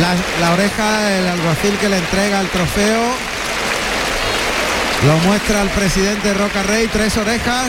La, 0.00 0.14
la 0.40 0.52
oreja, 0.54 1.18
el 1.18 1.28
alguacil 1.28 1.76
que 1.78 1.88
le 1.88 1.98
entrega 1.98 2.40
el 2.40 2.48
trofeo. 2.48 3.02
Lo 5.06 5.16
muestra 5.28 5.62
el 5.62 5.68
presidente 5.70 6.32
Roca 6.34 6.62
Rey, 6.62 6.88
tres 6.90 7.16
orejas. 7.16 7.66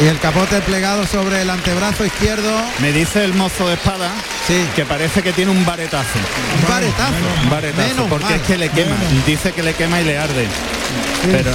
Y 0.00 0.06
el 0.06 0.18
capote 0.20 0.60
plegado 0.60 1.06
sobre 1.06 1.42
el 1.42 1.50
antebrazo 1.50 2.04
izquierdo. 2.06 2.62
Me 2.78 2.92
dice 2.92 3.24
el 3.24 3.34
mozo 3.34 3.66
de 3.68 3.74
espada 3.74 4.10
Sí. 4.46 4.64
que 4.74 4.84
parece 4.86 5.22
que 5.22 5.32
tiene 5.32 5.50
un 5.50 5.64
varetazo. 5.66 6.18
Un 6.62 6.68
varetazo. 6.68 7.12
Un 7.42 7.50
varetazo, 7.50 7.88
Menos 7.88 8.06
porque 8.08 8.24
mal. 8.26 8.34
es 8.34 8.42
que 8.42 8.56
le 8.58 8.68
quema. 8.70 8.96
Dice 9.26 9.52
que 9.52 9.62
le 9.62 9.74
quema 9.74 10.00
y 10.00 10.04
le 10.04 10.18
arde. 10.18 10.46
Pero 11.30 11.50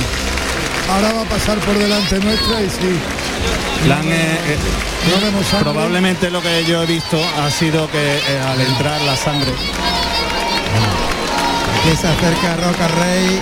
Ahora 0.94 1.14
va 1.14 1.22
a 1.22 1.26
pasar 1.26 1.58
por 1.60 1.78
delante 1.80 2.20
nuestra 2.20 2.62
y 2.62 2.70
sí. 2.70 3.00
La 3.88 3.98
han, 4.00 4.08
eh, 4.12 4.14
eh, 4.48 4.58
No 5.22 5.60
probablemente 5.64 6.30
lo 6.30 6.42
que 6.42 6.64
yo 6.66 6.84
he 6.84 6.86
visto 6.86 7.20
ha 7.42 7.50
sido 7.52 7.90
que 7.92 8.18
eh, 8.18 8.40
al 8.48 8.60
entrar 8.62 9.02
la 9.02 9.16
sangre 9.18 9.52
Aquí 11.80 11.96
se 12.00 12.08
acerca 12.08 12.56
Roca 12.56 12.88
Rey. 12.88 13.42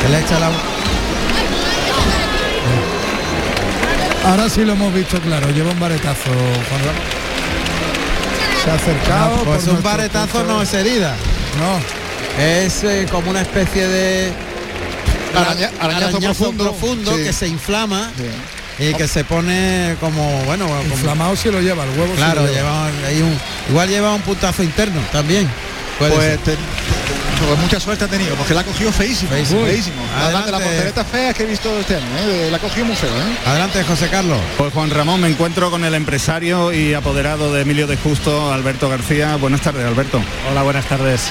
Que 0.00 0.08
le 0.08 0.20
echa 0.20 0.38
la. 0.38 0.50
Ahora 4.24 4.48
sí 4.48 4.64
lo 4.64 4.72
hemos 4.74 4.94
visto 4.94 5.20
claro, 5.20 5.50
lleva 5.50 5.70
un 5.72 5.78
Juan 6.68 6.84
Ramón. 6.84 7.02
Se 8.64 8.70
ha 8.70 8.74
acercado. 8.74 9.36
pues 9.44 9.64
por 9.64 9.74
un 9.74 9.82
punto 9.82 10.44
no 10.44 10.62
es 10.62 10.72
herida. 10.72 11.16
No, 11.58 12.42
Es 12.42 12.84
eh, 12.84 13.06
como 13.10 13.30
una 13.30 13.40
especie 13.42 13.88
de 13.88 14.32
Araña- 15.34 15.70
arañazo 15.80 16.20
profundo. 16.20 17.16
Sí. 17.16 17.24
que 17.24 17.32
se 17.32 17.48
inflama 17.48 18.10
y 18.78 18.94
que 18.94 19.06
se 19.08 19.24
pone 19.24 19.96
como 20.00 20.42
bueno 20.44 20.66
como- 20.66 20.82
inflamado 20.82 21.36
si 21.36 21.50
lo 21.50 21.60
lleva, 21.60 21.84
el 21.84 21.90
huevo 21.98 22.14
claro 22.14 22.42
lleva. 22.46 22.52
lleva 22.90 23.06
ahí 23.08 23.22
un 23.22 23.38
igual 23.68 23.88
lleva 23.88 24.14
un 24.14 24.22
puntazo 24.22 24.62
interno 24.62 25.00
también 25.12 25.48
Puede 25.98 26.12
Pues, 26.14 26.26
ser. 26.26 26.38
te- 26.38 26.56
pues 27.46 27.58
mucha 27.60 27.78
suerte 27.78 28.04
ha 28.04 28.08
tenido, 28.08 28.34
porque 28.36 28.54
la 28.54 28.60
ha 28.62 28.64
cogido 28.64 28.90
feísimo. 28.92 29.30
Feísimo. 29.30 29.64
Feísimo. 29.66 29.96
Además 30.16 30.46
de 30.46 30.52
las 30.52 30.60
Adelante. 30.60 30.64
volteretas 30.64 31.06
feas 31.08 31.34
que 31.34 31.42
he 31.42 31.46
visto 31.46 31.78
este 31.78 31.96
año, 31.96 32.04
¿eh? 32.18 32.48
la 32.50 32.56
ha 32.56 32.60
cogido 32.60 32.86
muy 32.86 32.96
feo, 32.96 33.10
¿eh? 33.10 33.36
adelante 33.46 33.82
José 33.84 34.08
Carlos 34.08 34.38
Pues 34.56 34.72
Juan 34.72 34.90
Ramón, 34.90 35.20
me 35.20 35.28
encuentro 35.28 35.70
con 35.70 35.84
el 35.84 35.94
empresario 35.94 36.72
y 36.72 36.94
apoderado 36.94 37.52
de 37.52 37.62
Emilio 37.62 37.86
de 37.86 37.96
Justo, 37.98 38.52
Alberto 38.52 38.88
García. 38.88 39.36
Buenas 39.36 39.60
tardes, 39.60 39.84
Alberto. 39.86 40.20
Hola, 40.50 40.62
buenas 40.62 40.86
tardes. 40.86 41.22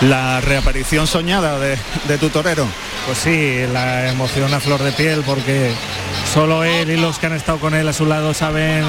La 0.00 0.40
reaparición 0.40 1.06
soñada 1.06 1.58
de, 1.58 1.78
de 2.08 2.18
tu 2.18 2.30
torero. 2.30 2.66
Pues 3.06 3.18
sí, 3.18 3.64
la 3.72 4.08
emoción 4.08 4.52
a 4.54 4.60
flor 4.60 4.82
de 4.82 4.92
piel 4.92 5.22
porque 5.26 5.72
solo 6.34 6.64
él 6.64 6.90
y 6.90 6.96
los 6.96 7.20
que 7.20 7.26
han 7.26 7.32
estado 7.32 7.60
con 7.60 7.74
él 7.74 7.86
a 7.86 7.92
su 7.92 8.06
lado 8.06 8.34
saben 8.34 8.84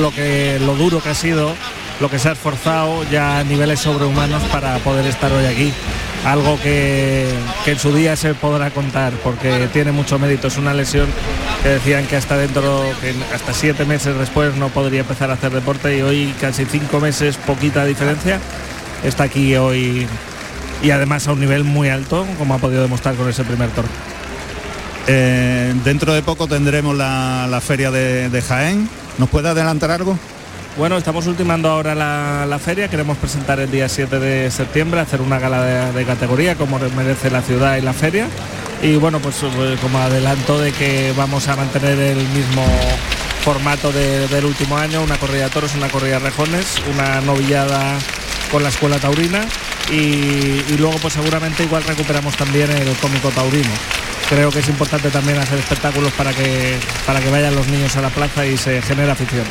lo 0.00 0.10
que 0.12 0.58
lo 0.58 0.74
duro 0.76 1.02
que 1.02 1.10
ha 1.10 1.14
sido, 1.14 1.54
lo 2.00 2.08
que 2.08 2.18
se 2.18 2.30
ha 2.30 2.32
esforzado 2.32 3.04
ya 3.10 3.38
a 3.38 3.44
niveles 3.44 3.80
sobrehumanos 3.80 4.42
para 4.44 4.78
poder 4.78 5.04
estar 5.06 5.30
hoy 5.30 5.44
aquí. 5.44 5.74
Algo 6.24 6.58
que, 6.62 7.28
que 7.66 7.72
en 7.72 7.78
su 7.78 7.92
día 7.92 8.16
se 8.16 8.32
podrá 8.32 8.70
contar 8.70 9.12
porque 9.22 9.68
tiene 9.74 9.92
mucho 9.92 10.18
mérito. 10.18 10.48
Es 10.48 10.56
una 10.56 10.72
lesión 10.72 11.06
que 11.62 11.68
decían 11.68 12.06
que 12.06 12.16
hasta 12.16 12.38
dentro, 12.38 12.82
que 13.02 13.14
hasta 13.34 13.52
siete 13.52 13.84
meses 13.84 14.18
después 14.18 14.56
no 14.56 14.70
podría 14.70 15.00
empezar 15.00 15.30
a 15.30 15.34
hacer 15.34 15.52
deporte 15.52 15.98
y 15.98 16.00
hoy 16.00 16.34
casi 16.40 16.64
cinco 16.64 16.98
meses, 16.98 17.36
poquita 17.36 17.84
diferencia, 17.84 18.40
está 19.04 19.24
aquí 19.24 19.54
hoy 19.54 20.06
y 20.82 20.90
además 20.90 21.28
a 21.28 21.32
un 21.32 21.40
nivel 21.40 21.62
muy 21.62 21.90
alto, 21.90 22.26
como 22.38 22.54
ha 22.54 22.58
podido 22.58 22.80
demostrar 22.80 23.14
con 23.16 23.28
ese 23.28 23.44
primer 23.44 23.68
toro. 23.70 23.88
Eh, 25.08 25.72
dentro 25.84 26.12
de 26.14 26.22
poco 26.22 26.48
tendremos 26.48 26.96
la, 26.96 27.60
feria 27.64 27.90
de, 27.90 28.42
Jaén. 28.46 28.88
¿Nos 29.18 29.28
puede 29.28 29.48
adelantar 29.48 29.90
algo? 29.90 30.18
Bueno, 30.76 30.98
estamos 30.98 31.26
ultimando 31.26 31.70
ahora 31.70 31.94
la, 31.94 32.58
feria, 32.62 32.88
queremos 32.88 33.16
presentar 33.16 33.60
el 33.60 33.70
día 33.70 33.88
7 33.88 34.18
de 34.18 34.50
septiembre, 34.50 35.00
hacer 35.00 35.20
una 35.20 35.38
gala 35.38 35.92
de, 35.92 36.04
categoría 36.04 36.56
como 36.56 36.78
merece 36.96 37.30
la 37.30 37.42
ciudad 37.42 37.76
y 37.76 37.82
la 37.82 37.92
feria. 37.92 38.28
Y 38.82 38.96
bueno, 38.96 39.20
pues 39.20 39.42
eh, 39.42 39.76
como 39.80 39.98
adelanto 39.98 40.58
de 40.58 40.72
que 40.72 41.14
vamos 41.16 41.48
a 41.48 41.56
mantener 41.56 41.98
el 41.98 42.28
mismo 42.28 42.64
formato 43.42 43.90
de- 43.90 44.28
del 44.28 44.44
último 44.44 44.76
año, 44.76 45.02
una 45.02 45.16
corrida 45.16 45.44
de 45.44 45.50
toros, 45.50 45.74
una 45.76 45.88
corrida 45.88 46.18
de 46.18 46.26
rejones, 46.26 46.74
una 46.92 47.20
novillada 47.22 47.96
con 48.50 48.62
la 48.62 48.68
escuela 48.68 48.98
taurina 48.98 49.46
y 49.90 50.76
luego 50.78 50.96
pues 51.00 51.14
seguramente 51.14 51.62
igual 51.62 51.84
recuperamos 51.84 52.36
también 52.36 52.70
el 52.70 52.88
cómico 52.96 53.30
taurino. 53.30 53.70
Creo 54.28 54.50
que 54.50 54.58
es 54.58 54.68
importante 54.68 55.10
también 55.10 55.38
hacer 55.38 55.58
espectáculos 55.58 56.12
para 56.12 56.32
que, 56.32 56.76
para 57.06 57.20
que 57.20 57.30
vayan 57.30 57.54
los 57.54 57.68
niños 57.68 57.94
a 57.96 58.02
la 58.02 58.10
plaza 58.10 58.44
y 58.44 58.56
se 58.56 58.82
genere 58.82 59.12
afición. 59.12 59.44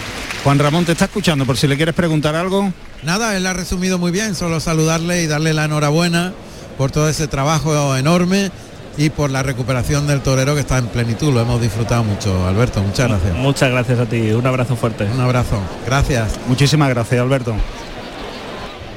Juan 0.44 0.60
Ramón 0.60 0.86
te 0.86 0.92
está 0.92 1.06
escuchando, 1.06 1.46
por 1.46 1.58
si 1.58 1.68
le 1.68 1.78
quieres 1.78 1.96
preguntar 1.96 2.36
algo. 2.36 2.72
nada 3.04 3.36
él 3.38 3.46
ha 3.48 3.54
resumido 3.54 3.98
muy 3.98 4.12
bien 4.12 4.36
solo 4.36 4.60
saludarle 4.60 5.24
y 5.24 5.28
darle 5.28 5.54
la 5.54 5.66
enhorabuena 5.66 6.34
por 6.78 6.92
todo 6.92 7.08
ese 7.10 7.28
trabajo 7.28 7.96
enorme 7.96 8.52
y 8.98 9.10
por 9.10 9.32
la 9.32 9.44
recuperación 9.44 10.08
del 10.08 10.22
torero 10.22 10.54
que 10.56 10.62
está 10.62 10.78
en 10.78 10.88
plenitud 10.88 11.34
lo 11.34 11.42
hemos 11.42 11.62
disfrutado 11.62 12.04
mucho 12.04 12.48
Alberto 12.48 12.82
muchas 12.82 13.10
gracias 13.10 13.34
Muchas 13.36 13.72
gracias 13.72 14.00
a 14.00 14.06
ti, 14.06 14.32
un 14.32 14.46
abrazo 14.46 14.76
fuerte. 14.76 15.06
un 15.06 15.20
abrazo 15.20 15.60
gracias 15.86 16.34
Muchísimas 16.48 16.90
gracias, 16.90 17.22
Alberto. 17.22 17.56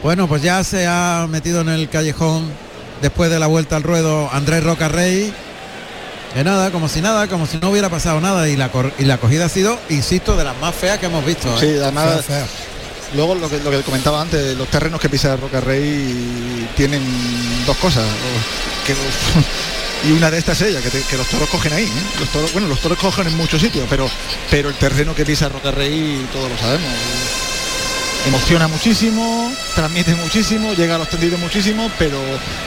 Bueno, 0.02 0.28
pues 0.28 0.42
ya 0.42 0.62
se 0.64 0.86
ha 0.86 1.26
metido 1.28 1.60
en 1.60 1.68
el 1.68 1.88
callejón 1.88 2.44
después 3.02 3.30
de 3.30 3.38
la 3.38 3.46
vuelta 3.46 3.76
al 3.76 3.82
ruedo 3.82 4.28
Andrés 4.32 4.62
Roca 4.64 4.88
Rey. 4.88 5.32
Que 6.34 6.44
nada, 6.44 6.70
como 6.70 6.88
si 6.88 7.00
nada, 7.00 7.26
como 7.26 7.46
si 7.46 7.56
no 7.58 7.70
hubiera 7.70 7.88
pasado 7.88 8.20
nada. 8.20 8.48
Y 8.48 8.56
la, 8.56 8.70
cor- 8.70 8.92
y 8.98 9.04
la 9.04 9.14
acogida 9.14 9.46
ha 9.46 9.48
sido, 9.48 9.78
insisto, 9.88 10.36
de 10.36 10.44
las 10.44 10.56
más 10.58 10.74
feas 10.74 10.98
que 10.98 11.06
hemos 11.06 11.24
visto. 11.24 11.48
¿eh? 11.56 11.58
Sí, 11.60 11.66
además, 11.82 12.24
Fea, 12.24 12.44
fea. 12.44 12.46
luego 13.14 13.34
lo 13.34 13.48
que, 13.48 13.58
lo 13.58 13.70
que 13.70 13.80
comentaba 13.82 14.20
antes, 14.20 14.56
los 14.56 14.68
terrenos 14.68 15.00
que 15.00 15.08
pisa 15.08 15.36
Roca 15.36 15.60
Rey 15.60 16.68
tienen 16.76 17.02
dos 17.66 17.76
cosas. 17.78 18.04
que 18.86 18.94
y 20.08 20.12
una 20.12 20.30
de 20.30 20.38
estas 20.38 20.60
es 20.60 20.68
ella, 20.68 20.80
que, 20.82 20.90
te- 20.90 21.02
que 21.02 21.16
los 21.16 21.26
toros 21.28 21.48
cogen 21.48 21.72
ahí. 21.72 21.84
¿eh? 21.84 22.02
Los 22.20 22.28
toros, 22.28 22.52
bueno, 22.52 22.68
los 22.68 22.80
toros 22.80 22.98
cogen 22.98 23.26
en 23.26 23.36
muchos 23.36 23.60
sitios, 23.60 23.86
pero, 23.90 24.08
pero 24.50 24.68
el 24.68 24.74
terreno 24.76 25.14
que 25.14 25.24
pisa 25.24 25.48
Roca 25.48 25.70
Rey 25.70 26.24
todos 26.32 26.50
lo 26.50 26.58
sabemos. 26.58 26.88
Emociona 28.26 28.68
muchísimo, 28.68 29.50
transmite 29.78 30.12
muchísimo, 30.16 30.72
llega 30.74 30.96
a 30.96 30.98
los 30.98 31.08
tendidos 31.08 31.38
muchísimo, 31.38 31.88
pero 32.00 32.18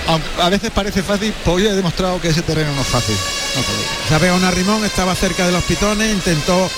aunque 0.07 0.29
a 0.41 0.47
veces 0.47 0.71
parece 0.71 1.03
fácil, 1.03 1.33
pues 1.43 1.57
hoy 1.57 1.67
he 1.67 1.73
demostrado 1.73 2.21
que 2.21 2.29
ese 2.29 2.41
terreno 2.41 2.73
no 2.73 2.79
es 2.79 2.87
fácil. 2.87 3.17
No, 3.53 3.63
joder. 3.63 3.85
Se 4.07 4.15
ha 4.15 4.19
pegado 4.19 4.37
una 4.37 4.49
rimón, 4.49 4.85
estaba 4.85 5.13
cerca 5.13 5.45
de 5.45 5.51
los 5.51 5.61
pitones, 5.65 6.09
intentó 6.09 6.69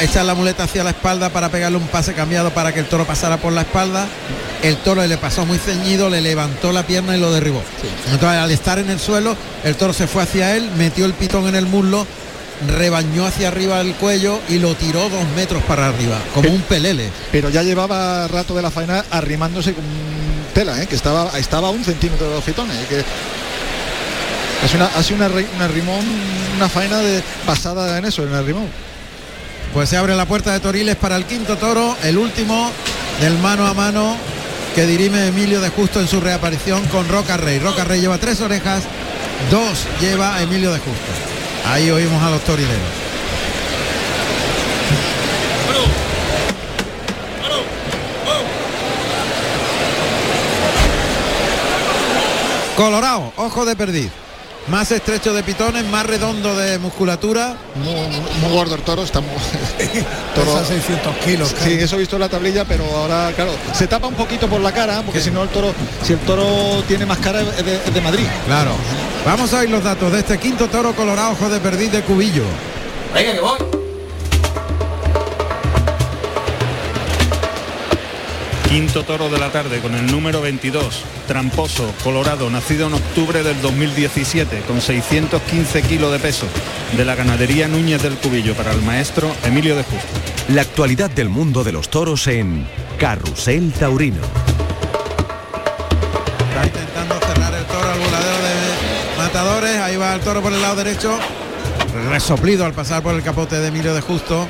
echar 0.00 0.24
la 0.24 0.34
muleta 0.34 0.64
hacia 0.64 0.82
la 0.82 0.90
espalda 0.90 1.30
para 1.30 1.50
pegarle 1.50 1.78
un 1.78 1.86
pase 1.86 2.14
cambiado 2.14 2.52
para 2.52 2.74
que 2.74 2.80
el 2.80 2.86
toro 2.86 3.06
pasara 3.06 3.36
por 3.36 3.52
la 3.52 3.60
espalda. 3.60 4.08
El 4.60 4.76
toro 4.78 5.06
le 5.06 5.18
pasó 5.18 5.46
muy 5.46 5.58
ceñido, 5.58 6.10
le 6.10 6.20
levantó 6.20 6.72
la 6.72 6.84
pierna 6.84 7.16
y 7.16 7.20
lo 7.20 7.32
derribó. 7.32 7.62
Entonces 8.10 8.40
al 8.40 8.50
estar 8.50 8.80
en 8.80 8.90
el 8.90 8.98
suelo, 8.98 9.36
el 9.62 9.76
toro 9.76 9.92
se 9.92 10.08
fue 10.08 10.24
hacia 10.24 10.56
él, 10.56 10.68
metió 10.76 11.06
el 11.06 11.12
pitón 11.12 11.46
en 11.46 11.54
el 11.54 11.66
muslo, 11.66 12.08
rebañó 12.66 13.26
hacia 13.26 13.48
arriba 13.48 13.80
el 13.80 13.94
cuello 13.94 14.40
y 14.48 14.58
lo 14.58 14.74
tiró 14.74 15.08
dos 15.08 15.26
metros 15.36 15.62
para 15.64 15.88
arriba, 15.88 16.18
como 16.34 16.50
un 16.50 16.62
pelele. 16.62 17.10
pero 17.30 17.50
ya 17.50 17.62
llevaba 17.62 18.26
rato 18.28 18.54
de 18.54 18.62
la 18.62 18.70
faena 18.70 19.04
arrimándose 19.10 19.74
con 19.74 19.84
tela, 20.54 20.82
¿eh? 20.82 20.86
que 20.86 20.94
estaba, 20.94 21.38
estaba 21.38 21.68
a 21.68 21.70
un 21.70 21.84
centímetro 21.84 22.28
de 22.28 22.34
los 22.34 22.44
fitones. 22.44 22.76
¿eh? 22.76 22.86
Que 22.88 23.04
una, 24.76 24.86
ha 24.86 25.02
sido 25.02 25.16
una, 25.16 25.28
una 25.56 25.68
rimón, 25.68 26.04
una 26.56 26.68
faena 26.68 26.98
de, 26.98 27.22
basada 27.46 27.98
en 27.98 28.04
eso, 28.06 28.22
en 28.22 28.34
el 28.34 28.44
rimón. 28.44 28.68
Pues 29.74 29.90
se 29.90 29.96
abre 29.96 30.16
la 30.16 30.24
puerta 30.24 30.52
de 30.52 30.60
Toriles 30.60 30.96
para 30.96 31.16
el 31.16 31.26
quinto 31.26 31.56
toro, 31.58 31.96
el 32.02 32.16
último 32.16 32.70
del 33.20 33.38
mano 33.38 33.66
a 33.66 33.74
mano 33.74 34.16
que 34.74 34.86
dirime 34.86 35.26
Emilio 35.26 35.60
de 35.60 35.70
Justo 35.70 36.00
en 36.00 36.08
su 36.08 36.20
reaparición 36.20 36.84
con 36.86 37.08
Roca 37.08 37.36
Rey. 37.36 37.58
Roca 37.58 37.84
Rey 37.84 38.00
lleva 38.00 38.18
tres 38.18 38.40
orejas, 38.40 38.82
dos 39.50 39.84
lleva 40.00 40.42
Emilio 40.42 40.72
de 40.72 40.78
Justo. 40.78 41.35
Ahí 41.66 41.90
oímos 41.90 42.22
a 42.22 42.30
los 42.30 42.40
torileros. 42.42 42.80
Colorado, 52.76 53.32
ojo 53.36 53.64
de 53.64 53.74
perdiz. 53.74 54.25
Más 54.68 54.90
estrecho 54.90 55.32
de 55.32 55.44
pitones, 55.44 55.84
más 55.86 56.04
redondo 56.04 56.56
de 56.56 56.78
musculatura. 56.80 57.54
Muy, 57.76 57.94
muy- 57.94 58.30
muy 58.42 58.50
gordo 58.52 58.74
el 58.74 58.82
toro, 58.82 59.04
está 59.04 59.20
muy... 59.20 59.30
toro- 60.34 60.54
Pesa 60.54 60.64
600 60.64 61.16
kilos. 61.18 61.54
Sí, 61.62 61.74
eso 61.74 61.94
he 61.96 62.00
visto 62.00 62.16
en 62.16 62.20
la 62.22 62.28
tablilla, 62.28 62.64
pero 62.64 62.84
ahora, 62.96 63.32
claro, 63.36 63.52
se 63.72 63.86
tapa 63.86 64.08
un 64.08 64.14
poquito 64.14 64.48
por 64.48 64.60
la 64.60 64.72
cara, 64.72 65.02
porque 65.02 65.20
si 65.20 65.30
no 65.30 65.44
el 65.44 65.50
toro, 65.50 65.72
si 66.02 66.14
el 66.14 66.18
toro 66.20 66.82
tiene 66.88 67.06
más 67.06 67.18
cara 67.18 67.40
es 67.42 67.64
de, 67.64 67.76
es 67.76 67.94
de 67.94 68.00
Madrid. 68.00 68.26
Claro. 68.46 68.72
Vamos 69.24 69.52
a 69.54 69.58
oír 69.60 69.70
los 69.70 69.84
datos 69.84 70.10
de 70.12 70.18
este 70.18 70.36
quinto 70.38 70.66
toro 70.68 70.94
colorado 70.96 71.30
ojo 71.32 71.48
de 71.48 71.60
perdiz 71.60 71.92
de 71.92 72.02
Cubillo. 72.02 72.44
Venga, 73.14 73.32
que 73.34 73.40
voy. 73.40 73.75
Quinto 78.76 79.04
toro 79.04 79.30
de 79.30 79.38
la 79.38 79.50
tarde 79.50 79.80
con 79.80 79.94
el 79.94 80.04
número 80.12 80.42
22, 80.42 81.02
Tramposo, 81.26 81.94
Colorado, 82.04 82.50
nacido 82.50 82.88
en 82.88 82.92
octubre 82.92 83.42
del 83.42 83.62
2017, 83.62 84.60
con 84.68 84.82
615 84.82 85.80
kilos 85.80 86.12
de 86.12 86.18
peso, 86.18 86.46
de 86.94 87.02
la 87.06 87.14
ganadería 87.14 87.68
Núñez 87.68 88.02
del 88.02 88.18
Cubillo, 88.18 88.54
para 88.54 88.72
el 88.72 88.82
maestro 88.82 89.34
Emilio 89.44 89.76
de 89.76 89.82
Justo. 89.82 90.06
La 90.48 90.60
actualidad 90.60 91.08
del 91.08 91.30
mundo 91.30 91.64
de 91.64 91.72
los 91.72 91.88
toros 91.88 92.26
en 92.26 92.68
Carrusel 92.98 93.72
Taurino. 93.72 94.20
Está 96.50 96.66
intentando 96.66 97.18
cerrar 97.26 97.54
el 97.54 97.64
toro 97.64 97.90
al 97.90 97.98
voladero 97.98 98.36
de 98.42 99.16
matadores. 99.16 99.76
Ahí 99.78 99.96
va 99.96 100.14
el 100.14 100.20
toro 100.20 100.42
por 100.42 100.52
el 100.52 100.60
lado 100.60 100.76
derecho. 100.76 101.18
Resoplido 102.10 102.66
al 102.66 102.74
pasar 102.74 103.02
por 103.02 103.14
el 103.14 103.22
capote 103.22 103.58
de 103.58 103.68
Emilio 103.68 103.94
de 103.94 104.02
Justo. 104.02 104.46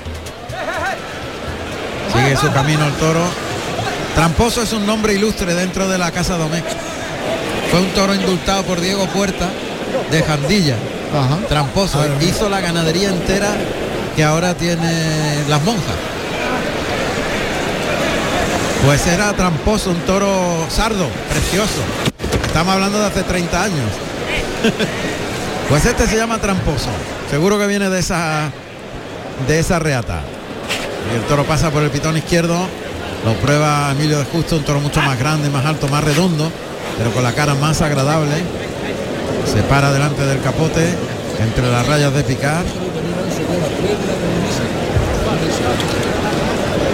Sigue 2.13 2.37
su 2.37 2.53
camino 2.53 2.85
el 2.89 2.93
toro. 2.95 3.46
Tramposo 4.17 4.63
es 4.63 4.73
un 4.73 4.87
nombre 4.87 5.13
ilustre 5.13 5.55
dentro 5.55 5.87
de 5.89 5.99
la 5.99 6.11
casa 6.11 6.39
Domecq. 6.39 6.65
Fue 7.71 7.81
un 7.81 7.89
toro 7.91 8.15
indultado 8.15 8.63
por 8.63 8.81
Diego 8.81 9.07
Puerta 9.09 9.51
de 10.11 10.23
Jandilla. 10.23 10.75
Ajá. 11.15 11.37
Tramposo. 11.51 12.03
Hizo 12.23 12.49
la 12.49 12.63
ganadería 12.63 13.11
entera 13.11 13.51
que 14.17 14.25
ahora 14.25 14.55
tiene 14.55 15.45
las 15.51 15.63
monjas. 15.63 15.95
Pues 18.87 19.07
era 19.07 19.35
tramposo, 19.35 19.91
un 19.91 20.01
toro 20.07 20.67
sardo, 20.71 21.09
precioso. 21.29 21.83
Estamos 22.47 22.73
hablando 22.73 22.99
de 22.99 23.07
hace 23.07 23.23
30 23.23 23.63
años. 23.63 23.91
Pues 25.69 25.85
este 25.85 26.07
se 26.07 26.17
llama 26.17 26.39
tramposo. 26.39 26.91
Seguro 27.29 27.59
que 27.59 27.67
viene 27.67 27.91
de 27.91 27.99
esa 27.99 28.53
de 29.49 29.59
esa 29.59 29.81
reata. 29.81 30.21
Y 31.13 31.17
el 31.17 31.23
toro 31.23 31.43
pasa 31.43 31.73
por 31.73 31.83
el 31.83 31.91
pitón 31.91 32.17
izquierdo. 32.17 32.69
Lo 33.25 33.35
prueba 33.35 33.91
Emilio 33.91 34.19
de 34.19 34.25
Justo, 34.25 34.57
un 34.57 34.63
toro 34.65 34.81
mucho 34.81 35.01
más 35.03 35.19
grande, 35.19 35.51
más 35.51 35.65
alto, 35.67 35.89
más 35.89 36.05
redondo, 36.05 36.51
pero 36.99 37.11
con 37.13 37.23
la 37.23 37.33
cara 37.33 37.55
más 37.55 37.83
agradable. 37.83 38.35
Se 39.53 39.63
para 39.63 39.93
delante 39.93 40.25
del 40.25 40.41
capote, 40.41 40.95
entre 41.41 41.71
las 41.71 41.87
rayas 41.87 42.13
de 42.15 42.23
picar. 42.23 42.65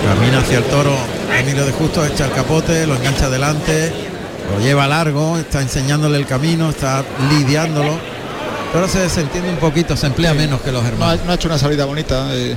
Camina 0.06 0.38
hacia 0.40 0.58
el 0.58 0.64
toro 0.64 0.92
Emilio 1.38 1.64
de 1.64 1.72
Justo, 1.72 2.04
echa 2.04 2.26
el 2.26 2.32
capote, 2.32 2.86
lo 2.86 2.94
engancha 2.96 3.26
adelante, 3.26 3.92
lo 4.52 4.60
lleva 4.64 4.86
largo, 4.86 5.38
está 5.38 5.60
enseñándole 5.60 6.19
el 6.19 6.26
camino, 6.26 6.70
está 6.70 7.04
lidiándolo. 7.30 7.96
Pero 8.72 8.88
se 8.88 9.00
desentiende 9.00 9.50
un 9.50 9.56
poquito, 9.56 9.96
se 9.96 10.06
emplea 10.06 10.32
menos 10.32 10.62
que 10.62 10.72
los 10.72 10.82
No 10.82 10.88
hermanos. 10.88 11.20
no 11.26 11.32
ha 11.32 11.34
hecho 11.34 11.48
una 11.48 11.58
salida 11.58 11.84
bonita. 11.84 12.28
eh. 12.32 12.56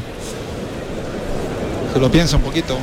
Se 1.94 2.00
lo 2.00 2.10
piensa 2.10 2.38
un 2.38 2.42
poquito. 2.44 2.78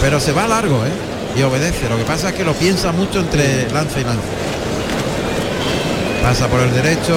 Pero 0.00 0.20
se 0.20 0.32
va 0.32 0.46
largo, 0.46 0.84
¿eh? 0.86 0.92
Y 1.36 1.42
obedece. 1.42 1.88
Lo 1.88 1.96
que 1.96 2.04
pasa 2.04 2.30
es 2.30 2.34
que 2.34 2.44
lo 2.44 2.54
piensa 2.54 2.92
mucho 2.92 3.20
entre 3.20 3.70
lanza 3.70 4.00
y 4.00 4.04
lanza. 4.04 4.22
Pasa 6.22 6.46
por 6.48 6.60
el 6.60 6.72
derecho. 6.72 7.16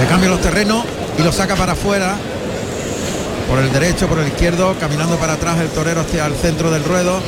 Le 0.00 0.06
cambia 0.06 0.28
los 0.28 0.40
terrenos 0.40 0.84
y 1.18 1.22
lo 1.22 1.32
saca 1.32 1.56
para 1.56 1.72
afuera. 1.72 2.16
Por 3.48 3.58
el 3.58 3.72
derecho, 3.72 4.06
por 4.06 4.18
el 4.18 4.28
izquierdo, 4.28 4.76
caminando 4.78 5.16
para 5.16 5.34
atrás 5.34 5.58
el 5.58 5.68
torero 5.68 6.02
hacia 6.02 6.26
el 6.26 6.34
centro 6.34 6.70
del 6.70 6.84
ruedo. 6.84 7.20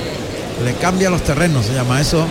Le 0.65 0.75
cambia 0.75 1.11
los 1.11 1.23
terrenos, 1.23 1.67
se 1.67 1.75
llama 1.75 2.01
eso, 2.01 2.27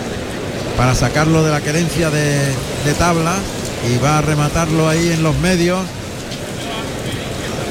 para 0.77 0.95
sacarlo 0.95 1.43
de 1.43 1.51
la 1.51 1.59
querencia 1.59 2.09
de, 2.09 2.37
de 2.85 2.93
tabla 2.97 3.33
y 3.89 3.97
va 3.97 4.19
a 4.19 4.21
rematarlo 4.21 4.87
ahí 4.87 5.11
en 5.11 5.23
los 5.23 5.35
medios, 5.39 5.79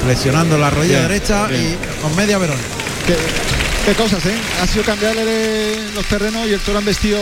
flexionando 0.05 0.57
la 0.59 0.71
rodilla 0.71 0.99
Bien, 0.99 1.09
derecha 1.09 1.47
bien. 1.47 1.79
y 1.99 2.01
con 2.03 2.15
media 2.17 2.39
verón. 2.39 2.57
Qué, 3.07 3.17
qué 3.87 3.95
cosas, 3.95 4.25
¿eh? 4.27 4.35
Ha 4.63 4.67
sido 4.67 4.85
cambiarle 4.85 5.25
de 5.25 5.91
los 5.95 6.05
terrenos 6.07 6.47
y 6.47 6.53
el 6.53 6.61
toro 6.61 6.79
han 6.79 6.85
vestido 6.85 7.19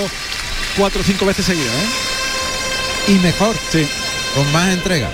cuatro 0.77 1.01
o 1.01 1.05
cinco 1.05 1.27
veces 1.27 1.45
seguidas, 1.47 1.69
¿eh? 1.75 3.13
Y 3.13 3.19
mejor, 3.21 3.57
Sí. 3.73 3.87
con 4.35 4.51
más 4.53 4.69
entrega. 4.73 5.09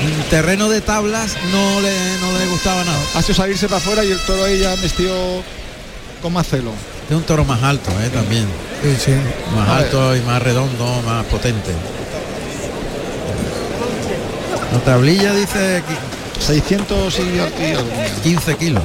En 0.00 0.22
terreno 0.30 0.68
de 0.70 0.80
tablas 0.80 1.36
no 1.52 1.80
le, 1.80 1.92
no 2.20 2.38
le 2.38 2.46
gustaba 2.46 2.82
nada. 2.84 2.98
Ha 3.14 3.22
sido 3.22 3.34
salirse 3.34 3.66
para 3.66 3.78
afuera 3.78 4.02
y 4.04 4.10
el 4.10 4.18
toro 4.20 4.44
ahí 4.44 4.58
ya 4.58 4.74
vestido 4.76 5.42
con 6.22 6.32
más 6.32 6.46
celo. 6.48 6.72
Es 7.08 7.16
un 7.16 7.22
toro 7.24 7.44
más 7.44 7.62
alto, 7.62 7.90
¿eh? 8.02 8.08
también. 8.12 8.46
Sí, 8.82 8.96
sí. 9.04 9.12
Más 9.54 9.68
A 9.68 9.74
ver. 9.76 9.84
alto 9.84 10.16
y 10.16 10.20
más 10.22 10.42
redondo, 10.42 11.02
más 11.04 11.24
potente. 11.26 11.70
La 14.72 14.78
tablilla 14.80 15.34
dice 15.34 15.82
600 16.40 17.18
y, 17.18 17.22
y 17.22 17.38
algo. 17.38 17.88
15 18.22 18.56
kilos. 18.56 18.82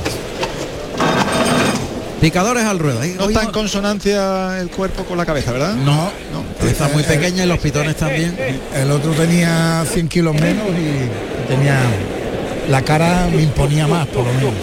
Picadores 2.21 2.63
al 2.63 2.79
ruedo. 2.79 3.01
No 3.17 3.27
está 3.27 3.43
en 3.43 3.51
consonancia 3.51 4.59
el 4.59 4.69
cuerpo 4.69 5.03
con 5.05 5.17
la 5.17 5.25
cabeza, 5.25 5.51
¿verdad? 5.51 5.75
No, 5.75 6.11
cabeza 6.59 6.89
muy 6.93 7.03
pequeña 7.03 7.43
y 7.43 7.47
los 7.47 7.59
pitones 7.59 7.95
también. 7.95 8.35
El 8.73 8.91
otro 8.91 9.11
tenía 9.11 9.85
100 9.91 10.07
kilos 10.07 10.33
menos 10.33 10.65
y 10.69 11.47
tenía 11.47 11.79
la 12.69 12.81
cara 12.81 13.27
me 13.31 13.43
imponía 13.43 13.87
más, 13.87 14.07
por 14.07 14.25
lo 14.25 14.33
menos. 14.33 14.53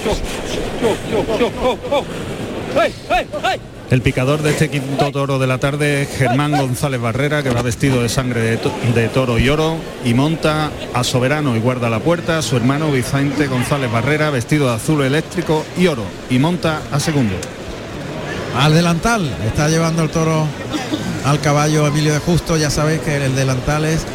El 3.92 4.00
picador 4.00 4.40
de 4.40 4.52
este 4.52 4.70
quinto 4.70 5.12
toro 5.12 5.38
de 5.38 5.46
la 5.46 5.58
tarde 5.58 6.08
Germán 6.16 6.52
González 6.52 6.98
Barrera, 6.98 7.42
que 7.42 7.50
va 7.50 7.60
vestido 7.60 8.00
de 8.00 8.08
sangre 8.08 8.40
de, 8.40 8.56
to- 8.56 8.72
de 8.94 9.08
toro 9.08 9.38
y 9.38 9.50
oro 9.50 9.76
y 10.02 10.14
monta 10.14 10.70
a 10.94 11.04
Soberano 11.04 11.54
y 11.56 11.60
guarda 11.60 11.90
la 11.90 11.98
puerta, 12.00 12.40
su 12.40 12.56
hermano 12.56 12.90
Vicente 12.90 13.48
González 13.48 13.92
Barrera, 13.92 14.30
vestido 14.30 14.68
de 14.70 14.76
azul 14.76 15.02
eléctrico 15.02 15.66
y 15.76 15.88
oro, 15.88 16.04
y 16.30 16.38
monta 16.38 16.80
a 16.90 16.98
segundo. 17.00 17.34
Al 18.58 18.72
delantal, 18.72 19.30
está 19.46 19.68
llevando 19.68 20.02
el 20.04 20.08
toro 20.08 20.46
al 21.26 21.40
caballo 21.42 21.86
Emilio 21.86 22.14
de 22.14 22.18
Justo, 22.20 22.56
ya 22.56 22.70
sabéis 22.70 23.02
que 23.02 23.22
el 23.22 23.36
delantal 23.36 23.84
es 23.84 24.06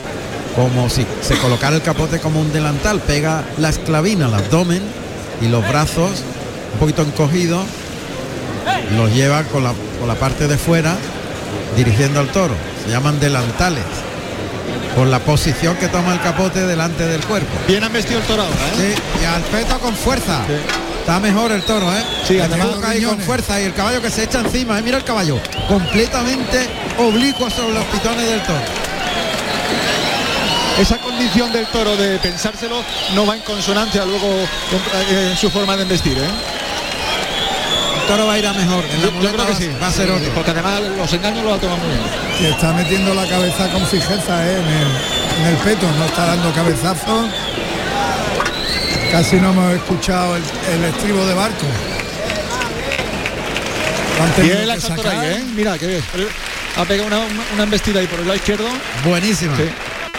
como 0.56 0.90
si 0.90 1.06
se 1.22 1.38
colocara 1.38 1.76
el 1.76 1.84
capote 1.84 2.18
como 2.18 2.42
un 2.42 2.52
delantal, 2.52 3.00
pega 3.02 3.44
la 3.60 3.70
esclavina 3.70 4.26
al 4.26 4.34
abdomen 4.34 4.82
y 5.40 5.50
los 5.50 5.62
brazos 5.70 6.24
un 6.74 6.80
poquito 6.80 7.04
encogidos, 7.04 7.66
los 8.96 9.14
lleva 9.14 9.44
con 9.44 9.64
la, 9.64 9.74
con 10.00 10.08
la 10.08 10.16
parte 10.16 10.48
de 10.48 10.58
fuera 10.58 10.96
dirigiendo 11.76 12.20
al 12.20 12.28
toro, 12.30 12.56
se 12.84 12.92
llaman 12.92 13.20
delantales, 13.20 13.84
por 14.96 15.08
la 15.08 15.20
posición 15.20 15.76
que 15.78 15.88
toma 15.88 16.14
el 16.14 16.22
capote 16.22 16.66
delante 16.66 17.06
del 17.06 17.24
cuerpo. 17.26 17.50
Bien 17.68 17.84
han 17.84 17.94
vestido 17.94 18.20
el 18.20 18.26
toro 18.26 18.44
ahora, 18.44 18.56
¿eh? 18.56 18.96
Sí, 18.96 19.22
y 19.22 19.26
al 19.26 19.42
peto 19.44 19.80
con 19.80 19.96
fuerza. 19.96 20.42
Sí. 20.48 20.54
Está 21.00 21.20
mejor 21.20 21.52
el 21.52 21.62
toro, 21.62 21.90
¿eh? 21.94 22.04
Sí, 22.28 22.40
además 22.40 22.68
con 23.06 23.20
fuerza 23.20 23.62
y 23.62 23.66
el 23.66 23.74
caballo 23.74 24.02
que 24.02 24.10
se 24.10 24.24
echa 24.24 24.40
encima, 24.40 24.78
¿eh? 24.80 24.82
mira 24.82 24.98
el 24.98 25.04
caballo, 25.04 25.40
completamente 25.68 26.68
oblicuo 26.98 27.50
sobre 27.50 27.76
los 27.76 27.86
pitones 27.86 28.28
del 28.28 28.42
toro. 28.42 28.60
Esa 30.80 30.98
condición 30.98 31.52
del 31.54 31.66
toro 31.68 31.96
de 31.96 32.20
pensárselo 32.20 32.84
no 33.16 33.26
va 33.26 33.36
en 33.36 33.42
consonancia 33.42 34.04
luego 34.06 34.28
en 35.10 35.38
su 35.38 35.50
forma 35.50 35.76
de 35.78 35.84
investir, 35.84 36.18
¿eh? 36.18 36.57
Toro 38.08 38.26
va 38.28 38.34
a 38.34 38.40
ir 38.40 38.48
a 38.48 38.54
mejor, 38.54 38.84
en 38.86 39.02
la 39.02 39.06
Yo, 39.08 39.32
creo 39.32 39.46
que 39.46 39.52
va- 39.52 39.58
sí. 39.58 39.70
va 39.82 39.88
a 39.88 39.92
ser 39.92 40.10
otro. 40.12 40.30
Porque 40.34 40.52
además 40.52 40.82
los 40.98 41.12
engaños 41.14 41.44
los 41.44 41.58
ha 41.58 41.60
tomado 41.60 41.80
muy 41.80 41.90
bien. 41.90 42.02
Y 42.42 42.46
está 42.46 42.72
metiendo 42.74 43.14
la 43.14 43.28
cabeza 43.28 43.68
con 43.72 43.86
fijeza 43.88 44.48
¿eh? 44.48 44.54
en, 44.60 44.68
el, 44.68 44.88
en 45.42 45.48
el 45.54 45.56
peto, 45.64 45.88
no 45.98 46.06
está 46.06 46.26
dando 46.28 46.54
cabezazos. 46.54 47.30
Casi 49.12 49.38
no 49.38 49.52
hemos 49.52 49.74
escuchado 49.74 50.36
el, 50.38 50.44
el 50.74 50.84
estribo 50.86 51.26
de 51.26 51.34
barco. 51.34 51.66
Bien 54.42 54.68
la 54.68 54.74
ahí, 54.74 54.80
¿eh? 55.32 55.44
Mira, 55.56 55.78
que 55.78 55.88
bien. 55.88 56.04
Ha 56.76 56.86
pegado 56.86 57.08
una, 57.08 57.20
una- 57.20 57.44
una 57.54 57.64
embestida 57.64 58.00
ahí 58.00 58.08
por 58.08 58.20
el 58.20 58.26
lado 58.26 58.36
izquierdo. 58.38 58.68
Buenísima. 59.04 59.56
Sí. 59.58 59.64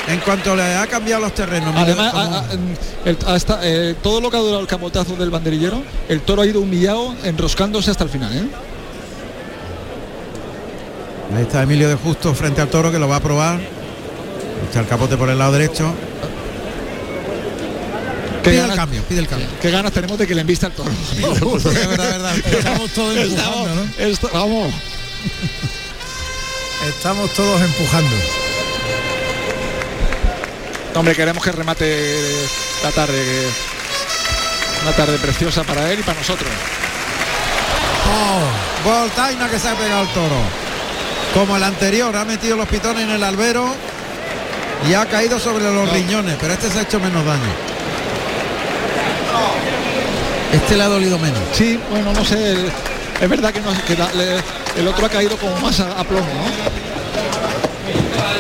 En 0.08 0.20
cuanto 0.20 0.56
le 0.56 0.62
ha 0.74 0.86
cambiado 0.86 1.20
los 1.22 1.34
terrenos, 1.34 1.74
Además, 1.76 2.12
cómo- 2.12 2.24
a- 2.24 2.38
a- 2.40 2.46
el- 3.04 3.18
hasta, 3.26 3.60
eh, 3.62 3.94
todo 4.02 4.20
lo 4.20 4.30
que 4.30 4.36
ha 4.38 4.40
durado 4.40 4.60
el 4.60 4.66
capotazo 4.66 5.16
del 5.16 5.30
banderillero, 5.30 5.82
el 6.08 6.22
toro 6.22 6.42
ha 6.42 6.46
ido 6.46 6.60
humillado, 6.60 7.14
enroscándose 7.24 7.90
hasta 7.90 8.04
el 8.04 8.10
final, 8.10 8.34
¿eh? 8.34 8.44
ahí 11.36 11.42
está 11.42 11.62
Emilio 11.62 11.88
de 11.90 11.94
Justo 11.96 12.34
frente 12.34 12.60
al 12.62 12.68
toro 12.68 12.90
que 12.90 12.98
lo 12.98 13.06
va 13.06 13.16
a 13.16 13.20
probar. 13.20 13.60
Echa 14.70 14.80
el 14.80 14.86
capote 14.86 15.16
por 15.18 15.28
el 15.28 15.38
lado 15.38 15.52
derecho. 15.52 15.92
Pide 18.42 18.64
el 18.64 18.74
cambio, 18.74 19.02
pide 19.02 19.20
el 19.20 19.28
cambio. 19.28 19.46
qué 19.60 19.70
ganas 19.70 19.92
tenemos 19.92 20.16
de 20.18 20.26
que 20.26 20.34
le 20.34 20.40
embista 20.40 20.68
el 20.68 20.72
toro. 20.72 20.90
Es 21.20 21.88
verdad. 21.88 22.34
Estamos 26.88 27.30
todos 27.34 27.60
empujando, 27.60 28.10
Hombre, 30.98 31.14
queremos 31.14 31.42
que 31.44 31.52
remate 31.52 32.24
la 32.82 32.90
tarde. 32.90 33.22
Una 34.82 34.92
tarde 34.92 35.18
preciosa 35.18 35.62
para 35.64 35.90
él 35.92 36.00
y 36.00 36.02
para 36.02 36.18
nosotros. 36.18 36.48
Oh, 38.10 38.88
voltaina 38.88 39.48
que 39.48 39.58
se 39.58 39.68
ha 39.68 39.74
pegado 39.74 40.02
el 40.02 40.08
toro. 40.08 40.36
Como 41.34 41.56
el 41.56 41.62
anterior, 41.62 42.14
ha 42.16 42.24
metido 42.24 42.56
los 42.56 42.66
pitones 42.68 43.04
en 43.04 43.10
el 43.10 43.22
albero 43.22 43.74
y 44.88 44.94
ha 44.94 45.06
caído 45.06 45.38
sobre 45.38 45.64
los 45.70 45.88
riñones, 45.92 46.36
pero 46.40 46.54
este 46.54 46.70
se 46.70 46.78
ha 46.78 46.82
hecho 46.82 46.98
menos 47.00 47.24
daño. 47.24 47.52
Este 50.52 50.76
le 50.76 50.82
ha 50.82 50.88
dolido 50.88 51.18
menos. 51.18 51.40
Sí, 51.52 51.78
bueno, 51.90 52.12
no 52.12 52.24
sé. 52.24 52.54
Es 53.20 53.28
verdad 53.28 53.52
que, 53.52 53.60
no- 53.60 53.84
que 53.86 53.96
la- 53.96 54.12
le- 54.14 54.40
el 54.80 54.88
otro 54.88 55.06
ha 55.06 55.08
caído 55.08 55.36
como 55.36 55.56
más 55.58 55.78
a, 55.80 55.92
a 56.00 56.04
plomo, 56.04 56.24
¿no? 56.26 56.78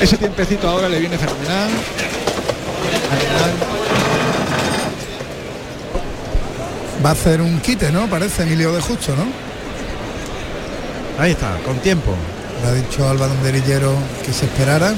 Ese 0.02 0.16
tiempecito 0.16 0.68
ahora 0.68 0.88
le 0.88 0.98
viene 1.00 1.18
fenomenal. 1.18 1.68
Va 7.04 7.10
a 7.10 7.12
hacer 7.12 7.40
un 7.40 7.60
quite, 7.60 7.92
¿no? 7.92 8.08
Parece 8.08 8.42
Emilio 8.42 8.72
de 8.72 8.80
Justo, 8.80 9.14
¿no? 9.14 9.24
Ahí 11.22 11.32
está, 11.32 11.56
con 11.64 11.78
tiempo. 11.78 12.14
Le 12.62 12.68
ha 12.68 12.72
dicho 12.74 13.08
al 13.08 13.18
banderillero 13.18 13.94
que 14.24 14.32
se 14.32 14.46
esperara. 14.46 14.94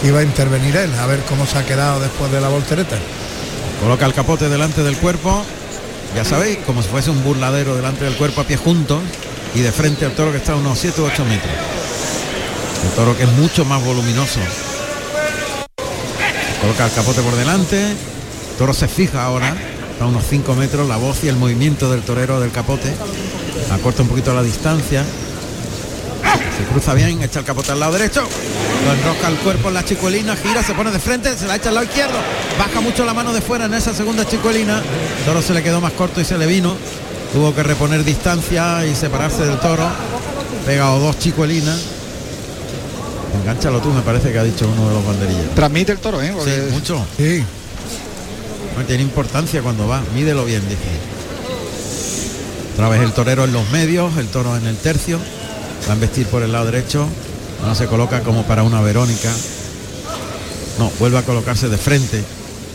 Que 0.00 0.08
iba 0.08 0.20
a 0.20 0.22
intervenir 0.22 0.76
él, 0.76 0.90
a 0.94 1.06
ver 1.06 1.20
cómo 1.28 1.46
se 1.46 1.58
ha 1.58 1.64
quedado 1.64 2.00
después 2.00 2.30
de 2.30 2.40
la 2.40 2.48
voltereta. 2.48 2.96
Coloca 3.82 4.06
el 4.06 4.14
capote 4.14 4.48
delante 4.48 4.82
del 4.82 4.96
cuerpo. 4.96 5.44
Ya 6.14 6.24
sabéis, 6.24 6.58
como 6.66 6.82
si 6.82 6.88
fuese 6.88 7.10
un 7.10 7.22
burladero 7.24 7.76
delante 7.76 8.04
del 8.04 8.16
cuerpo 8.16 8.42
a 8.42 8.44
pie 8.44 8.56
juntos 8.56 9.00
y 9.54 9.60
de 9.60 9.72
frente 9.72 10.04
al 10.04 10.12
toro 10.12 10.30
que 10.30 10.38
está 10.38 10.52
a 10.52 10.56
unos 10.56 10.78
7 10.78 11.00
u 11.00 11.04
8 11.04 11.24
metros. 11.24 11.52
El 12.84 12.90
toro 12.90 13.16
que 13.16 13.24
es 13.24 13.32
mucho 13.32 13.64
más 13.64 13.82
voluminoso. 13.82 14.40
Coloca 16.60 16.86
el 16.86 16.92
capote 16.92 17.22
por 17.22 17.36
delante. 17.36 17.90
El 17.90 17.96
toro 18.58 18.74
se 18.74 18.88
fija 18.88 19.24
ahora. 19.24 19.56
A 20.00 20.06
unos 20.06 20.24
5 20.28 20.54
metros. 20.54 20.88
La 20.88 20.96
voz 20.96 21.24
y 21.24 21.28
el 21.28 21.36
movimiento 21.36 21.90
del 21.90 22.02
torero 22.02 22.40
del 22.40 22.50
capote. 22.52 22.92
Acorta 23.70 24.02
un 24.02 24.08
poquito 24.08 24.34
la 24.34 24.42
distancia. 24.42 25.04
Se 26.56 26.64
cruza 26.66 26.94
bien, 26.94 27.22
echa 27.22 27.38
el 27.38 27.44
capote 27.44 27.72
al 27.72 27.80
lado 27.80 27.92
derecho. 27.92 28.22
Lo 28.84 28.92
enrosca 28.92 29.28
el 29.28 29.36
cuerpo 29.36 29.68
en 29.68 29.74
la 29.74 29.84
chicuelina, 29.84 30.36
gira, 30.36 30.62
se 30.62 30.74
pone 30.74 30.90
de 30.90 30.98
frente, 30.98 31.36
se 31.36 31.46
la 31.46 31.56
echa 31.56 31.68
al 31.68 31.76
lado 31.76 31.86
izquierdo. 31.86 32.18
Baja 32.58 32.80
mucho 32.80 33.04
la 33.04 33.14
mano 33.14 33.32
de 33.32 33.40
fuera 33.40 33.66
en 33.66 33.74
esa 33.74 33.94
segunda 33.94 34.26
chicuelina. 34.26 34.82
El 35.18 35.24
toro 35.24 35.42
se 35.42 35.54
le 35.54 35.62
quedó 35.62 35.80
más 35.80 35.92
corto 35.92 36.20
y 36.20 36.24
se 36.24 36.36
le 36.36 36.46
vino. 36.46 36.74
Tuvo 37.32 37.54
que 37.54 37.62
reponer 37.62 38.04
distancia 38.04 38.84
y 38.86 38.94
separarse 38.94 39.44
del 39.46 39.58
toro. 39.60 39.88
Pegado 40.66 40.98
dos 40.98 41.18
chicuelinas. 41.18 41.99
Engánchalo 43.40 43.80
tú, 43.80 43.90
me 43.90 44.02
parece 44.02 44.32
que 44.32 44.38
ha 44.38 44.44
dicho 44.44 44.68
uno 44.68 44.88
de 44.88 44.94
los 44.94 45.06
banderillas. 45.06 45.54
Transmite 45.54 45.92
el 45.92 45.98
toro, 45.98 46.20
¿eh? 46.22 46.32
Porque 46.34 46.50
Sí, 46.54 46.72
mucho. 46.72 47.06
Sí, 47.16 47.44
No 48.76 48.84
tiene 48.84 49.02
importancia 49.02 49.62
cuando 49.62 49.86
va. 49.86 50.02
Mídelo 50.14 50.44
bien, 50.44 50.62
dice. 50.68 50.80
Otra 52.74 52.88
vez 52.88 53.02
el 53.02 53.12
torero 53.12 53.44
en 53.44 53.52
los 53.52 53.68
medios, 53.70 54.16
el 54.16 54.28
toro 54.28 54.56
en 54.56 54.66
el 54.66 54.76
tercio. 54.76 55.18
Va 55.88 55.92
a 55.92 55.96
vestir 55.96 56.26
por 56.26 56.42
el 56.42 56.52
lado 56.52 56.66
derecho. 56.66 57.06
No 57.66 57.74
se 57.74 57.86
coloca 57.86 58.20
como 58.20 58.44
para 58.44 58.62
una 58.62 58.80
Verónica. 58.80 59.30
No, 60.78 60.90
vuelve 60.98 61.18
a 61.18 61.22
colocarse 61.22 61.68
de 61.68 61.76
frente. 61.76 62.24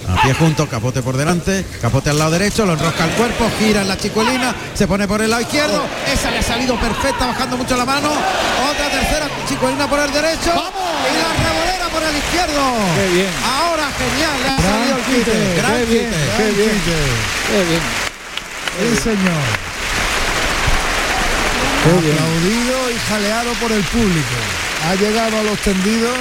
A 0.07 0.21
pie 0.21 0.33
junto, 0.33 0.67
capote 0.67 1.01
por 1.01 1.17
delante, 1.17 1.65
capote 1.81 2.09
al 2.11 2.19
lado 2.19 2.31
derecho, 2.31 2.65
lo 2.65 2.73
enrosca 2.73 3.05
el 3.05 3.11
cuerpo, 3.11 3.49
gira 3.57 3.81
en 3.81 3.87
la 3.87 3.97
chicuelina, 3.97 4.53
se 4.73 4.87
pone 4.87 5.07
por 5.07 5.21
el 5.21 5.29
lado 5.29 5.41
izquierdo, 5.41 5.83
esa 6.11 6.29
le 6.31 6.39
ha 6.39 6.43
salido 6.43 6.79
perfecta, 6.79 7.25
bajando 7.25 7.57
mucho 7.57 7.75
la 7.75 7.85
mano, 7.85 8.09
otra 8.09 8.89
tercera 8.89 9.27
chicuelina 9.49 9.89
por 9.89 9.99
el 9.99 10.11
derecho 10.11 10.51
y 10.51 11.13
la 11.17 11.49
revolera 11.49 11.89
por 11.91 12.03
el 12.03 12.17
izquierdo. 12.17 12.61
Qué 12.95 13.07
bien. 13.13 13.29
Ahora 13.43 13.87
genial, 13.97 14.37
le 14.43 14.49
ha 14.49 14.57
salido 14.57 14.97
el 14.97 15.03
quite, 15.03 15.55
gran 15.55 15.73
qué 15.73 15.85
bien, 15.85 16.09
quite. 16.09 16.33
qué 16.37 16.51
bien. 16.51 16.81
Qué 17.49 17.63
bien. 17.65 17.81
Sí, 18.77 19.01
señor. 19.01 19.45
Aplaudido 21.85 22.91
y 22.91 22.99
jaleado 23.09 23.53
por 23.53 23.71
el 23.71 23.83
público. 23.83 24.35
Ha 24.89 24.95
llegado 24.95 25.39
a 25.39 25.43
los 25.43 25.57
tendidos 25.59 26.17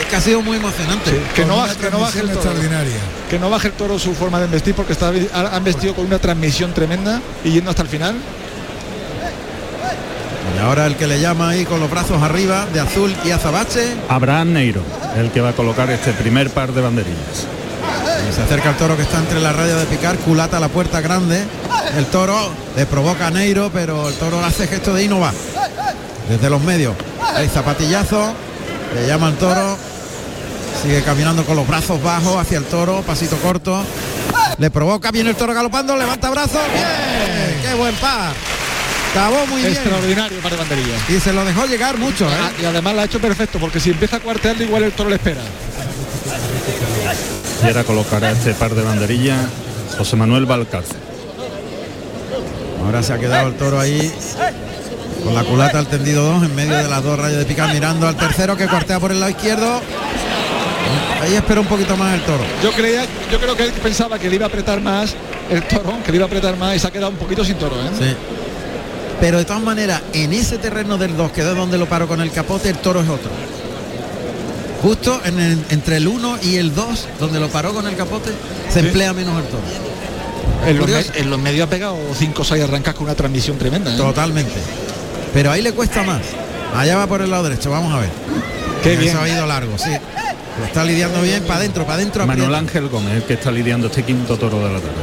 Es 0.00 0.06
que 0.06 0.16
ha 0.16 0.20
sido 0.20 0.42
muy 0.42 0.58
emocionante. 0.58 1.10
Que 1.34 1.44
no, 1.44 1.64
que 1.80 1.90
no 1.90 2.00
baje 2.00 2.20
el 2.20 2.26
toro. 2.28 2.40
extraordinaria. 2.40 2.96
Que 3.30 3.38
no 3.38 3.50
baje 3.50 3.68
el 3.68 3.74
toro 3.74 3.98
su 3.98 4.14
forma 4.14 4.38
de 4.38 4.46
investir 4.46 4.74
porque 4.74 4.92
está, 4.92 5.08
han 5.08 5.64
vestido 5.64 5.94
con 5.94 6.06
una 6.06 6.18
transmisión 6.18 6.72
tremenda 6.72 7.20
y 7.44 7.52
yendo 7.52 7.70
hasta 7.70 7.82
el 7.82 7.88
final. 7.88 8.14
Y 10.54 10.58
ahora 10.60 10.86
el 10.86 10.96
que 10.96 11.06
le 11.06 11.20
llama 11.20 11.50
ahí 11.50 11.64
con 11.64 11.80
los 11.80 11.90
brazos 11.90 12.22
arriba, 12.22 12.66
de 12.72 12.80
azul 12.80 13.14
y 13.24 13.30
azabache. 13.30 13.94
Abraham 14.08 14.52
Neiro, 14.52 14.82
el 15.16 15.30
que 15.30 15.40
va 15.40 15.50
a 15.50 15.52
colocar 15.52 15.90
este 15.90 16.12
primer 16.12 16.50
par 16.50 16.72
de 16.72 16.80
banderillas. 16.80 17.46
Y 18.28 18.34
se 18.34 18.42
acerca 18.42 18.70
el 18.70 18.76
toro 18.76 18.96
que 18.96 19.02
está 19.02 19.18
entre 19.18 19.40
la 19.40 19.52
raya 19.52 19.76
de 19.76 19.84
picar, 19.86 20.16
culata 20.18 20.56
a 20.56 20.60
la 20.60 20.68
puerta 20.68 21.00
grande. 21.00 21.44
El 21.96 22.06
toro 22.06 22.50
le 22.76 22.86
provoca 22.86 23.26
a 23.26 23.30
Neiro, 23.30 23.70
pero 23.72 24.08
el 24.08 24.14
toro 24.14 24.42
hace 24.44 24.66
gesto 24.66 24.94
de 24.94 25.00
ahí 25.02 25.08
no 25.08 25.20
va. 25.20 25.32
Desde 26.28 26.48
los 26.50 26.62
medios. 26.62 26.94
Hay 27.34 27.48
zapatillazo, 27.48 28.32
le 29.00 29.06
llama 29.06 29.28
al 29.28 29.36
toro. 29.36 29.76
Sigue 30.82 31.02
caminando 31.02 31.44
con 31.44 31.56
los 31.56 31.66
brazos 31.66 32.02
bajos 32.02 32.36
hacia 32.36 32.58
el 32.58 32.64
toro, 32.64 33.02
pasito 33.02 33.36
corto. 33.38 33.82
Le 34.58 34.70
provoca, 34.70 35.10
viene 35.10 35.30
el 35.30 35.36
toro 35.36 35.54
galopando, 35.54 35.96
levanta 35.96 36.30
brazos. 36.30 36.60
¡Bien! 36.72 37.60
¡Qué 37.62 37.74
buen 37.74 37.94
par! 37.96 38.32
Acabó 39.12 39.46
muy 39.46 39.62
bien. 39.62 39.72
Extraordinario 39.72 40.38
para 40.40 40.56
banderilla. 40.56 40.94
Y 41.08 41.18
se 41.20 41.32
lo 41.32 41.44
dejó 41.44 41.64
llegar 41.66 41.96
mucho, 41.96 42.28
Ah, 42.28 42.50
¿eh? 42.58 42.62
Y 42.62 42.64
además 42.66 42.94
la 42.94 43.02
ha 43.02 43.04
hecho 43.06 43.18
perfecto 43.20 43.58
porque 43.58 43.80
si 43.80 43.90
empieza 43.90 44.16
a 44.16 44.20
cuartearle 44.20 44.64
igual 44.64 44.84
el 44.84 44.92
toro 44.92 45.08
le 45.08 45.16
espera. 45.16 45.40
Y 47.62 47.66
ahora 47.66 47.84
colocará 47.84 48.30
este 48.32 48.52
par 48.54 48.74
de 48.74 48.82
banderillas 48.82 49.40
José 49.96 50.16
Manuel 50.16 50.44
Valcárcel. 50.44 50.96
Ahora 52.84 53.02
se 53.02 53.14
ha 53.14 53.18
quedado 53.18 53.48
el 53.48 53.54
toro 53.56 53.80
ahí 53.80 54.12
con 55.26 55.34
la 55.34 55.42
culata 55.44 55.78
al 55.80 55.88
tendido 55.88 56.24
2 56.24 56.44
en 56.44 56.54
medio 56.54 56.76
de 56.76 56.88
las 56.88 57.02
dos 57.02 57.18
rayas 57.18 57.38
de 57.40 57.44
picar 57.46 57.72
mirando 57.74 58.06
al 58.06 58.16
tercero 58.16 58.56
que 58.56 58.66
cortea 58.66 59.00
por 59.00 59.10
el 59.10 59.18
lado 59.18 59.30
izquierdo. 59.30 59.80
Ahí 61.20 61.34
espera 61.34 61.60
un 61.60 61.66
poquito 61.66 61.96
más 61.96 62.14
el 62.14 62.20
toro. 62.22 62.44
Yo 62.62 62.70
creía, 62.72 63.04
yo 63.32 63.40
creo 63.40 63.56
que 63.56 63.64
él 63.64 63.72
pensaba 63.82 64.18
que 64.18 64.28
le 64.28 64.36
iba 64.36 64.44
a 64.44 64.48
apretar 64.48 64.80
más 64.80 65.14
el 65.50 65.62
toro, 65.64 65.94
que 66.04 66.12
le 66.12 66.16
iba 66.18 66.24
a 66.26 66.28
apretar 66.28 66.56
más 66.56 66.76
y 66.76 66.78
se 66.78 66.86
ha 66.86 66.90
quedado 66.92 67.10
un 67.10 67.16
poquito 67.16 67.44
sin 67.44 67.56
toro, 67.56 67.74
¿eh? 67.74 67.90
Sí. 67.98 68.14
Pero 69.20 69.38
de 69.38 69.44
todas 69.44 69.62
maneras, 69.62 70.02
en 70.12 70.32
ese 70.32 70.58
terreno 70.58 70.96
del 70.98 71.16
2, 71.16 71.32
que 71.32 71.40
es 71.40 71.56
donde 71.56 71.76
lo 71.78 71.86
paro 71.86 72.06
con 72.06 72.20
el 72.20 72.30
capote, 72.30 72.68
el 72.68 72.76
toro 72.76 73.00
es 73.00 73.08
otro. 73.08 73.30
Justo 74.82 75.20
en 75.24 75.40
el- 75.40 75.64
entre 75.70 75.96
el 75.96 76.06
1 76.06 76.38
y 76.42 76.56
el 76.56 76.74
2, 76.74 77.08
donde 77.18 77.40
lo 77.40 77.48
paró 77.48 77.72
con 77.74 77.86
el 77.88 77.96
capote, 77.96 78.30
se 78.72 78.80
Sí. 78.80 78.86
emplea 78.86 79.12
menos 79.12 79.36
el 79.42 79.48
toro. 79.48 79.62
En 80.66 80.78
los, 80.78 80.90
en 81.16 81.30
los 81.30 81.38
medios 81.38 81.66
ha 81.66 81.70
pegado 81.70 81.96
5 82.16 82.42
o 82.42 82.44
6 82.44 82.62
arrancas 82.62 82.94
con 82.94 83.04
una 83.04 83.14
transmisión 83.14 83.58
tremenda. 83.58 83.92
¿eh? 83.92 83.96
Totalmente. 83.96 84.52
Pero 85.32 85.50
ahí 85.50 85.62
le 85.62 85.72
cuesta 85.72 86.02
más. 86.02 86.22
Allá 86.74 86.96
va 86.96 87.06
por 87.06 87.22
el 87.22 87.30
lado 87.30 87.44
derecho, 87.44 87.70
vamos 87.70 87.94
a 87.94 88.00
ver. 88.00 88.10
Qué 88.82 88.92
Eso 88.94 89.00
bien. 89.02 89.16
ha 89.16 89.28
ido 89.28 89.46
largo, 89.46 89.78
sí. 89.78 89.90
Lo 90.58 90.64
está 90.64 90.84
lidiando 90.84 91.20
bien, 91.22 91.42
para 91.44 91.60
adentro, 91.60 91.84
para 91.84 91.96
adentro. 91.96 92.26
Manuel. 92.26 92.54
Ángel 92.54 92.88
Gómez, 92.88 93.14
el 93.14 93.22
que 93.24 93.34
está 93.34 93.50
lidiando 93.50 93.88
este 93.88 94.02
quinto 94.02 94.36
toro 94.38 94.58
de 94.58 94.72
la 94.72 94.80
tarde. 94.80 94.94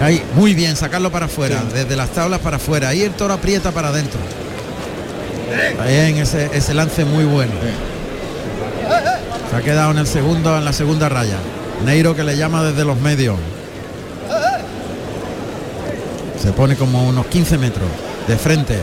Ahí, 0.00 0.22
muy 0.34 0.54
bien, 0.54 0.76
sacarlo 0.76 1.10
para 1.10 1.26
afuera, 1.26 1.62
desde 1.74 1.96
las 1.96 2.10
tablas 2.10 2.40
para 2.40 2.56
afuera. 2.58 2.88
Ahí 2.90 3.02
el 3.02 3.12
toro 3.12 3.34
aprieta 3.34 3.72
para 3.72 3.88
adentro. 3.88 4.20
Ahí 5.82 6.10
en 6.10 6.18
ese, 6.18 6.50
ese 6.52 6.74
lance 6.74 7.04
muy 7.04 7.24
bueno. 7.24 7.52
Se 9.50 9.56
ha 9.56 9.60
quedado 9.62 9.90
en 9.90 9.98
el 9.98 10.06
segundo, 10.06 10.56
en 10.56 10.64
la 10.64 10.72
segunda 10.72 11.08
raya. 11.08 11.38
Neiro 11.84 12.14
que 12.14 12.22
le 12.22 12.36
llama 12.36 12.62
desde 12.62 12.84
los 12.84 12.98
medios. 13.00 13.36
Se 16.40 16.52
pone 16.52 16.76
como 16.76 17.08
unos 17.08 17.26
15 17.26 17.58
metros 17.58 17.86
de 18.28 18.36
frente. 18.36 18.78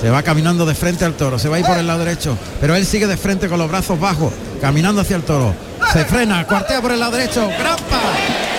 Se 0.00 0.10
va 0.10 0.22
caminando 0.22 0.64
de 0.64 0.74
frente 0.74 1.04
al 1.04 1.14
toro. 1.14 1.38
Se 1.38 1.48
va 1.48 1.56
a 1.56 1.60
ir 1.60 1.66
por 1.66 1.76
el 1.76 1.86
lado 1.86 2.00
derecho. 2.00 2.36
Pero 2.60 2.76
él 2.76 2.86
sigue 2.86 3.06
de 3.06 3.16
frente 3.16 3.48
con 3.48 3.58
los 3.58 3.68
brazos 3.68 3.98
bajos, 3.98 4.32
caminando 4.60 5.00
hacia 5.00 5.16
el 5.16 5.22
toro. 5.22 5.54
Se 5.92 6.04
frena, 6.04 6.46
cuartea 6.46 6.80
por 6.80 6.92
el 6.92 7.00
lado 7.00 7.12
derecho. 7.12 7.48
Gran 7.58 7.76
par. 7.76 8.14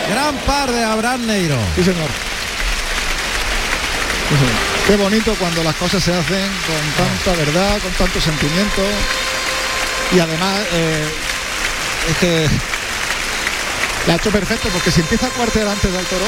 Gran 0.09 0.35
par 0.45 0.71
de 0.71 0.83
Abraham 0.83 1.25
Neiro. 1.27 1.55
Sí, 1.75 1.83
señor. 1.83 2.09
Qué 4.87 4.95
bonito 4.95 5.33
cuando 5.39 5.63
las 5.63 5.75
cosas 5.75 6.03
se 6.03 6.13
hacen 6.13 6.49
con 6.67 7.05
tanta 7.05 7.39
verdad, 7.39 7.77
con 7.79 7.91
tanto 7.93 8.19
sentimiento. 8.19 8.81
Y 10.11 10.19
además, 10.19 10.59
eh, 10.73 11.07
es 12.09 12.17
que 12.17 12.47
la 14.07 14.13
ha 14.13 14.17
hecho 14.17 14.31
perfecto 14.31 14.69
porque 14.69 14.91
si 14.91 15.01
empieza 15.01 15.27
a 15.27 15.29
cuartear 15.29 15.67
antes 15.67 15.93
del 15.93 16.05
toro, 16.05 16.25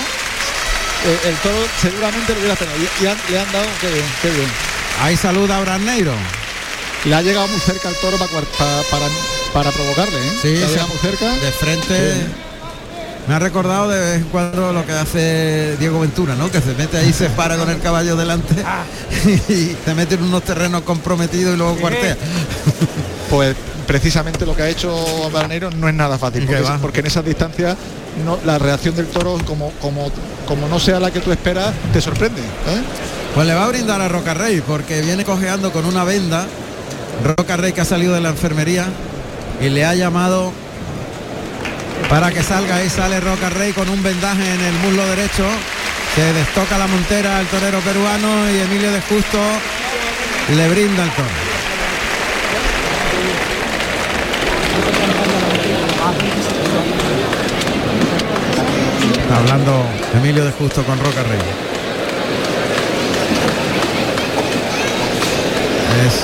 eh, 1.05 1.19
el 1.29 1.35
toro 1.37 1.57
seguramente 1.81 2.33
lo 2.33 2.39
hubiera 2.39 2.55
tenido. 2.55 2.77
Y, 2.77 3.31
le 3.31 3.39
han 3.39 3.51
dado, 3.51 3.65
qué 3.79 3.87
bien, 3.87 4.05
qué 4.21 4.29
bien. 4.29 4.70
Ahí 4.99 5.17
saluda 5.17 5.57
Abraham 5.57 5.85
Neiro. 5.85 6.13
Le 7.05 7.15
ha 7.15 7.21
llegado 7.21 7.47
muy 7.47 7.59
cerca 7.59 7.89
al 7.89 7.95
toro 7.95 8.17
para, 8.17 8.31
para, 8.91 9.05
para 9.53 9.71
provocarle, 9.71 10.17
¿eh? 10.19 10.31
Sí, 10.41 10.47
Le 10.49 10.63
ha 10.63 10.67
se- 10.67 10.73
llegado 10.73 10.87
muy 10.89 10.97
cerca. 10.97 11.29
De 11.35 11.51
frente. 11.51 12.13
Me 13.27 13.35
ha 13.35 13.39
recordado 13.39 13.87
de 13.87 13.99
vez 13.99 14.15
en 14.17 14.23
cuando 14.25 14.73
lo 14.73 14.85
que 14.85 14.93
hace 14.93 15.77
Diego 15.79 15.99
Ventura, 15.99 16.35
¿no? 16.35 16.49
Que 16.51 16.59
se 16.59 16.73
mete 16.73 16.97
ahí, 16.97 17.13
se 17.13 17.29
para 17.29 17.55
con 17.55 17.69
el 17.69 17.79
caballo 17.79 18.15
delante 18.15 18.55
y 19.47 19.75
se 19.85 19.93
mete 19.95 20.15
en 20.15 20.23
unos 20.23 20.43
terrenos 20.43 20.81
comprometidos 20.81 21.53
y 21.53 21.57
luego 21.57 21.75
cuartea. 21.77 22.17
Pues 23.29 23.55
precisamente 23.87 24.45
lo 24.45 24.55
que 24.55 24.63
ha 24.63 24.69
hecho 24.69 25.29
Baranero 25.31 25.69
no 25.71 25.87
es 25.87 25.93
nada 25.93 26.17
fácil, 26.17 26.43
¿Y 26.43 26.47
qué 26.47 26.57
porque, 26.57 26.77
porque 26.81 26.99
en 27.01 27.05
esas 27.07 27.23
distancias 27.23 27.77
no, 28.25 28.39
la 28.43 28.57
reacción 28.57 28.95
del 28.95 29.07
toro, 29.07 29.37
como, 29.45 29.71
como, 29.81 30.11
como 30.47 30.67
no 30.67 30.79
sea 30.79 30.99
la 30.99 31.11
que 31.11 31.19
tú 31.19 31.31
esperas, 31.31 31.73
te 31.93 32.01
sorprende. 32.01 32.41
¿eh? 32.41 32.81
Pues 33.33 33.47
le 33.47 33.53
va 33.53 33.63
a 33.63 33.67
brindar 33.69 34.01
a 34.01 34.09
Roca 34.09 34.33
Rey 34.33 34.61
porque 34.61 35.01
viene 35.01 35.23
cojeando 35.23 35.71
con 35.71 35.85
una 35.85 36.03
venda. 36.03 36.45
Roca 37.23 37.55
Rey 37.55 37.71
que 37.71 37.81
ha 37.81 37.85
salido 37.85 38.13
de 38.13 38.19
la 38.19 38.29
enfermería 38.29 38.87
y 39.61 39.69
le 39.69 39.85
ha 39.85 39.95
llamado 39.95 40.51
para 42.09 42.31
que 42.31 42.43
salga. 42.43 42.75
Ahí 42.75 42.89
sale 42.89 43.21
Roca 43.21 43.49
Rey 43.49 43.71
con 43.71 43.87
un 43.87 44.03
vendaje 44.03 44.53
en 44.53 44.61
el 44.61 44.73
muslo 44.79 45.05
derecho. 45.07 45.45
Se 46.15 46.33
destoca 46.33 46.77
la 46.77 46.87
montera 46.87 47.37
al 47.37 47.45
torero 47.47 47.79
peruano 47.79 48.51
y 48.51 48.59
Emilio 48.59 48.91
de 48.91 48.99
Justo 49.01 49.39
le 50.53 50.69
brinda 50.69 51.03
el 51.03 51.09
toro. 51.11 51.27
Hablando 59.33 59.85
Emilio 60.15 60.43
de 60.43 60.51
Justo 60.51 60.83
con 60.83 60.99
Roca 60.99 61.23
Rey. 61.23 61.70
Es 65.99 66.23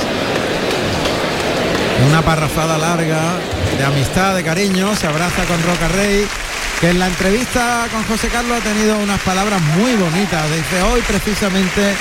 una 2.08 2.22
parrafada 2.22 2.78
larga 2.78 3.20
de 3.78 3.84
amistad, 3.84 4.36
de 4.36 4.44
cariño, 4.44 4.96
se 4.96 5.08
abraza 5.08 5.44
con 5.44 5.62
Roca 5.64 5.88
Rey, 5.90 6.26
que 6.80 6.90
en 6.92 7.00
la 7.00 7.08
entrevista 7.08 7.86
con 7.92 8.04
José 8.06 8.30
Carlos 8.30 8.58
ha 8.60 8.64
tenido 8.64 8.98
unas 8.98 9.20
palabras 9.22 9.62
muy 9.62 9.94
bonitas. 9.96 10.46
Dice, 10.50 10.82
hoy 10.84 11.02
precisamente, 11.02 11.94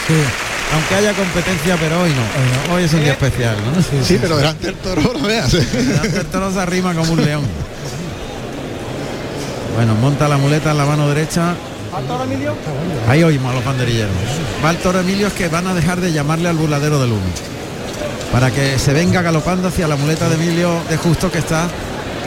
aunque 0.72 0.94
haya 0.94 1.12
competencia, 1.12 1.76
pero 1.78 2.02
hoy 2.02 2.10
no. 2.10 2.74
Hoy 2.74 2.84
es 2.84 2.92
un 2.94 3.02
día 3.02 3.12
especial, 3.12 3.56
¿no? 3.64 4.04
Sí, 4.04 4.18
pero 4.20 4.36
delante 4.36 4.66
del 4.66 4.76
toro 4.76 5.02
no 5.02 5.26
veas. 5.26 5.50
Delante 5.72 6.08
del 6.08 6.26
toro 6.26 6.52
se 6.52 6.60
arrima 6.60 6.94
como 6.94 7.12
un 7.12 7.24
león. 7.24 7.42
Bueno, 9.74 9.94
monta 9.96 10.28
la 10.28 10.38
muleta 10.38 10.70
en 10.70 10.78
la 10.78 10.86
mano 10.86 11.08
derecha. 11.08 11.54
Ahí 13.08 13.22
oímos 13.22 13.52
a 13.52 13.54
los 13.54 13.64
banderilleros. 13.64 14.12
Va 14.64 14.70
el 14.70 14.76
toro 14.78 15.00
Emilio 15.00 15.28
es 15.28 15.32
que 15.32 15.48
van 15.48 15.66
a 15.66 15.74
dejar 15.74 16.00
de 16.00 16.12
llamarle 16.12 16.48
al 16.48 16.56
burladero 16.56 17.00
del 17.00 17.12
uno. 17.12 17.22
Para 18.32 18.50
que 18.50 18.78
se 18.78 18.92
venga 18.92 19.22
galopando 19.22 19.68
hacia 19.68 19.88
la 19.88 19.96
muleta 19.96 20.28
de 20.28 20.34
Emilio 20.34 20.82
de 20.90 20.96
Justo 20.96 21.30
que 21.30 21.38
está 21.38 21.68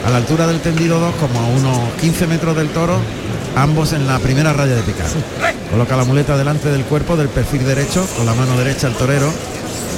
a 0.04 0.10
la 0.10 0.16
altura 0.16 0.46
del 0.46 0.60
tendido 0.60 0.98
2, 0.98 1.14
como 1.16 1.38
a 1.38 1.44
unos 1.44 1.92
15 2.00 2.26
metros 2.26 2.56
del 2.56 2.70
toro, 2.70 2.98
ambos 3.54 3.92
en 3.92 4.06
la 4.06 4.18
primera 4.18 4.52
raya 4.52 4.74
de 4.74 4.82
picar. 4.82 5.06
Coloca 5.70 5.96
la 5.96 6.04
muleta 6.04 6.36
delante 6.36 6.70
del 6.70 6.84
cuerpo 6.84 7.16
del 7.16 7.28
perfil 7.28 7.64
derecho, 7.64 8.04
con 8.16 8.26
la 8.26 8.34
mano 8.34 8.56
derecha 8.56 8.88
el 8.88 8.94
torero. 8.94 9.32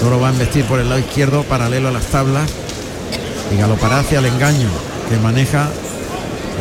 Toro 0.01 0.21
va 0.21 0.29
a 0.29 0.33
embestir 0.33 0.65
por 0.65 0.81
el 0.81 0.89
lado 0.89 1.01
izquierdo, 1.01 1.45
paralelo 1.45 1.89
a 1.89 1.93
las 1.93 2.05
tablas, 2.07 2.51
y 3.55 3.57
galopará 3.57 4.01
hacia 4.01 4.19
el 4.19 4.27
engaño 4.27 4.69
que 5.09 5.17
maneja 5.19 5.69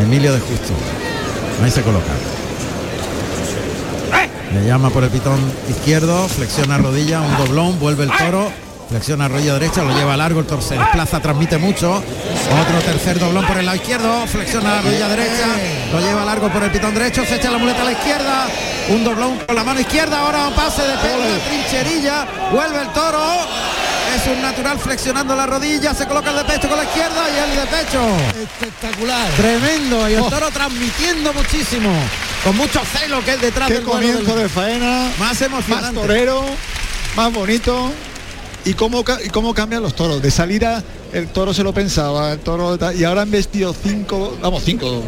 Emilio 0.01 0.31
de 0.31 0.39
Justo. 0.39 0.73
Ahí 1.61 1.71
se 1.71 1.81
coloca. 1.81 2.30
Le 4.53 4.65
llama 4.65 4.89
por 4.89 5.03
el 5.03 5.09
pitón 5.09 5.39
izquierdo, 5.69 6.27
flexiona 6.27 6.77
rodilla, 6.77 7.21
un 7.21 7.37
doblón, 7.37 7.79
vuelve 7.79 8.03
el 8.03 8.11
toro, 8.11 8.51
flexiona 8.89 9.29
rodilla 9.29 9.53
derecha, 9.53 9.81
lo 9.81 9.95
lleva 9.95 10.17
largo, 10.17 10.41
el 10.41 10.45
toro 10.45 10.61
se 10.61 10.77
desplaza, 10.77 11.21
transmite 11.21 11.57
mucho. 11.57 11.95
Otro 11.95 12.79
tercer 12.85 13.17
doblón 13.17 13.45
por 13.47 13.57
el 13.57 13.65
lado 13.65 13.77
izquierdo, 13.77 14.27
flexiona 14.27 14.75
la 14.75 14.81
rodilla 14.81 15.07
derecha, 15.07 15.47
lo 15.93 15.99
lleva 16.01 16.25
largo 16.25 16.49
por 16.49 16.63
el 16.63 16.71
pitón 16.71 16.93
derecho, 16.93 17.23
se 17.25 17.35
echa 17.37 17.49
la 17.49 17.57
muleta 17.59 17.81
a 17.81 17.85
la 17.85 17.91
izquierda, 17.93 18.47
un 18.89 19.03
doblón 19.05 19.39
con 19.39 19.55
la 19.55 19.63
mano 19.63 19.79
izquierda, 19.79 20.19
ahora 20.19 20.47
un 20.47 20.53
pase 20.53 20.81
de 20.81 20.97
pelo, 20.97 21.23
trincherilla, 21.47 22.27
vuelve 22.51 22.81
el 22.81 22.89
toro. 22.89 23.21
Es 24.13 24.27
un 24.27 24.41
natural 24.41 24.77
flexionando 24.77 25.33
la 25.37 25.45
rodilla, 25.45 25.93
se 25.93 26.05
coloca 26.05 26.31
el 26.31 26.35
de 26.35 26.43
pecho 26.43 26.67
con 26.67 26.77
la 26.77 26.83
izquierda 26.83 27.23
y 27.29 27.49
el 27.49 27.55
de 27.55 27.65
pecho. 27.67 28.01
Espectacular. 28.43 29.29
Tremendo. 29.37 30.09
Y 30.09 30.15
el 30.15 30.25
toro 30.25 30.51
transmitiendo 30.51 31.31
muchísimo. 31.31 31.89
Con 32.43 32.57
mucho 32.57 32.79
celo 32.85 33.23
que 33.23 33.33
es 33.33 33.41
detrás 33.41 33.67
Qué 33.67 33.75
del 33.75 33.83
comienzo 33.83 34.33
del- 34.35 34.43
de 34.43 34.49
faena, 34.49 35.09
Más 35.19 35.19
más 35.19 35.41
emocionante. 35.41 36.01
torero, 36.01 36.43
más 37.15 37.31
bonito. 37.33 37.91
Y 38.65 38.73
cómo, 38.73 39.03
y 39.23 39.29
cómo 39.29 39.53
cambian 39.53 39.81
los 39.83 39.95
toros. 39.95 40.21
De 40.21 40.29
salida 40.31 40.83
el 41.13 41.27
toro 41.27 41.53
se 41.53 41.63
lo 41.63 41.73
pensaba, 41.73 42.33
el 42.33 42.39
toro 42.39 42.77
y 42.95 43.03
ahora 43.03 43.23
han 43.23 43.31
vestido 43.31 43.73
cinco, 43.73 44.37
vamos, 44.41 44.63
cinco, 44.65 45.03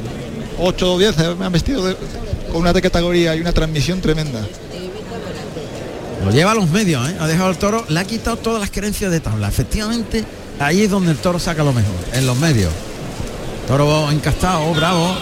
ocho 0.60 0.94
o 0.94 1.00
diez, 1.00 1.18
eh, 1.20 1.36
me 1.38 1.46
han 1.46 1.52
vestido 1.52 1.86
de- 1.86 1.96
con 2.52 2.62
una 2.62 2.74
de 2.74 2.82
categoría 2.82 3.36
y 3.36 3.42
una 3.42 3.52
transmisión 3.52 4.00
tremenda. 4.02 4.42
Lo 6.24 6.32
lleva 6.32 6.52
a 6.52 6.56
los 6.56 6.70
medios, 6.70 7.08
¿eh? 7.10 7.16
ha 7.20 7.28
dejado 7.28 7.50
el 7.50 7.58
toro, 7.58 7.84
le 7.90 8.00
ha 8.00 8.06
quitado 8.06 8.38
todas 8.38 8.62
las 8.62 8.70
creencias 8.72 9.12
de 9.12 9.20
tabla. 9.20 9.48
Efectivamente, 9.50 10.24
ahí 10.60 10.84
es 10.84 10.90
donde 10.90 11.12
el 11.12 11.18
toro 11.18 11.38
saca 11.40 11.64
lo 11.64 11.74
mejor, 11.74 11.94
en 12.14 12.26
los 12.26 12.38
medios. 12.38 12.72
Toro 13.68 14.10
encastado, 14.12 14.72
bravo, 14.74 15.16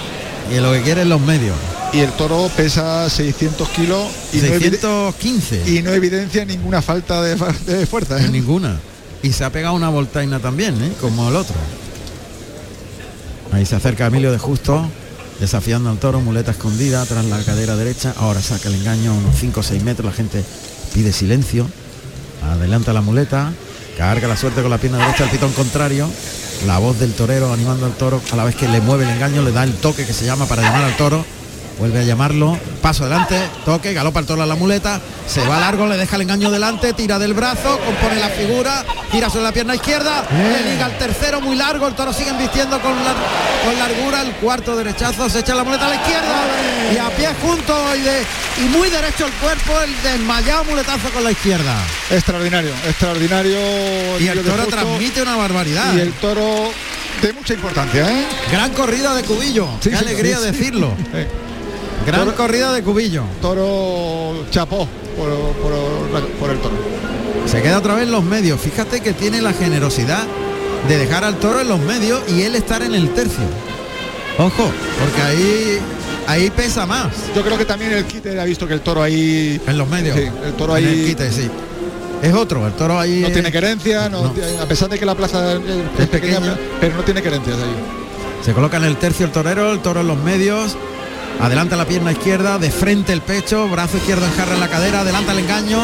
y 0.52 0.60
lo 0.60 0.72
que 0.74 0.82
quiere 0.82 1.02
es 1.02 1.08
los 1.08 1.22
medios. 1.22 1.56
Y 1.94 2.00
el 2.00 2.12
toro 2.14 2.50
pesa 2.56 3.10
600 3.10 3.68
kilos 3.70 4.08
y, 4.32 4.38
no, 4.38 4.46
evide- 4.48 4.80
615, 4.80 5.64
y 5.70 5.82
no 5.82 5.92
evidencia 5.92 6.46
ninguna 6.46 6.82
falta 6.82 7.22
de, 7.22 7.36
fuerza. 7.86 8.18
¿eh? 8.24 8.30
ninguna. 8.30 8.80
Y 9.24 9.34
se 9.34 9.44
ha 9.44 9.50
pegado 9.52 9.76
una 9.76 9.90
voltaina 9.90 10.40
también, 10.40 10.82
¿eh? 10.82 10.94
como 11.02 11.28
el 11.30 11.36
otro. 11.36 11.56
Ahí 13.52 13.66
se 13.66 13.76
acerca 13.76 14.06
Emilio 14.08 14.32
de 14.32 14.38
Justo, 14.38 14.88
desafiando 15.42 15.90
al 15.90 15.98
toro, 15.98 16.22
muleta 16.22 16.52
escondida 16.52 17.06
tras 17.06 17.26
la 17.26 17.44
cadera 17.44 17.76
derecha. 17.76 18.14
Ahora 18.18 18.42
saca 18.42 18.70
el 18.70 18.76
engaño 18.76 19.12
a 19.12 19.14
unos 19.16 19.36
5 19.38 19.60
o 19.60 19.64
6 19.64 19.84
metros, 19.84 20.06
la 20.06 20.14
gente 20.14 20.44
pide 20.94 21.12
silencio. 21.12 21.68
Adelanta 22.44 22.94
la 22.94 23.02
muleta, 23.02 23.52
carga 23.98 24.28
la 24.30 24.38
suerte 24.38 24.62
con 24.62 24.72
la 24.72 24.78
pierna 24.78 24.98
derecha 25.00 25.26
al 25.26 25.30
pitón 25.30 25.52
contrario. 25.52 26.10
La 26.66 26.78
voz 26.78 26.98
del 27.00 27.12
torero 27.14 27.52
animando 27.52 27.86
al 27.86 27.94
toro 27.98 28.22
a 28.32 28.36
la 28.38 28.46
vez 28.46 28.56
que 28.56 28.68
le 28.70 28.80
mueve 28.82 29.04
el 29.04 29.10
engaño, 29.10 29.42
le 29.42 29.52
da 29.52 29.64
el 29.66 29.74
toque 29.74 30.06
que 30.06 30.14
se 30.14 30.26
llama 30.26 30.46
para 30.46 30.62
llamar 30.62 30.84
al 30.86 30.96
toro. 30.96 31.26
Vuelve 31.82 32.02
a 32.02 32.04
llamarlo, 32.04 32.60
paso 32.80 33.06
adelante, 33.06 33.42
toque, 33.66 33.92
galopa 33.94 34.20
el 34.20 34.28
toro 34.28 34.44
a 34.44 34.46
la 34.46 34.54
muleta, 34.54 35.02
se 35.26 35.44
va 35.48 35.60
largo, 35.60 35.88
le 35.88 35.98
deja 35.98 36.16
el 36.16 36.22
engaño 36.22 36.52
delante, 36.52 36.94
tira 36.94 37.18
del 37.18 37.34
brazo, 37.34 37.80
compone 37.84 38.20
la 38.20 38.30
figura, 38.30 38.86
tira 39.12 39.32
sobre 39.32 39.46
la 39.46 39.52
pierna 39.52 39.74
izquierda, 39.74 40.24
le 40.32 40.72
liga 40.74 40.86
el 40.86 40.98
tercero 41.00 41.42
muy 41.42 41.56
largo, 41.56 41.88
el 41.88 41.96
toro 41.96 42.14
sigue 42.14 42.30
embistiendo 42.30 42.80
con, 42.82 42.92
la- 43.04 43.16
con 43.66 43.80
largura, 43.80 44.22
el 44.22 44.32
cuarto 44.34 44.76
derechazo, 44.76 45.28
se 45.28 45.40
echa 45.40 45.56
la 45.56 45.64
muleta 45.64 45.88
a 45.88 45.90
la 45.90 45.96
izquierda 45.96 46.42
y 46.94 46.98
a 47.00 47.10
pie 47.18 47.30
junto 47.42 47.96
y, 47.96 48.02
de, 48.02 48.22
y 48.64 48.70
muy 48.70 48.88
derecho 48.92 49.26
el 49.26 49.34
cuerpo, 49.34 49.74
el 49.82 50.04
desmayado 50.04 50.64
muletazo 50.66 51.10
con 51.10 51.24
la 51.24 51.32
izquierda. 51.32 51.76
Extraordinario, 52.12 52.74
extraordinario. 52.88 53.58
Y 54.20 54.28
el 54.28 54.42
toro 54.44 54.58
Justo. 54.66 54.70
transmite 54.78 55.24
una 55.24 55.36
barbaridad. 55.36 55.96
Y 55.96 56.00
el 56.02 56.14
toro 56.14 56.70
de 57.24 57.34
mucha 57.34 57.56
importancia, 57.56 58.08
¿eh? 58.08 58.26
Gran 58.52 58.72
corrida 58.74 59.16
de 59.16 59.24
Cubillo, 59.24 59.68
Sí, 59.82 59.90
qué 59.90 59.96
alegría 59.96 60.38
sí. 60.38 60.44
decirlo. 60.46 60.94
Gran 62.06 62.26
Toro- 62.26 62.36
corrida 62.36 62.74
de 62.74 62.82
Cubillo. 62.84 63.24
toro 63.42 64.46
chapó 64.50 64.88
por, 65.18 65.30
por 65.62 65.72
la- 66.14 66.28
por 66.40 66.50
el 66.50 66.60
toro. 66.60 66.76
Se 67.46 67.62
queda 67.62 67.78
otra 67.78 67.96
vez 67.96 68.06
en 68.06 68.12
los 68.12 68.24
medios. 68.24 68.60
Fíjate 68.60 69.02
que 69.02 69.14
tiene 69.14 69.42
la 69.42 69.54
generosidad 69.54 70.24
de 70.88 70.98
dejar 70.98 71.24
al 71.24 71.36
toro 71.38 71.62
en 71.62 71.68
los 71.68 71.80
medios 71.80 72.22
y 72.30 72.42
él 72.42 72.56
estar 72.56 72.82
en 72.82 72.96
el 72.96 73.10
tercio. 73.14 73.44
Ojo, 74.38 74.72
porque 75.00 75.22
ahí 75.22 75.78
ahí 76.28 76.50
pesa 76.50 76.86
más. 76.86 77.08
Yo 77.36 77.44
creo 77.44 77.58
que 77.58 77.66
también 77.66 77.92
el 77.94 78.06
quite 78.06 78.40
ha 78.40 78.46
visto 78.46 78.68
que 78.68 78.74
el 78.74 78.82
toro 78.82 79.04
ahí 79.04 79.60
En 79.68 79.78
los 79.78 79.88
medios. 79.88 80.18
Sí, 80.18 80.24
el 80.46 80.54
toro 80.54 80.76
En 80.78 80.86
ahí- 80.86 81.00
el 81.02 81.06
quite, 81.08 81.32
sí. 81.32 81.50
Es 82.24 82.34
otro, 82.34 82.66
el 82.68 82.74
toro 82.74 83.00
ahí 83.00 83.20
no 83.22 83.28
es- 83.28 83.34
tiene 83.34 83.52
querencia, 83.52 84.08
no 84.10 84.24
no. 84.24 84.32
tiene- 84.32 84.60
a 84.60 84.66
pesar 84.68 84.90
de 84.90 84.98
que 85.00 85.06
la 85.06 85.16
plaza 85.16 85.54
es, 85.54 85.60
Es 86.00 86.08
pequeña, 86.08 86.40
pequeña. 86.40 86.58
pero 86.80 86.96
no 86.96 87.04
tiene 87.04 87.22
querencias 87.22 87.58
ahí. 87.58 87.76
Se 88.46 88.54
coloca 88.54 88.78
en 88.78 88.86
el 88.86 88.98
tercio 88.98 89.26
el 89.26 89.32
torero, 89.32 89.72
el 89.72 89.80
toro 89.80 90.02
en 90.02 90.08
los 90.08 90.18
medios. 90.18 90.76
Adelanta 91.40 91.76
la 91.76 91.86
pierna 91.86 92.12
izquierda, 92.12 92.60
de 92.60 92.70
frente 92.70 93.14
el 93.14 93.22
pecho, 93.22 93.68
brazo 93.68 93.98
izquierdo 93.98 94.26
enjarra 94.26 94.54
en 94.54 94.60
la 94.60 94.68
cadera, 94.68 95.00
adelanta 95.00 95.32
el 95.32 95.40
engaño, 95.40 95.80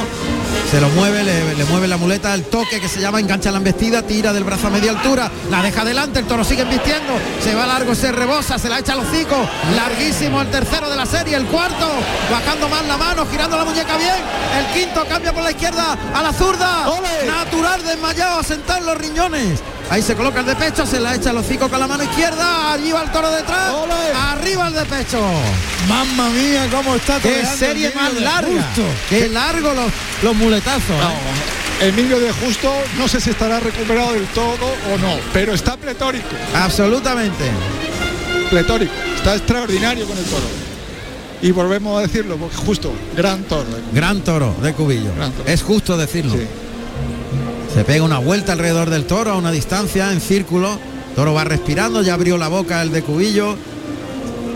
se 0.70 0.80
lo 0.80 0.90
mueve, 0.90 1.24
le, 1.24 1.56
le 1.56 1.66
mueve 1.66 1.88
la 1.88 1.98
muleta, 1.98 2.34
el 2.34 2.44
toque 2.44 2.80
que 2.80 2.88
se 2.88 3.00
llama, 3.00 3.20
engancha 3.20 3.52
la 3.52 3.58
embestida, 3.58 4.04
tira 4.04 4.34
del 4.34 4.44
brazo 4.44 4.68
a 4.68 4.70
media 4.70 4.92
altura, 4.92 5.32
la 5.50 5.64
deja 5.64 5.82
adelante, 5.82 6.20
el 6.20 6.26
toro 6.26 6.44
sigue 6.44 6.62
embistiendo, 6.62 7.14
se 7.42 7.56
va 7.56 7.66
largo, 7.66 7.96
se 7.96 8.12
rebosa, 8.12 8.60
se 8.60 8.70
la 8.70 8.80
echa 8.80 8.94
a 8.94 8.98
los 8.98 9.08
hocico, 9.08 9.36
larguísimo 9.76 10.42
el 10.42 10.52
tercero 10.52 10.90
de 10.90 10.96
la 10.96 11.06
serie, 11.06 11.36
el 11.36 11.46
cuarto, 11.46 11.88
bajando 12.30 12.70
más 12.70 12.86
la 12.86 12.98
mano, 12.98 13.26
girando 13.26 13.58
la 13.58 13.66
muñeca 13.66 13.98
bien, 13.98 14.16
el 14.60 14.80
quinto 14.80 15.06
cambia 15.08 15.34
por 15.34 15.44
la 15.44 15.52
izquierda 15.52 15.98
a 16.14 16.22
la 16.22 16.34
zurda, 16.34 16.90
¡Ole! 16.90 17.26
natural 17.28 17.84
desmayado 17.84 18.40
a 18.40 18.44
sentar 18.44 18.84
los 18.84 18.98
riñones. 18.98 19.60
Ahí 19.90 20.02
se 20.02 20.16
coloca 20.16 20.42
el 20.42 20.46
de 20.46 20.56
pecho, 20.56 20.86
se 20.86 21.00
la 21.00 21.16
echa 21.16 21.30
al 21.30 21.38
hocico 21.38 21.70
con 21.70 21.80
la 21.80 21.88
mano 21.88 22.04
izquierda, 22.04 22.74
allí 22.74 22.92
va 22.92 23.04
el 23.04 23.12
toro 23.12 23.32
detrás, 23.32 23.72
¡Ole! 23.74 23.94
arriba 24.14 24.68
el 24.68 24.74
de 24.74 24.84
pecho. 24.86 25.22
Mamma 25.88 26.30
mía, 26.30 26.68
cómo 26.70 26.94
está 26.96 27.20
Qué 27.22 27.46
serie 27.46 27.94
más 27.96 28.14
larga, 28.16 28.50
Justo. 28.64 28.84
qué 29.10 29.30
largo 29.30 29.74
los, 29.74 29.92
los 30.24 30.36
muletazos. 30.36 30.82
¿eh? 30.90 31.88
Emilio 31.88 32.20
de 32.20 32.32
Justo 32.34 32.74
no 32.98 33.08
sé 33.08 33.22
si 33.22 33.30
estará 33.30 33.60
recuperado 33.62 34.12
del 34.14 34.26
todo 34.28 34.66
o 34.94 34.98
no, 34.98 35.16
pero 35.32 35.54
está 35.54 35.78
pletórico, 35.78 36.28
Absolutamente. 36.54 37.46
pletórico, 38.50 38.92
está 39.16 39.36
extraordinario 39.36 40.06
con 40.06 40.18
el 40.18 40.26
toro. 40.26 40.48
Y 41.42 41.52
volvemos 41.52 41.98
a 41.98 42.02
decirlo, 42.02 42.36
porque 42.36 42.58
justo, 42.58 42.92
gran 43.16 43.44
toro. 43.44 43.64
Gran 43.94 44.22
toro 44.22 44.54
de 44.62 44.74
Cubillo. 44.74 45.14
Gran 45.16 45.32
toro. 45.32 45.48
Es 45.48 45.62
justo 45.62 45.96
decirlo. 45.96 46.34
Sí. 46.34 46.48
Se 47.74 47.84
pega 47.84 48.04
una 48.04 48.20
vuelta 48.20 48.54
alrededor 48.54 48.90
del 48.90 49.06
toro 49.06 49.32
a 49.32 49.38
una 49.38 49.52
distancia 49.52 50.12
en 50.12 50.22
círculo. 50.22 50.80
Toro 51.16 51.34
va 51.34 51.44
respirando, 51.44 52.02
ya 52.02 52.14
abrió 52.14 52.38
la 52.38 52.48
boca 52.48 52.82
el 52.82 52.92
de 52.92 53.02
Cubillo. 53.04 53.56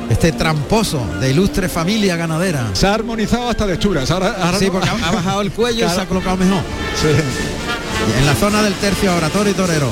Este 0.10 0.32
tramposo 0.34 1.06
de 1.22 1.32
ilustre 1.32 1.70
familia 1.70 2.18
ganadera. 2.18 2.70
Se 2.74 2.86
ha 2.86 2.94
armonizado 2.94 3.50
hasta 3.50 3.66
de 3.66 3.80
churas. 3.80 4.12
Ahora, 4.12 4.36
ahora 4.42 4.60
Sí, 4.60 4.70
porque 4.70 4.90
ha 4.90 5.08
ha 5.08 5.12
bajado 5.12 5.42
el 5.42 5.52
cuello 5.52 5.86
y 5.86 5.90
se 5.90 6.02
ha 6.02 6.06
colocado 6.06 6.38
mejor. 6.38 6.62
Sí. 7.02 7.08
Y 7.08 8.20
En 8.20 8.26
la 8.26 8.36
zona 8.36 8.62
del 8.62 8.74
tercio 8.74 9.12
ahora, 9.12 9.30
toro 9.30 9.50
y 9.50 9.54
torero. 9.54 9.90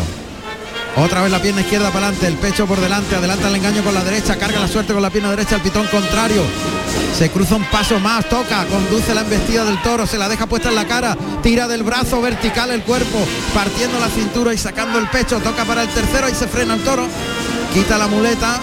Otra 0.95 1.21
vez 1.21 1.31
la 1.31 1.41
pierna 1.41 1.61
izquierda 1.61 1.91
para 1.91 2.07
adelante, 2.07 2.27
el 2.27 2.35
pecho 2.35 2.65
por 2.65 2.79
delante, 2.81 3.15
adelanta 3.15 3.47
el 3.47 3.55
engaño 3.55 3.83
con 3.83 3.93
la 3.93 4.03
derecha, 4.03 4.35
carga 4.37 4.59
la 4.59 4.67
suerte 4.67 4.93
con 4.93 5.01
la 5.01 5.09
pierna 5.09 5.29
derecha, 5.29 5.55
el 5.55 5.61
pitón 5.61 5.87
contrario. 5.87 6.43
Se 7.17 7.29
cruza 7.29 7.55
un 7.55 7.65
paso 7.65 7.99
más, 7.99 8.27
toca, 8.27 8.65
conduce 8.65 9.13
la 9.13 9.21
embestida 9.21 9.65
del 9.65 9.81
toro, 9.81 10.05
se 10.05 10.17
la 10.17 10.27
deja 10.29 10.47
puesta 10.47 10.69
en 10.69 10.75
la 10.75 10.85
cara, 10.85 11.17
tira 11.41 11.67
del 11.67 11.83
brazo 11.83 12.21
vertical 12.21 12.71
el 12.71 12.81
cuerpo, 12.83 13.25
partiendo 13.53 13.99
la 13.99 14.09
cintura 14.09 14.53
y 14.53 14.57
sacando 14.57 14.99
el 14.99 15.07
pecho, 15.07 15.39
toca 15.39 15.65
para 15.65 15.83
el 15.83 15.89
tercero 15.89 16.29
y 16.29 16.33
se 16.33 16.47
frena 16.47 16.75
el 16.75 16.81
toro, 16.81 17.07
quita 17.73 17.97
la 17.97 18.07
muleta, 18.07 18.59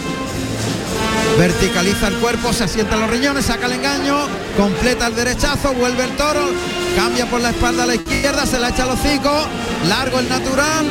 verticaliza 1.38 2.08
el 2.08 2.14
cuerpo, 2.14 2.52
se 2.52 2.64
asienta 2.64 2.96
los 2.96 3.10
riñones, 3.10 3.46
saca 3.46 3.66
el 3.66 3.72
engaño, 3.72 4.16
completa 4.56 5.06
el 5.06 5.14
derechazo, 5.14 5.72
vuelve 5.74 6.04
el 6.04 6.16
toro, 6.16 6.48
cambia 6.96 7.26
por 7.26 7.40
la 7.40 7.50
espalda 7.50 7.84
a 7.84 7.86
la 7.86 7.94
izquierda, 7.94 8.46
se 8.46 8.58
la 8.58 8.70
echa 8.70 8.84
al 8.84 8.90
hocico, 8.90 9.46
largo 9.86 10.18
el 10.18 10.28
natural, 10.28 10.86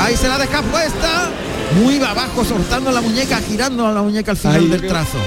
ahí 0.00 0.16
se 0.16 0.28
la 0.28 0.38
deja 0.38 0.62
puesta, 0.62 1.28
muy 1.82 1.98
abajo, 2.02 2.44
soltando 2.44 2.90
la 2.90 3.00
muñeca, 3.00 3.38
girando 3.46 3.86
a 3.86 3.92
la 3.92 4.02
muñeca 4.02 4.32
al 4.32 4.36
final 4.36 4.56
Ahí 4.56 4.68
del 4.68 4.86
trazo. 4.86 5.18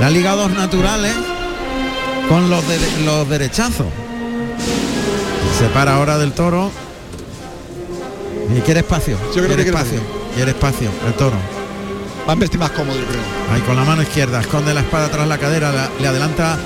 La 0.00 0.10
liga 0.10 0.32
dos 0.34 0.50
naturales 0.52 1.12
con 2.28 2.48
los, 2.50 2.66
de- 2.68 3.04
los 3.04 3.28
derechazos. 3.28 3.86
Se 5.58 5.66
para 5.68 5.96
ahora 5.96 6.18
del 6.18 6.32
toro. 6.32 6.70
Y 8.56 8.60
quiere 8.60 8.80
espacio. 8.80 9.16
Yo 9.28 9.32
creo 9.42 9.46
quiere 9.48 9.64
que 9.64 9.70
espacio. 9.70 10.00
Quiere 10.34 10.50
espacio 10.52 10.90
el 11.06 11.14
toro. 11.14 11.36
Va 12.28 12.32
a 12.32 12.36
vestir 12.36 12.58
más 12.60 12.70
cómodo, 12.70 12.96
yo 12.98 13.04
creo. 13.06 13.20
Ahí 13.52 13.60
con 13.62 13.76
la 13.76 13.84
mano 13.84 14.02
izquierda, 14.02 14.40
esconde 14.40 14.72
la 14.74 14.80
espada 14.80 15.08
tras 15.10 15.26
la 15.26 15.38
cadera, 15.38 15.72
la- 15.72 15.90
le 16.00 16.06
adelanta 16.06 16.58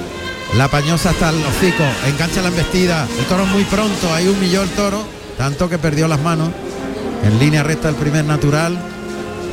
la 0.57 0.69
pañosa 0.69 1.11
hasta 1.11 1.31
el 1.31 1.37
hocico, 1.37 1.85
engancha 2.07 2.43
la 2.43 2.49
embestida, 2.49 3.07
el 3.19 3.25
toro 3.25 3.47
muy 3.47 3.65
pronto, 3.65 4.13
ahí 4.13 4.29
humilló 4.29 4.63
el 4.63 4.69
toro, 4.71 5.03
tanto 5.39 5.69
que 5.69 5.79
perdió 5.79 6.07
las 6.09 6.21
manos, 6.21 6.51
en 7.23 7.39
línea 7.39 7.63
recta 7.63 7.89
el 7.89 7.95
primer 7.95 8.25
natural, 8.25 8.79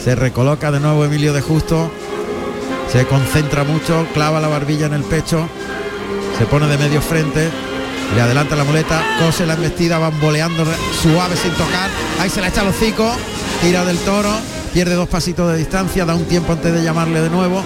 se 0.04 0.16
recoloca 0.16 0.72
de 0.72 0.80
nuevo 0.80 1.06
Emilio 1.06 1.34
de 1.34 1.42
Justo, 1.42 1.92
se 2.92 3.06
concentra 3.06 3.64
mucho, 3.64 4.08
clava 4.14 4.40
la 4.40 4.48
barbilla 4.48 4.88
en 4.88 4.94
el 4.94 5.04
pecho, 5.04 5.48
se 6.38 6.46
pone 6.46 6.68
de 6.68 6.78
medio 6.78 7.02
frente, 7.02 7.50
le 8.16 8.22
adelanta 8.22 8.56
la 8.56 8.64
muleta, 8.64 9.04
cose 9.20 9.46
la 9.46 9.54
embestida, 9.54 10.00
bamboleando 10.00 10.64
suave 11.02 11.36
sin 11.36 11.52
tocar, 11.52 11.90
ahí 12.20 12.30
se 12.30 12.42
la 12.42 12.48
echa 12.48 12.62
al 12.62 12.68
hocico, 12.68 13.12
tira 13.62 13.86
del 13.86 13.98
toro, 14.00 14.32
pierde 14.74 14.96
dos 14.96 15.10
pasitos 15.10 15.52
de 15.52 15.58
distancia, 15.58 16.06
da 16.06 16.16
un 16.16 16.26
tiempo 16.26 16.54
antes 16.54 16.74
de 16.74 16.84
llamarle 16.84 17.22
de 17.22 17.30
nuevo. 17.30 17.64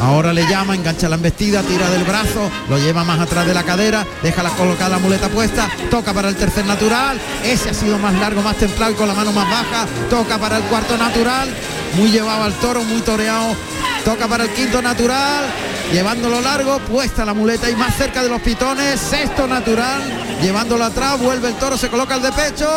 Ahora 0.00 0.32
le 0.32 0.46
llama, 0.46 0.74
engancha 0.74 1.08
la 1.08 1.16
embestida, 1.16 1.62
tira 1.62 1.88
del 1.90 2.04
brazo, 2.04 2.50
lo 2.68 2.78
lleva 2.78 3.02
más 3.04 3.18
atrás 3.18 3.46
de 3.46 3.54
la 3.54 3.62
cadera, 3.62 4.06
deja 4.22 4.42
la 4.42 4.50
colocar 4.50 4.90
la 4.90 4.98
muleta 4.98 5.28
puesta, 5.28 5.68
toca 5.90 6.12
para 6.12 6.28
el 6.28 6.36
tercer 6.36 6.66
natural, 6.66 7.18
ese 7.44 7.70
ha 7.70 7.74
sido 7.74 7.98
más 7.98 8.14
largo, 8.14 8.42
más 8.42 8.56
templado 8.56 8.92
y 8.92 8.94
con 8.94 9.08
la 9.08 9.14
mano 9.14 9.32
más 9.32 9.48
baja, 9.48 9.86
toca 10.10 10.38
para 10.38 10.58
el 10.58 10.64
cuarto 10.64 10.96
natural, 10.98 11.48
muy 11.94 12.10
llevado 12.10 12.44
al 12.44 12.52
toro, 12.54 12.84
muy 12.84 13.00
toreado, 13.00 13.56
toca 14.04 14.28
para 14.28 14.44
el 14.44 14.50
quinto 14.50 14.82
natural, 14.82 15.44
llevándolo 15.90 16.40
largo, 16.40 16.78
puesta 16.80 17.24
la 17.24 17.32
muleta 17.32 17.70
y 17.70 17.76
más 17.76 17.96
cerca 17.96 18.22
de 18.22 18.28
los 18.28 18.40
pitones, 18.42 19.00
sexto 19.00 19.46
natural, 19.46 20.02
llevándolo 20.42 20.84
atrás, 20.84 21.18
vuelve 21.18 21.48
el 21.48 21.54
toro, 21.54 21.78
se 21.78 21.88
coloca 21.88 22.16
el 22.16 22.22
de 22.22 22.32
pecho 22.32 22.68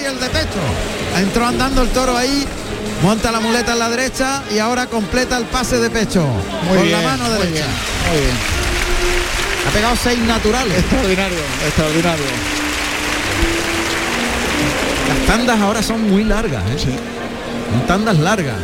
y 0.00 0.04
el 0.04 0.18
de 0.18 0.28
pecho. 0.30 0.60
Entró 1.18 1.46
andando 1.46 1.82
el 1.82 1.90
toro 1.90 2.16
ahí, 2.16 2.46
monta 3.04 3.30
la 3.30 3.38
muleta 3.40 3.72
en 3.74 3.78
la 3.78 3.88
derecha 3.90 4.42
y 4.52 4.58
ahora 4.58 4.86
completa 4.86 5.36
el 5.36 5.44
pase 5.44 5.78
de 5.78 5.90
pecho 5.90 6.24
Muy 6.66 6.76
con 6.78 6.86
bien, 6.86 7.02
la 7.02 7.08
mano 7.08 7.24
muy 7.24 7.32
derecha. 7.34 7.50
bien, 7.52 7.66
muy 8.10 8.20
bien. 8.20 8.36
Ha 9.68 9.70
pegado 9.70 9.96
seis 10.02 10.18
naturales. 10.20 10.78
Extraordinario, 10.78 11.38
extraordinario. 11.66 12.24
Las 15.08 15.26
tandas 15.26 15.60
ahora 15.60 15.82
son 15.82 16.10
muy 16.10 16.24
largas, 16.24 16.62
¿eh? 16.70 16.76
Sí. 16.78 16.90
Son 17.70 17.86
tandas 17.86 18.18
largas. 18.18 18.56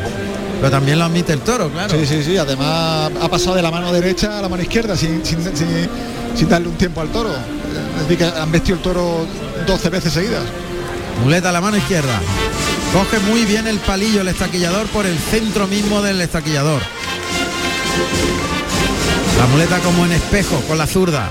Pero 0.59 0.71
también 0.71 0.99
lo 0.99 1.05
admite 1.07 1.33
el 1.33 1.41
toro, 1.41 1.71
claro. 1.71 1.91
Sí, 1.99 2.07
sí, 2.07 2.23
sí. 2.23 2.37
Además 2.37 3.11
ha 3.21 3.29
pasado 3.29 3.57
de 3.57 3.63
la 3.63 3.71
mano 3.71 3.93
derecha 3.93 4.39
a 4.39 4.43
la 4.43 4.49
mano 4.49 4.63
izquierda 4.63 4.97
sin, 4.97 5.25
sin, 5.25 5.43
sin- 5.57 5.89
sin 6.35 6.49
darle 6.49 6.69
un 6.69 6.75
tiempo 6.77 7.01
al 7.01 7.09
toro. 7.09 7.31
Es 7.31 8.03
decir, 8.09 8.19
que 8.19 8.25
han 8.41 8.51
vestido 8.53 8.77
el 8.77 8.83
toro 8.83 9.27
12 9.67 9.89
veces 9.91 10.13
seguidas. 10.13 10.43
Muleta 11.25 11.49
a 11.49 11.53
la 11.53 11.61
mano 11.61 11.77
izquierda. 11.79 12.21
Coge 12.93 13.21
muy 13.21 13.45
bien 13.45 13.69
el 13.69 13.79
palillo 13.79 14.21
el 14.23 14.29
estaquillador 14.29 14.89
por 14.89 15.07
el 15.07 15.17
centro 15.17 15.69
mismo 15.69 16.03
del 16.03 16.21
estaquillador. 16.21 16.83
La 19.39 19.47
muleta 19.47 19.79
como 19.79 20.05
en 20.05 20.13
espejo 20.13 20.61
con 20.67 20.77
la 20.77 20.89
zurda. 20.89 21.31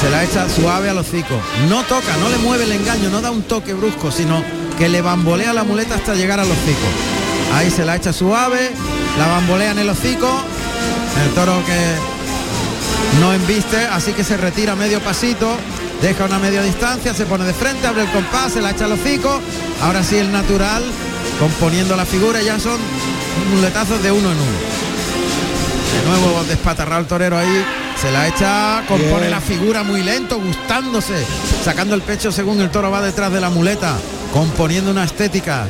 Se 0.00 0.10
la 0.10 0.24
echa 0.24 0.48
suave 0.48 0.88
al 0.88 0.98
hocico. 0.98 1.38
No 1.68 1.82
toca, 1.84 2.16
no 2.16 2.30
le 2.30 2.38
mueve 2.38 2.64
el 2.64 2.72
engaño, 2.72 3.10
no 3.10 3.20
da 3.20 3.30
un 3.30 3.42
toque 3.42 3.74
brusco, 3.74 4.10
sino 4.10 4.42
que 4.78 4.88
le 4.88 5.02
bambolea 5.02 5.52
la 5.52 5.64
muleta 5.64 5.96
hasta 5.96 6.14
llegar 6.14 6.40
al 6.40 6.50
hocico. 6.50 6.88
Ahí 7.54 7.70
se 7.70 7.84
la 7.84 7.96
echa 7.96 8.12
suave, 8.12 8.70
la 9.18 9.26
bambolea 9.26 9.72
en 9.72 9.78
el 9.80 9.88
hocico. 9.90 10.28
El 11.22 11.30
toro 11.34 11.62
que 11.66 13.20
no 13.20 13.32
embiste, 13.34 13.76
así 13.86 14.12
que 14.12 14.24
se 14.24 14.36
retira 14.36 14.74
medio 14.74 15.00
pasito, 15.00 15.56
deja 16.04 16.26
una 16.26 16.38
media 16.38 16.62
distancia, 16.62 17.14
se 17.14 17.24
pone 17.24 17.46
de 17.46 17.54
frente, 17.54 17.86
abre 17.86 18.02
el 18.02 18.10
compás, 18.10 18.52
se 18.52 18.60
la 18.60 18.72
echa 18.72 18.84
al 18.84 18.92
hocico. 18.92 19.40
Ahora 19.80 20.04
sí 20.04 20.18
el 20.18 20.30
natural, 20.30 20.84
componiendo 21.40 21.96
la 21.96 22.04
figura, 22.04 22.42
ya 22.42 22.60
son 22.60 22.78
muletazos 23.54 24.02
de 24.02 24.12
uno 24.12 24.30
en 24.30 24.36
uno. 24.36 24.58
De 25.94 26.06
nuevo 26.06 26.44
despatarrado 26.44 27.00
el 27.00 27.06
torero 27.06 27.38
ahí, 27.38 27.64
se 28.02 28.12
la 28.12 28.28
echa, 28.28 28.82
compone 28.86 29.20
Bien. 29.20 29.30
la 29.30 29.40
figura 29.40 29.82
muy 29.82 30.02
lento, 30.02 30.38
gustándose, 30.38 31.24
sacando 31.64 31.94
el 31.94 32.02
pecho 32.02 32.30
según 32.30 32.60
el 32.60 32.70
toro 32.70 32.90
va 32.90 33.00
detrás 33.00 33.32
de 33.32 33.40
la 33.40 33.48
muleta, 33.48 33.96
componiendo 34.30 34.90
una 34.90 35.04
estética. 35.04 35.66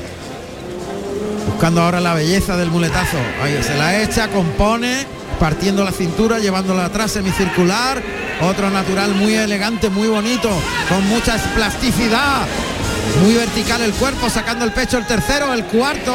Buscando 1.47 1.81
ahora 1.81 2.01
la 2.01 2.15
belleza 2.15 2.57
del 2.57 2.73
muletazo. 2.73 3.19
Ahí 3.41 3.63
se 3.63 3.77
la 3.77 4.03
echa, 4.03 4.27
compone, 4.29 5.07
partiendo 5.39 5.85
la 5.85 5.93
cintura, 5.93 6.39
llevándola 6.39 6.87
atrás 6.87 7.13
semicircular. 7.13 8.03
Otro 8.41 8.71
natural 8.71 9.15
muy 9.15 9.35
elegante, 9.35 9.89
muy 9.91 10.09
bonito, 10.09 10.51
con 10.89 11.07
mucha 11.09 11.37
plasticidad. 11.55 12.47
Muy 13.23 13.35
vertical 13.35 13.83
el 13.83 13.93
cuerpo, 13.93 14.29
sacando 14.31 14.65
el 14.65 14.73
pecho 14.73 14.99
el 14.99 15.07
tercero, 15.07 15.53
el 15.53 15.65
cuarto. 15.65 16.15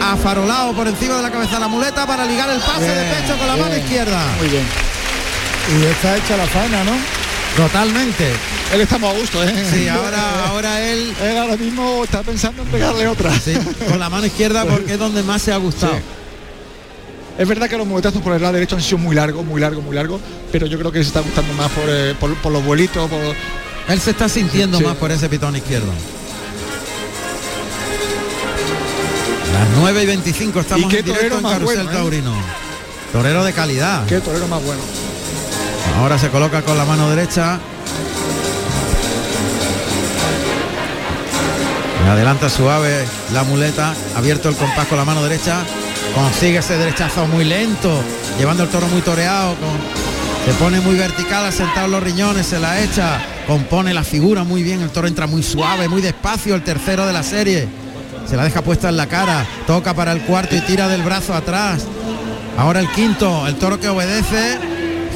Afarolado 0.00 0.74
por 0.74 0.86
encima 0.86 1.16
de 1.16 1.22
la 1.22 1.30
cabeza 1.30 1.54
de 1.54 1.60
la 1.60 1.68
muleta 1.68 2.06
para 2.06 2.24
ligar 2.24 2.48
el 2.50 2.60
pase 2.60 2.88
de 2.88 3.14
pecho 3.14 3.36
con 3.36 3.46
la 3.48 3.56
mano 3.56 3.76
izquierda. 3.76 4.24
Muy 4.38 4.48
bien. 4.48 4.64
Y 5.80 5.84
está 5.86 6.16
hecha 6.16 6.36
la 6.36 6.46
faena, 6.46 6.84
¿no? 6.84 6.92
Totalmente. 7.56 8.30
Él 8.72 8.80
está 8.82 8.98
muy 8.98 9.08
a 9.08 9.12
gusto, 9.14 9.42
¿eh? 9.42 9.66
Sí, 9.70 9.88
ahora, 9.88 10.46
ahora 10.48 10.80
él 10.82 11.12
Él 11.20 11.36
ahora 11.38 11.56
mismo 11.56 12.04
está 12.04 12.22
pensando 12.22 12.62
en 12.62 12.68
pegarle 12.68 13.08
otra. 13.08 13.32
sí, 13.40 13.54
con 13.88 13.98
la 13.98 14.08
mano 14.08 14.26
izquierda 14.26 14.64
porque 14.66 14.92
es 14.92 14.98
donde 14.98 15.22
más 15.22 15.42
se 15.42 15.52
ha 15.52 15.56
gustado. 15.56 15.94
Sí. 15.96 16.02
Es 17.38 17.46
verdad 17.46 17.68
que 17.68 17.76
los 17.78 17.86
muletazos 17.86 18.20
por 18.20 18.32
el 18.34 18.42
lado 18.42 18.54
derecho 18.54 18.74
han 18.74 18.82
sido 18.82 18.98
muy 18.98 19.14
largos, 19.14 19.44
muy 19.46 19.60
largos, 19.60 19.84
muy 19.84 19.94
largos, 19.94 20.20
pero 20.50 20.66
yo 20.66 20.76
creo 20.78 20.90
que 20.90 21.00
se 21.02 21.08
está 21.08 21.20
gustando 21.20 21.52
más 21.54 21.70
por, 21.70 21.84
eh, 21.88 22.14
por, 22.18 22.34
por 22.38 22.50
los 22.52 22.64
vuelitos, 22.64 23.08
por, 23.08 23.20
Él 23.88 24.00
se 24.00 24.10
está 24.10 24.28
sintiendo 24.28 24.78
Sí. 24.78 24.84
más 24.84 24.96
por 24.96 25.12
ese 25.12 25.28
pitón 25.28 25.54
izquierdo. 25.54 25.86
Las 29.52 29.68
9 29.78 30.02
y 30.02 30.06
25 30.06 30.60
estamos 30.60 30.86
¿Y 30.86 30.88
qué 30.88 30.98
en 30.98 31.04
directo 31.04 31.36
torero 31.40 31.56
en 31.56 31.64
bueno, 31.64 31.82
eh? 31.82 31.94
Taurino. 31.94 32.34
Torero 33.12 33.44
de 33.44 33.52
calidad. 33.52 34.04
qué 34.06 34.20
torero 34.20 34.46
más 34.48 34.62
bueno. 34.64 34.80
Ahora 35.98 36.18
se 36.18 36.28
coloca 36.30 36.62
con 36.62 36.76
la 36.76 36.84
mano 36.84 37.08
derecha. 37.08 37.58
Adelanta 42.10 42.48
suave 42.48 43.04
la 43.32 43.42
muleta, 43.44 43.94
abierto 44.16 44.48
el 44.48 44.56
compás 44.56 44.86
con 44.86 44.98
la 44.98 45.04
mano 45.04 45.22
derecha. 45.22 45.62
Consigue 46.14 46.58
ese 46.58 46.76
derechazo 46.76 47.26
muy 47.26 47.44
lento, 47.44 48.00
llevando 48.38 48.64
el 48.64 48.68
toro 48.68 48.86
muy 48.88 49.00
toreado. 49.02 49.54
se 50.44 50.52
pone 50.54 50.80
muy 50.80 50.96
vertical, 50.96 51.44
asentado 51.44 51.86
en 51.86 51.92
los 51.92 52.02
riñones, 52.02 52.46
se 52.46 52.58
la 52.58 52.80
echa, 52.80 53.20
compone 53.46 53.94
la 53.94 54.02
figura 54.04 54.44
muy 54.44 54.62
bien. 54.62 54.80
El 54.82 54.90
toro 54.90 55.06
entra 55.06 55.26
muy 55.26 55.42
suave, 55.42 55.88
muy 55.88 56.00
despacio, 56.00 56.54
el 56.54 56.62
tercero 56.62 57.06
de 57.06 57.12
la 57.12 57.22
serie. 57.22 57.68
Se 58.26 58.36
la 58.36 58.44
deja 58.44 58.62
puesta 58.62 58.88
en 58.88 58.96
la 58.96 59.06
cara, 59.06 59.46
toca 59.66 59.94
para 59.94 60.12
el 60.12 60.22
cuarto 60.22 60.56
y 60.56 60.60
tira 60.60 60.88
del 60.88 61.02
brazo 61.02 61.34
atrás. 61.34 61.84
Ahora 62.56 62.80
el 62.80 62.88
quinto, 62.90 63.46
el 63.46 63.54
toro 63.56 63.78
que 63.78 63.88
obedece, 63.88 64.58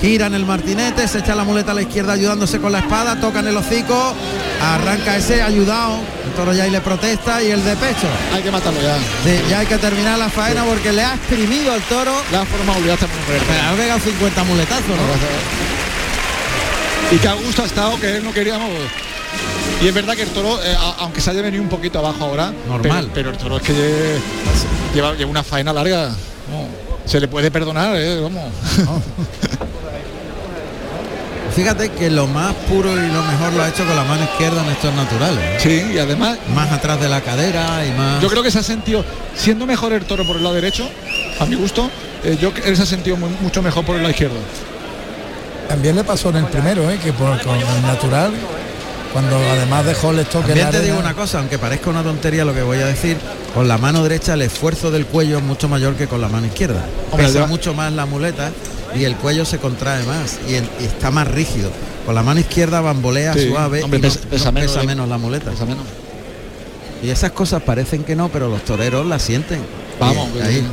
gira 0.02 0.26
en 0.26 0.34
el 0.34 0.44
martinete, 0.44 1.06
se 1.08 1.20
echa 1.20 1.34
la 1.34 1.44
muleta 1.44 1.70
a 1.70 1.74
la 1.74 1.82
izquierda 1.82 2.12
ayudándose 2.14 2.58
con 2.60 2.72
la 2.72 2.80
espada, 2.80 3.18
toca 3.20 3.38
en 3.40 3.46
el 3.46 3.56
hocico, 3.56 4.14
arranca 4.60 5.16
ese 5.16 5.40
ayudado, 5.42 6.00
el 6.26 6.32
toro 6.32 6.52
ya 6.52 6.64
ahí 6.64 6.70
le 6.70 6.80
protesta 6.80 7.40
y 7.42 7.50
el 7.52 7.64
de 7.64 7.76
pecho. 7.76 8.08
Hay 8.34 8.42
que 8.42 8.50
matarlo 8.50 8.82
ya. 8.82 8.96
Sí, 9.24 9.40
ya 9.48 9.60
hay 9.60 9.66
que 9.66 9.78
terminar 9.78 10.18
la 10.18 10.28
faena 10.28 10.64
porque 10.64 10.92
le 10.92 11.02
ha 11.04 11.14
exprimido 11.14 11.72
al 11.72 11.80
toro, 11.82 12.12
La 12.32 12.44
forma 12.44 12.76
olvidaste 12.76 13.06
por 13.06 13.16
mujer. 13.16 13.42
le 13.48 13.60
ha 13.60 13.72
pegado 13.76 14.00
50 14.00 14.44
muletazos, 14.44 14.88
¿no? 14.88 14.94
Y 17.14 17.18
que 17.18 17.28
a 17.28 17.34
gusto 17.34 17.62
ha 17.62 17.66
estado 17.66 17.98
que 18.00 18.16
él 18.16 18.24
no 18.24 18.32
queríamos. 18.32 18.68
Y 19.82 19.86
es 19.88 19.94
verdad 19.94 20.14
que 20.14 20.22
el 20.22 20.30
toro, 20.30 20.60
eh, 20.64 20.76
aunque 20.98 21.20
se 21.20 21.30
haya 21.30 21.42
venido 21.42 21.62
un 21.62 21.68
poquito 21.68 21.98
abajo 22.00 22.24
ahora, 22.24 22.52
Normal. 22.68 23.10
Pero, 23.14 23.30
pero 23.30 23.30
el 23.30 23.36
toro 23.36 23.56
es 23.58 23.62
que 23.62 23.72
lle- 23.72 24.20
lleva, 24.94 25.14
lleva 25.14 25.30
una 25.30 25.42
faena 25.44 25.72
larga. 25.72 26.08
No, 26.08 26.66
se 27.04 27.20
le 27.20 27.28
puede 27.28 27.50
perdonar, 27.50 27.94
eh, 27.96 28.20
vamos. 28.20 28.42
Fíjate 31.54 31.90
que 31.90 32.08
lo 32.10 32.26
más 32.26 32.54
puro 32.68 32.90
y 32.92 33.08
lo 33.08 33.22
mejor 33.24 33.52
lo 33.52 33.62
ha 33.62 33.68
hecho 33.68 33.84
con 33.84 33.94
la 33.94 34.04
mano 34.04 34.24
izquierda 34.24 34.62
en 34.64 34.70
estos 34.70 34.94
naturales. 34.94 35.38
¿eh? 35.44 35.56
Sí, 35.58 35.92
y 35.94 35.98
además 35.98 36.38
Más 36.54 36.72
atrás 36.72 37.00
de 37.00 37.08
la 37.08 37.20
cadera 37.20 37.84
y 37.86 37.90
más... 37.92 38.22
yo 38.22 38.28
creo 38.28 38.42
que 38.42 38.50
se 38.50 38.58
ha 38.58 38.62
sentido, 38.62 39.04
siendo 39.36 39.66
mejor 39.66 39.92
el 39.92 40.04
toro 40.04 40.26
por 40.26 40.36
el 40.36 40.42
lado 40.42 40.54
derecho, 40.54 40.88
a 41.40 41.44
mi 41.44 41.56
gusto, 41.56 41.90
eh, 42.24 42.38
yo 42.40 42.52
él 42.64 42.76
se 42.76 42.82
ha 42.84 42.86
sentido 42.86 43.16
muy- 43.18 43.30
mucho 43.40 43.62
mejor 43.62 43.84
por 43.84 43.96
el 43.96 44.02
lado 44.02 44.10
izquierdo. 44.12 44.36
También 45.68 45.94
le 45.96 46.04
pasó 46.04 46.30
en 46.30 46.36
el 46.36 46.44
primero, 46.46 46.90
¿eh? 46.90 46.98
que 47.02 47.12
por, 47.12 47.40
con 47.42 47.56
el 47.56 47.82
natural 47.82 48.32
cuando 49.12 49.36
además 49.36 49.84
dejó 49.84 50.10
el 50.10 50.20
estoque 50.20 50.46
También 50.48 50.70
te 50.70 50.80
digo 50.80 50.98
una 50.98 51.12
cosa, 51.12 51.38
aunque 51.40 51.58
parezca 51.58 51.90
una 51.90 52.02
tontería 52.02 52.46
lo 52.46 52.54
que 52.54 52.62
voy 52.62 52.78
a 52.78 52.86
decir, 52.86 53.18
con 53.54 53.68
la 53.68 53.76
mano 53.76 54.02
derecha 54.02 54.32
el 54.32 54.40
esfuerzo 54.42 54.90
del 54.90 55.04
cuello 55.04 55.36
es 55.36 55.44
mucho 55.44 55.68
mayor 55.68 55.96
que 55.96 56.06
con 56.08 56.22
la 56.22 56.28
mano 56.28 56.46
izquierda. 56.46 56.82
Hombre, 57.10 57.26
Pesa 57.26 57.40
lleva- 57.40 57.46
mucho 57.46 57.74
más 57.74 57.92
la 57.92 58.06
muleta 58.06 58.50
y 58.94 59.04
el 59.04 59.16
cuello 59.16 59.44
se 59.44 59.58
contrae 59.58 60.04
más 60.04 60.38
y, 60.48 60.54
el- 60.54 60.68
y 60.80 60.84
está 60.84 61.10
más 61.10 61.28
rígido. 61.28 61.70
Con 62.06 62.14
la 62.14 62.22
mano 62.22 62.40
izquierda 62.40 62.80
bambolea 62.80 63.32
Sí, 63.34 63.48
suave 63.48 63.82
hombre, 63.82 63.98
y 63.98 64.02
no- 64.02 64.08
pesa- 64.08 64.20
no 64.24 64.30
pesa, 64.30 64.52
menos, 64.82 65.06
eh. 65.06 65.10
la 65.10 65.18
muleta. 65.18 65.50
Menos. 65.64 65.84
Y 67.02 67.10
esas 67.10 67.32
cosas 67.32 67.62
parecen 67.62 68.04
que 68.04 68.14
no, 68.16 68.28
pero 68.28 68.48
los 68.48 68.64
toreros 68.64 69.06
las 69.06 69.22
sienten. 69.22 69.60
Vamos, 70.00 70.28
Y 70.36 70.40
ahí, 70.40 70.66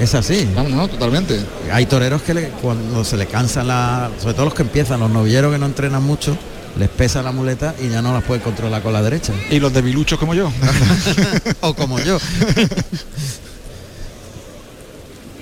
es 0.00 0.14
así. 0.14 0.48
Vamos, 0.54 0.72
no, 0.72 0.88
totalmente. 0.88 1.40
Hay 1.72 1.86
toreros 1.86 2.22
que 2.22 2.34
le- 2.34 2.48
cuando 2.62 3.04
se 3.04 3.16
le 3.16 3.26
cansa 3.26 3.62
la, 3.64 4.10
sobre 4.20 4.34
todo 4.34 4.46
los 4.46 4.54
que 4.54 4.62
empiezan, 4.62 5.00
los 5.00 5.10
novilleros 5.10 5.52
que 5.52 5.58
no 5.58 5.66
entrenan 5.66 6.02
mucho, 6.02 6.36
les 6.78 6.88
pesa 6.88 7.22
la 7.22 7.32
muleta 7.32 7.74
y 7.82 7.88
ya 7.88 8.02
no 8.02 8.12
las 8.12 8.22
pueden 8.22 8.42
controlar 8.42 8.82
con 8.82 8.92
la 8.92 9.00
derecha. 9.02 9.32
Y 9.50 9.58
los 9.60 9.72
debiluchos 9.72 10.18
como 10.18 10.34
yo. 10.34 10.50
o 11.62 11.74
como 11.74 11.98
yo. 12.00 12.18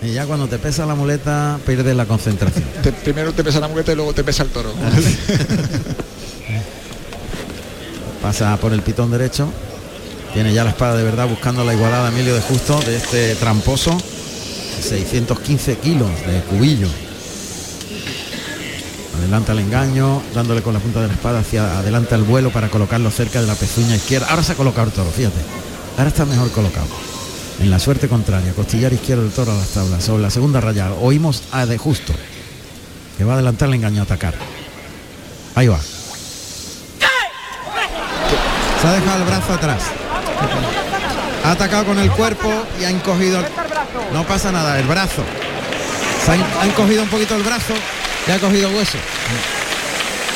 y 0.05 0.13
ya 0.13 0.27
cuando 0.27 0.47
te 0.49 0.59
pesa 0.59 0.85
la 0.87 0.95
muleta 0.95 1.59
pierdes 1.67 1.97
la 1.97 2.05
concentración. 2.07 2.65
Te- 2.83 2.93
primero 2.93 3.33
te 3.33 3.43
pesa 3.43 3.61
la 3.61 3.69
muleta 3.69 3.93
y 3.93 3.97
luego 3.97 4.13
te 4.13 4.23
pesa 4.25 4.43
el 4.43 4.51
toro. 4.51 4.73
Pasa 8.23 8.57
por 8.57 8.73
el 8.73 8.83
pitón 8.83 9.11
derecho. 9.11 9.49
Tiene 10.33 10.53
ya 10.53 10.65
la 10.65 10.71
espada 10.71 10.97
de 10.97 11.03
verdad 11.05 11.29
buscando 11.29 11.63
la 11.65 11.75
igualada 11.75 12.09
Emilio 12.09 12.35
de 12.35 12.41
Justo 12.41 12.81
de 12.81 12.97
este 12.97 13.35
tramposo. 13.37 13.97
615 14.83 15.77
kilos 15.79 16.11
de 16.27 16.41
cubillo. 16.43 16.89
Adelanta 19.19 19.53
el 19.53 19.61
engaño, 19.61 20.23
dándole 20.35 20.61
con 20.63 20.75
la 20.75 20.81
punta 20.81 21.01
de 21.01 21.07
la 21.07 21.13
espada 21.15 21.39
hacia 21.39 21.79
adelante 21.79 22.15
el 22.15 22.23
vuelo 22.25 22.51
para 22.51 22.69
colocarlo 22.69 23.11
cerca 23.11 23.41
de 23.41 23.47
la 23.47 23.55
pezuña 23.55 23.95
izquierda. 23.97 24.27
Ahora 24.29 24.43
se 24.43 24.53
ha 24.53 24.57
colocado 24.57 24.89
el 24.89 24.93
toro, 24.93 25.11
fíjate. 25.11 25.39
Ahora 25.97 26.09
está 26.09 26.25
mejor 26.25 26.51
colocado. 26.51 26.87
En 27.61 27.71
la 27.71 27.79
suerte 27.79 28.09
contraria, 28.09 28.53
costillar 28.53 28.93
izquierdo 28.93 29.23
del 29.23 29.33
toro 29.33 29.53
a 29.53 29.57
las 29.57 29.69
tablas. 29.69 30.03
Sobre 30.05 30.23
la 30.23 30.31
segunda 30.31 30.61
raya 30.61 30.91
oímos 31.01 31.45
a 31.53 31.67
de 31.67 31.79
justo. 31.79 32.13
Que 33.17 33.25
va 33.25 33.33
a 33.33 33.35
adelantar 33.37 33.69
el 33.69 33.75
engaño 33.77 34.01
a 34.01 34.05
atacar. 34.05 34.35
Ahí 35.55 35.69
va. 35.69 35.79
Se 38.81 38.87
ha 38.89 38.93
dejado 38.93 39.19
el 39.23 39.25
brazo 39.25 39.53
atrás. 39.55 39.83
Ha 41.45 41.51
atacado 41.53 41.85
con 41.87 41.99
el 41.99 42.11
cuerpo 42.11 42.51
y 42.81 42.85
ha 42.85 42.91
encogido. 42.91 43.39
el- 43.41 43.47
No 44.13 44.27
pasa 44.27 44.51
nada, 44.53 44.79
el 44.79 44.87
brazo. 44.87 45.23
Se 46.25 46.33
ha 46.33 46.65
encogido 46.67 47.03
un 47.05 47.09
poquito 47.09 47.37
el 47.37 47.43
brazo 47.43 47.75
y 48.27 48.31
ha 48.31 48.39
cogido 48.39 48.69
hueso. 48.71 48.99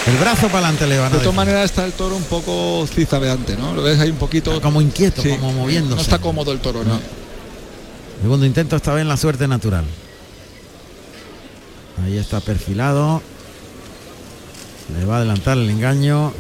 El 0.07 0.17
brazo 0.17 0.47
para 0.49 0.69
adelante 0.69 0.87
le 0.87 0.99
van 0.99 1.13
a 1.13 1.17
De 1.17 1.21
todas 1.21 1.35
maneras 1.35 1.65
está 1.67 1.85
el 1.85 1.93
toro 1.93 2.17
un 2.17 2.25
poco 2.25 2.87
cizabeante, 2.93 3.57
¿no? 3.57 3.75
Lo 3.75 3.83
ves 3.83 3.99
ahí 4.01 4.11
un 4.11 4.17
poquito. 4.17 4.61
Como 4.63 4.81
inquieto, 4.81 5.21
Sí. 5.23 5.31
como 5.31 5.53
moviéndose. 5.53 5.97
No 5.97 6.01
está 6.03 6.19
cómodo 6.19 6.53
el 6.53 6.61
toro, 6.61 6.83
¿no? 6.85 6.99
Segundo 8.23 8.47
intento 8.47 8.77
esta 8.77 8.95
vez 8.95 9.03
en 9.03 9.09
la 9.09 9.17
suerte 9.17 9.47
natural. 9.47 9.85
Ahí 12.05 12.17
está 12.17 12.41
perfilado. 12.41 13.23
Le 14.99 15.05
va 15.05 15.15
a 15.15 15.19
adelantar 15.19 15.59
el 15.59 15.69
engaño. 15.69 16.33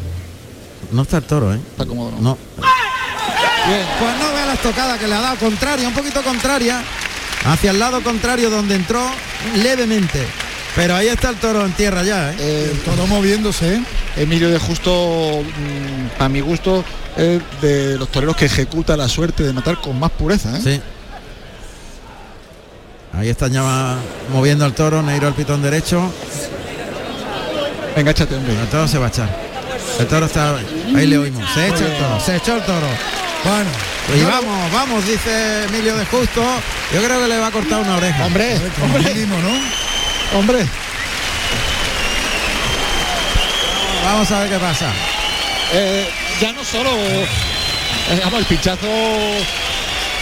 No 0.92 1.02
está 1.02 1.18
el 1.18 1.24
toro, 1.24 1.52
¿eh? 1.52 1.60
Está 1.72 1.84
cómodo, 1.84 2.12
¿no? 2.12 2.20
No. 2.20 2.38
Bien. 2.56 3.86
Pues 3.98 4.18
no 4.18 4.32
vea 4.32 4.46
la 4.46 4.54
estocada 4.54 4.98
que 4.98 5.06
le 5.06 5.14
ha 5.14 5.20
dado 5.20 5.36
contraria, 5.36 5.86
un 5.88 5.94
poquito 5.94 6.22
contraria. 6.22 6.82
Hacia 7.44 7.70
el 7.72 7.78
lado 7.78 8.02
contrario 8.02 8.48
donde 8.48 8.74
entró 8.76 9.04
levemente. 9.56 10.26
Pero 10.78 10.94
ahí 10.94 11.08
está 11.08 11.30
el 11.30 11.36
toro 11.38 11.64
en 11.66 11.72
tierra 11.72 12.04
ya, 12.04 12.30
¿eh? 12.30 12.36
Eh, 12.38 12.70
El 12.72 12.78
toro 12.82 13.04
moviéndose, 13.08 13.74
¿eh? 13.74 13.82
Emilio 14.16 14.48
de 14.48 14.60
Justo, 14.60 15.42
mm, 15.42 16.22
a 16.22 16.28
mi 16.28 16.40
gusto, 16.40 16.84
es 17.16 17.42
de 17.60 17.98
los 17.98 18.08
toreros 18.12 18.36
que 18.36 18.44
ejecuta 18.44 18.96
la 18.96 19.08
suerte 19.08 19.42
de 19.42 19.52
matar 19.52 19.80
con 19.80 19.98
más 19.98 20.12
pureza. 20.12 20.56
¿eh? 20.56 20.60
Sí. 20.62 20.80
Ahí 23.12 23.28
está 23.28 23.48
ya 23.48 23.96
moviendo 24.32 24.64
al 24.64 24.72
toro, 24.72 25.02
Neiro 25.02 25.26
al 25.26 25.34
pitón 25.34 25.62
derecho. 25.62 26.12
Venga, 27.96 28.12
échate, 28.12 28.36
hombre. 28.36 28.52
El 28.52 28.68
toro 28.68 28.86
se 28.86 28.98
va 28.98 29.06
a 29.06 29.08
echar. 29.08 29.36
El 29.98 30.06
toro 30.06 30.26
está. 30.26 30.58
Ahí 30.94 31.08
le 31.08 31.18
oímos. 31.18 31.42
Se 31.54 31.66
echa 31.66 31.86
el 31.86 31.98
toro. 31.98 32.20
Se 32.20 32.36
echó 32.36 32.54
el 32.54 32.62
toro. 32.62 32.86
Bueno, 33.42 33.70
Y 34.16 34.24
vamos, 34.24 34.72
vamos, 34.72 35.04
dice 35.04 35.64
Emilio 35.64 35.96
de 35.96 36.04
Justo. 36.06 36.40
Yo 36.94 37.02
creo 37.02 37.20
que 37.20 37.26
le 37.26 37.38
va 37.38 37.48
a 37.48 37.50
cortar 37.50 37.80
una 37.82 37.96
oreja. 37.96 38.26
Hombre, 38.26 38.56
hombre, 38.80 39.12
mínimo, 39.12 39.36
¿no? 39.38 39.87
Hombre. 40.34 40.66
Vamos 44.04 44.30
a 44.30 44.40
ver 44.40 44.50
qué 44.50 44.58
pasa. 44.58 44.86
Eh, 45.72 46.08
ya 46.40 46.52
no 46.52 46.64
solo, 46.64 46.90
eh, 46.90 47.28
el 48.38 48.44
pinchazo 48.46 48.86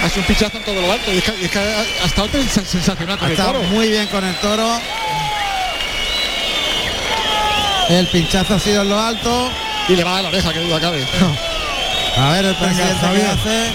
hace 0.04 0.18
un 0.20 0.26
pinchazo 0.26 0.56
en 0.58 0.64
todo 0.64 0.80
lo 0.80 0.92
alto 0.92 1.12
y 1.12 1.18
es 1.18 1.24
que, 1.24 1.32
y 1.40 1.44
es 1.44 1.50
que 1.50 1.58
ha, 1.58 1.80
ha 2.02 2.06
estado 2.06 2.28
sens- 2.28 2.64
sensacional 2.66 3.16
con 3.18 3.26
Ha 3.28 3.32
el 3.32 3.38
estado 3.38 3.52
toro. 3.58 3.64
muy 3.68 3.88
bien 3.88 4.06
con 4.08 4.24
el 4.24 4.34
toro. 4.36 4.80
El 7.88 8.06
pinchazo 8.08 8.54
ha 8.54 8.60
sido 8.60 8.82
en 8.82 8.88
lo 8.88 9.00
alto. 9.00 9.50
Y 9.88 9.94
le 9.94 10.02
va 10.02 10.10
a 10.10 10.14
dar 10.14 10.22
la 10.24 10.28
oreja, 10.30 10.52
que 10.52 10.58
duda 10.60 10.80
cabe. 10.80 11.06
A 12.18 12.30
ver 12.30 12.44
el 12.46 12.54
presidente 12.56 12.94
Javier. 13.00 13.26
hace. 13.26 13.72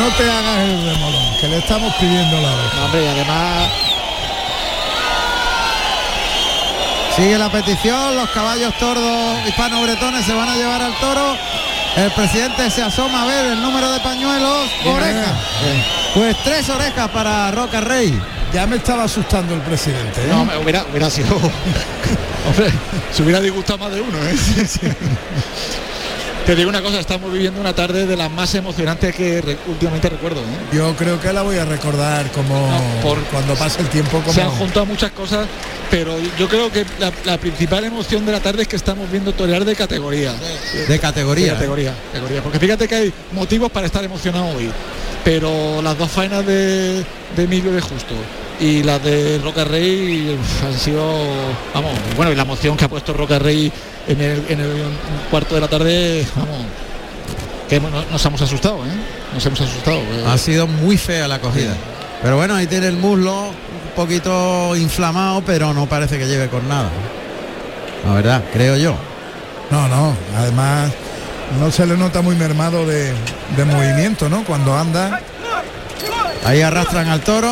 No 0.00 0.08
te 0.16 0.28
hagas 0.28 0.58
el 0.58 0.84
remolón, 0.84 1.36
que 1.40 1.46
le 1.48 1.58
estamos 1.58 1.94
pidiendo 1.96 2.40
la 2.40 2.48
oreja. 2.50 2.74
No, 2.76 2.84
hombre, 2.86 3.04
y 3.04 3.06
además 3.06 3.68
Sigue 7.16 7.38
la 7.38 7.48
petición, 7.48 8.16
los 8.16 8.28
caballos 8.30 8.76
tordos 8.78 9.38
hispano-bretones 9.46 10.24
se 10.24 10.34
van 10.34 10.48
a 10.48 10.56
llevar 10.56 10.82
al 10.82 10.98
toro. 10.98 11.36
El 11.96 12.10
presidente 12.10 12.68
se 12.70 12.82
asoma 12.82 13.22
a 13.22 13.26
ver 13.26 13.52
el 13.52 13.62
número 13.62 13.92
de 13.92 14.00
pañuelos. 14.00 14.68
Oreja. 14.84 15.32
Pues 16.12 16.36
tres 16.42 16.68
orejas 16.68 17.08
para 17.10 17.52
Roca 17.52 17.80
Rey. 17.80 18.20
Ya 18.52 18.66
me 18.66 18.76
estaba 18.76 19.04
asustando 19.04 19.54
el 19.54 19.60
presidente, 19.60 20.24
¿eh? 20.24 20.28
no, 20.28 20.44
me 20.44 20.56
hubiera, 20.56 20.84
hubiera 20.90 21.08
sido. 21.08 21.36
hombre, 22.48 22.72
se 23.12 23.22
hubiera 23.22 23.40
disgustado 23.40 23.78
más 23.78 23.92
de 23.92 24.00
uno, 24.00 24.18
¿eh? 24.18 24.34
Te 26.46 26.54
digo 26.54 26.68
una 26.68 26.82
cosa, 26.82 27.00
estamos 27.00 27.32
viviendo 27.32 27.58
una 27.58 27.72
tarde 27.74 28.06
de 28.06 28.16
las 28.18 28.30
más 28.30 28.54
emocionantes 28.54 29.14
que 29.14 29.40
re- 29.40 29.56
últimamente 29.66 30.10
recuerdo. 30.10 30.40
¿eh? 30.42 30.76
Yo 30.76 30.94
creo 30.94 31.18
que 31.18 31.32
la 31.32 31.40
voy 31.40 31.56
a 31.56 31.64
recordar 31.64 32.30
como 32.32 32.54
No, 32.68 33.00
por- 33.02 33.18
cuando 33.24 33.54
pase 33.54 33.80
el 33.80 33.88
tiempo 33.88 34.18
como 34.20 34.30
Se 34.34 34.42
han 34.42 34.50
juntado 34.50 34.84
muchas 34.84 35.10
cosas, 35.12 35.46
pero 35.90 36.14
yo 36.38 36.46
creo 36.46 36.70
que 36.70 36.84
la, 37.00 37.10
la 37.24 37.38
principal 37.38 37.84
emoción 37.86 38.26
de 38.26 38.32
la 38.32 38.40
tarde 38.40 38.62
es 38.62 38.68
que 38.68 38.76
estamos 38.76 39.10
viendo 39.10 39.32
torear 39.32 39.64
de 39.64 39.74
categoría. 39.74 40.34
De 40.34 40.86
De 40.86 40.98
categoría. 40.98 41.46
¿eh? 41.46 41.54
categoría, 41.54 41.94
categoría. 42.12 42.42
Porque 42.42 42.58
fíjate 42.58 42.88
que 42.88 42.94
hay 42.94 43.12
motivos 43.32 43.70
para 43.72 43.86
estar 43.86 44.04
emocionado 44.04 44.44
hoy. 44.54 44.70
Pero 45.24 45.80
las 45.80 45.96
dos 45.96 46.10
faenas 46.10 46.44
de, 46.44 46.96
de 47.36 47.42
Emilio 47.42 47.72
de 47.72 47.80
Justo 47.80 48.14
y 48.60 48.82
las 48.82 49.02
de 49.02 49.40
Roca 49.42 49.64
Rey 49.64 50.38
han 50.62 50.78
sido, 50.78 51.02
vamos, 51.72 51.92
bueno, 52.16 52.30
y 52.32 52.34
la 52.36 52.42
emoción 52.42 52.76
que 52.76 52.84
ha 52.84 52.88
puesto 52.88 53.14
Roca 53.14 53.38
Rey 53.38 53.72
en 54.08 54.20
el, 54.20 54.44
en 54.48 54.60
el 54.60 54.72
cuarto 55.30 55.54
de 55.54 55.60
la 55.60 55.68
tarde, 55.68 56.26
vamos, 56.36 56.58
que 57.68 57.80
nos 57.80 58.24
hemos 58.24 58.42
asustado, 58.42 58.84
¿eh? 58.84 58.90
Nos 59.32 59.44
hemos 59.46 59.60
asustado. 59.60 59.98
eh. 59.98 60.24
Ha 60.26 60.36
sido 60.38 60.66
muy 60.66 60.96
fea 60.96 61.26
la 61.28 61.40
cogida. 61.40 61.74
Pero 62.22 62.36
bueno, 62.36 62.54
ahí 62.54 62.66
tiene 62.66 62.86
el 62.88 62.96
muslo 62.96 63.48
un 63.48 63.90
poquito 63.96 64.74
inflamado, 64.76 65.42
pero 65.44 65.72
no 65.74 65.86
parece 65.86 66.18
que 66.18 66.26
lleve 66.26 66.48
con 66.48 66.66
nada. 66.68 66.88
La 68.06 68.14
verdad, 68.14 68.42
creo 68.52 68.76
yo. 68.76 68.94
No, 69.70 69.88
no, 69.88 70.14
además 70.36 70.90
no 71.58 71.70
se 71.70 71.86
le 71.86 71.96
nota 71.96 72.20
muy 72.22 72.36
mermado 72.36 72.86
de, 72.86 73.12
de 73.56 73.64
movimiento, 73.64 74.28
¿no? 74.28 74.44
Cuando 74.44 74.76
anda. 74.76 75.20
Ahí 76.44 76.60
arrastran 76.60 77.08
al 77.08 77.20
toro. 77.20 77.50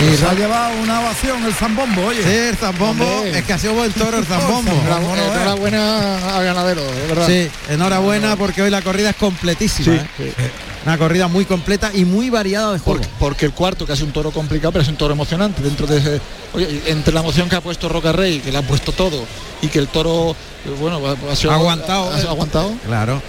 Y 0.00 0.16
Se 0.16 0.24
ha 0.26 0.32
llevado 0.32 0.80
una 0.82 1.00
ovación 1.00 1.44
el 1.44 1.52
zambombo, 1.52 2.06
oye. 2.06 2.22
Sí, 2.22 2.28
el 2.30 2.56
zambombo. 2.56 3.04
Hombre. 3.04 3.38
Es 3.38 3.44
que 3.44 3.52
ha 3.52 3.58
sido 3.58 3.74
buen 3.74 3.92
toro 3.92 4.16
el 4.16 4.24
zambombo. 4.26 4.70
Zambombo. 4.70 5.14
Enhorabuena, 5.14 6.36
al 6.36 6.44
ganadero, 6.44 6.82
de 6.82 7.06
verdad. 7.06 7.26
Sí, 7.26 7.50
enhorabuena 7.68 8.36
porque 8.36 8.62
hoy 8.62 8.70
la 8.70 8.80
corrida 8.80 9.10
es 9.10 9.16
completísima. 9.16 9.96
Sí, 10.16 10.22
¿eh? 10.22 10.34
sí. 10.36 10.44
Una 10.86 10.96
corrida 10.96 11.28
muy 11.28 11.44
completa 11.44 11.90
y 11.92 12.06
muy 12.06 12.30
variada 12.30 12.72
de 12.72 12.78
juego. 12.78 13.00
Porque, 13.00 13.14
porque 13.18 13.46
el 13.46 13.52
cuarto, 13.52 13.84
que 13.84 13.92
ha 13.92 13.96
sido 13.96 14.06
un 14.06 14.14
toro 14.14 14.30
complicado, 14.30 14.72
pero 14.72 14.82
es 14.82 14.88
un 14.88 14.96
toro 14.96 15.12
emocionante. 15.12 15.60
Dentro 15.60 15.86
de 15.86 15.98
ese. 15.98 16.20
Oye, 16.54 16.82
entre 16.86 17.12
la 17.12 17.20
emoción 17.20 17.50
que 17.50 17.56
ha 17.56 17.60
puesto 17.60 17.86
Roca 17.90 18.12
Rey, 18.12 18.40
que 18.40 18.50
le 18.50 18.56
ha 18.56 18.62
puesto 18.62 18.92
todo, 18.92 19.26
y 19.60 19.68
que 19.68 19.78
el 19.78 19.88
toro, 19.88 20.30
eh, 20.64 20.74
bueno, 20.80 21.00
ha, 21.06 21.32
ha 21.32 21.36
sido 21.36 21.52
Aguantado. 21.52 22.10
Ha, 22.10 22.16
ha 22.16 22.30
aguantado. 22.30 22.72
Claro. 22.86 23.22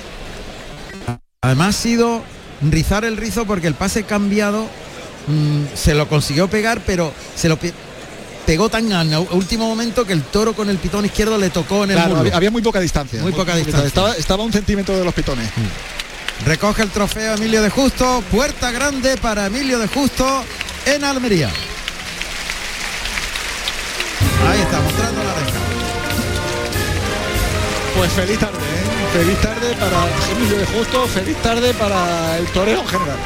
Además 1.42 1.76
ha 1.76 1.82
sido 1.82 2.22
rizar 2.62 3.04
el 3.04 3.18
rizo 3.18 3.46
porque 3.46 3.68
el 3.68 3.74
pase 3.74 4.04
cambiado 4.04 4.68
mm, 5.28 5.64
se 5.76 5.94
lo 5.94 6.08
consiguió 6.08 6.48
pegar, 6.48 6.82
pero 6.86 7.14
se 7.36 7.50
lo 7.50 7.58
pe- 7.58 7.74
pegó 8.46 8.70
tan 8.70 8.92
al 8.92 9.14
último 9.32 9.68
momento 9.68 10.06
que 10.06 10.14
el 10.14 10.24
toro 10.24 10.54
con 10.54 10.70
el 10.70 10.78
pitón 10.78 11.06
izquierdo 11.06 11.38
le 11.38 11.50
tocó 11.50 11.84
en 11.84 11.92
el 11.92 11.98
Claro, 11.98 12.18
había, 12.18 12.36
había 12.36 12.52
muy 12.52 12.62
poca 12.62 12.80
distancia. 12.80 13.22
Muy 13.22 13.32
poca 13.32 13.56
distancia. 13.56 13.88
Estaba, 13.88 14.14
estaba 14.16 14.44
a 14.44 14.46
un 14.46 14.54
centímetro 14.54 14.98
de 14.98 15.04
los 15.06 15.14
pitones. 15.14 15.50
Recoge 16.46 16.82
el 16.82 16.90
trofeo 16.90 17.36
Emilio 17.36 17.62
de 17.62 17.70
Justo, 17.70 18.24
puerta 18.32 18.72
grande 18.72 19.16
para 19.18 19.46
Emilio 19.46 19.78
de 19.78 19.88
Justo 19.88 20.44
en 20.88 21.04
Almería. 21.04 21.50
Ahí 24.50 24.60
está, 24.60 24.80
mostrando 24.82 25.24
la 25.24 25.34
oreja. 25.34 25.58
Pues 27.96 28.12
feliz 28.14 28.40
tarde, 28.40 28.58
¿eh? 28.58 29.18
feliz 29.20 29.42
tarde 29.42 29.76
para 29.80 30.08
Emilio 30.36 30.58
de 30.58 30.66
Justo, 30.66 31.08
feliz 31.08 31.38
tarde 31.44 31.74
para 31.76 32.38
el 32.40 32.48
toreo 32.48 32.82
en 32.82 32.88
general. 32.88 33.18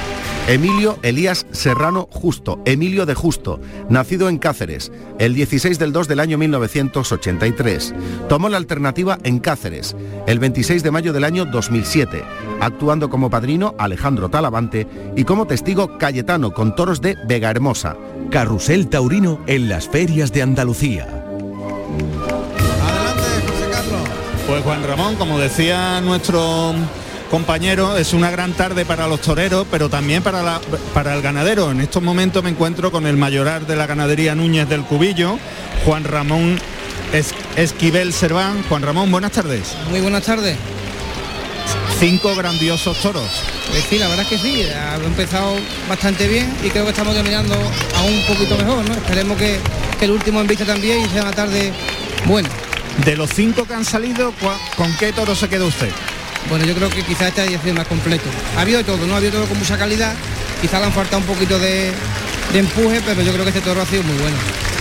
Emilio 0.47 0.99
Elías 1.01 1.47
Serrano 1.51 2.07
Justo, 2.11 2.61
Emilio 2.65 3.07
de 3.07 3.15
Justo, 3.15 3.59
nacido 3.89 4.29
en 4.29 4.37
Cáceres, 4.37 4.91
el 5.17 5.33
16 5.33 5.79
del 5.79 5.91
2 5.91 6.07
del 6.07 6.19
año 6.19 6.37
1983. 6.37 7.95
Tomó 8.29 8.47
la 8.47 8.57
alternativa 8.57 9.17
en 9.23 9.39
Cáceres, 9.39 9.95
el 10.27 10.37
26 10.37 10.83
de 10.83 10.91
mayo 10.91 11.13
del 11.13 11.23
año 11.23 11.45
2007, 11.45 12.23
actuando 12.61 13.09
como 13.09 13.31
padrino 13.31 13.73
Alejandro 13.79 14.29
Talavante 14.29 14.87
y 15.15 15.23
como 15.23 15.47
testigo 15.47 15.97
Cayetano 15.97 16.53
con 16.53 16.75
toros 16.75 17.01
de 17.01 17.17
Vega 17.27 17.49
Hermosa. 17.49 17.97
Carrusel 18.29 18.87
Taurino 18.87 19.39
en 19.47 19.67
las 19.67 19.89
ferias 19.89 20.31
de 20.31 20.43
Andalucía. 20.43 21.05
Adelante, 22.83 23.23
José 23.47 23.69
Carlos. 23.71 24.09
Pues 24.45 24.63
Juan 24.63 24.83
Ramón, 24.83 25.15
como 25.15 25.39
decía 25.39 26.01
nuestro 26.01 26.75
compañero, 27.29 27.97
es 27.97 28.13
una 28.13 28.29
gran 28.31 28.53
tarde 28.53 28.85
para 28.85 29.07
los 29.07 29.21
toreros, 29.21 29.65
pero 29.69 29.89
también 29.89 30.23
para, 30.23 30.41
la- 30.43 30.61
para 30.93 31.13
el 31.15 31.21
ganadero. 31.21 31.71
En 31.71 31.81
estos 31.81 32.01
momentos 32.03 32.43
me 32.43 32.49
encuentro 32.51 32.91
con 32.91 33.05
el 33.07 33.17
mayoral 33.17 33.65
de 33.67 33.75
la 33.75 33.87
ganadería 33.87 34.35
Núñez 34.35 34.67
del 34.69 34.83
Cubillo, 34.83 35.37
Juan 35.85 36.03
Ramón 36.03 36.59
Es- 37.13 37.33
Esquivel 37.55 38.13
Serván. 38.13 38.63
Juan 38.67 38.81
Ramón, 38.81 39.11
buenas 39.11 39.31
tardes. 39.31 39.73
Muy 39.89 40.01
buenas 40.01 40.23
tardes. 40.23 40.57
Cinco 41.99 42.35
grandiosos 42.35 42.97
toros. 43.01 43.29
Pues 43.71 43.83
sí, 43.89 43.97
la 43.97 44.07
verdad 44.07 44.23
es 44.29 44.29
que 44.29 44.37
sí, 44.37 44.63
ha 44.63 44.95
empezado 44.95 45.55
bastante 45.87 46.27
bien 46.27 46.51
y 46.63 46.69
creo 46.69 46.83
que 46.83 46.89
estamos 46.91 47.13
terminando 47.15 47.55
aún 47.95 48.13
un 48.13 48.25
poquito 48.27 48.57
mejor, 48.57 48.87
¿no? 48.87 48.93
Esperemos 48.95 49.37
que, 49.37 49.59
que 49.97 50.05
el 50.05 50.11
último 50.11 50.41
en 50.41 50.47
vista 50.47 50.65
también 50.65 51.01
y 51.05 51.09
sea 51.09 51.21
una 51.23 51.31
tarde 51.31 51.71
buena. 52.25 52.49
De 53.05 53.15
los 53.15 53.29
cinco 53.29 53.65
que 53.65 53.73
han 53.73 53.85
salido, 53.85 54.33
¿cuá- 54.41 54.57
¿con 54.75 54.93
qué 54.97 55.13
toro 55.13 55.35
se 55.35 55.47
queda 55.47 55.65
usted? 55.65 55.89
Bueno, 56.49 56.65
yo 56.65 56.75
creo 56.75 56.89
que 56.89 57.01
quizás 57.03 57.29
este 57.29 57.41
haya 57.41 57.59
sido 57.61 57.73
más 57.75 57.87
completo. 57.87 58.25
Ha 58.57 58.61
habido 58.61 58.77
de 58.77 58.83
todo, 58.83 59.05
¿no? 59.07 59.13
Ha 59.13 59.17
habido 59.17 59.33
todo 59.33 59.45
con 59.45 59.57
mucha 59.57 59.77
calidad, 59.77 60.13
quizás 60.61 60.79
le 60.79 60.85
han 60.87 60.93
faltado 60.93 61.17
un 61.17 61.25
poquito 61.25 61.57
de, 61.57 61.91
de 62.53 62.59
empuje, 62.59 63.01
pero 63.05 63.21
yo 63.21 63.31
creo 63.31 63.43
que 63.43 63.49
este 63.49 63.61
toro 63.61 63.81
ha 63.81 63.85
sido 63.85 64.03
muy 64.03 64.15
bueno. 64.17 64.37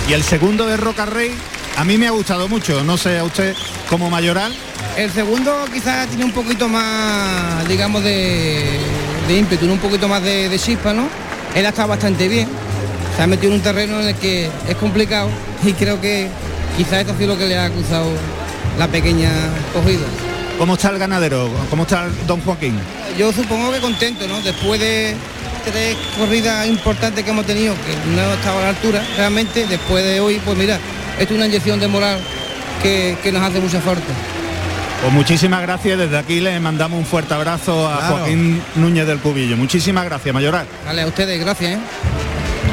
Y 0.08 0.12
el 0.12 0.22
segundo 0.22 0.66
de 0.66 0.76
Roca 0.76 1.06
Rey, 1.06 1.34
a 1.76 1.84
mí 1.84 1.96
me 1.96 2.06
ha 2.06 2.10
gustado 2.10 2.48
mucho. 2.48 2.84
No 2.84 2.98
sé, 2.98 3.18
a 3.18 3.24
usted 3.24 3.54
como 3.88 4.10
mayoral. 4.10 4.54
El 4.96 5.10
segundo 5.10 5.64
quizás 5.72 6.06
tiene 6.08 6.24
un 6.24 6.32
poquito 6.32 6.68
más, 6.68 7.66
digamos, 7.66 8.04
de, 8.04 8.78
de 9.26 9.34
ímpetu, 9.36 9.64
un 9.64 9.78
poquito 9.78 10.06
más 10.06 10.22
de, 10.22 10.48
de 10.48 10.58
chispa, 10.58 10.92
¿no? 10.92 11.08
Él 11.54 11.64
ha 11.64 11.70
estado 11.70 11.88
bastante 11.88 12.28
bien. 12.28 12.48
Se 13.16 13.22
ha 13.22 13.26
metido 13.26 13.52
en 13.52 13.58
un 13.58 13.62
terreno 13.62 14.00
en 14.00 14.08
el 14.08 14.14
que 14.16 14.50
es 14.68 14.76
complicado 14.76 15.30
y 15.64 15.72
creo 15.72 16.00
que 16.00 16.28
quizás 16.76 17.00
esto 17.00 17.12
ha 17.12 17.16
sido 17.16 17.28
lo 17.34 17.38
que 17.38 17.46
le 17.46 17.56
ha 17.56 17.64
acusado 17.64 18.10
la 18.78 18.88
pequeña 18.88 19.30
cogida. 19.72 20.04
¿Cómo 20.58 20.74
está 20.74 20.90
el 20.90 20.98
ganadero? 20.98 21.50
¿Cómo 21.70 21.82
está 21.82 22.06
don 22.26 22.40
Joaquín? 22.40 22.78
Yo 23.18 23.32
supongo 23.32 23.72
que 23.72 23.80
contento, 23.80 24.26
¿no? 24.28 24.40
Después 24.40 24.80
de 24.80 25.14
tres 25.64 25.96
corridas 26.18 26.66
importantes 26.68 27.24
que 27.24 27.30
hemos 27.30 27.44
tenido, 27.46 27.74
que 27.74 28.10
no 28.14 28.22
hemos 28.22 28.38
estado 28.38 28.58
a 28.58 28.62
la 28.62 28.68
altura, 28.70 29.02
realmente, 29.16 29.66
después 29.66 30.04
de 30.04 30.20
hoy, 30.20 30.40
pues 30.44 30.56
mira, 30.56 30.78
esto 31.18 31.34
es 31.34 31.38
una 31.38 31.46
inyección 31.46 31.80
de 31.80 31.88
moral 31.88 32.18
que, 32.82 33.16
que 33.22 33.32
nos 33.32 33.42
hace 33.42 33.60
mucha 33.60 33.80
falta. 33.80 34.12
Pues 35.02 35.12
muchísimas 35.12 35.60
gracias. 35.62 35.98
Desde 35.98 36.16
aquí 36.16 36.40
le 36.40 36.58
mandamos 36.60 36.98
un 36.98 37.04
fuerte 37.04 37.34
abrazo 37.34 37.88
a 37.88 37.98
Claro. 37.98 38.16
Joaquín 38.18 38.62
Núñez 38.76 39.06
del 39.06 39.18
Cubillo. 39.18 39.56
Muchísimas 39.56 40.04
gracias, 40.04 40.32
Mayoral. 40.32 40.66
Vale, 40.86 41.02
a 41.02 41.06
ustedes, 41.06 41.38
gracias, 41.40 41.72
¿eh? 41.74 41.78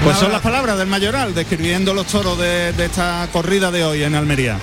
Pues 0.04 0.18
son 0.18 0.32
las 0.32 0.42
palabras 0.42 0.78
del 0.78 0.88
Mayoral 0.88 1.36
describiendo 1.36 1.94
los 1.94 2.08
toros 2.08 2.38
de, 2.40 2.72
de 2.74 2.86
esta 2.86 3.28
corrida 3.34 3.70
de 3.70 3.84
hoy 3.84 4.04
en 4.04 4.16
Almería. 4.16 4.58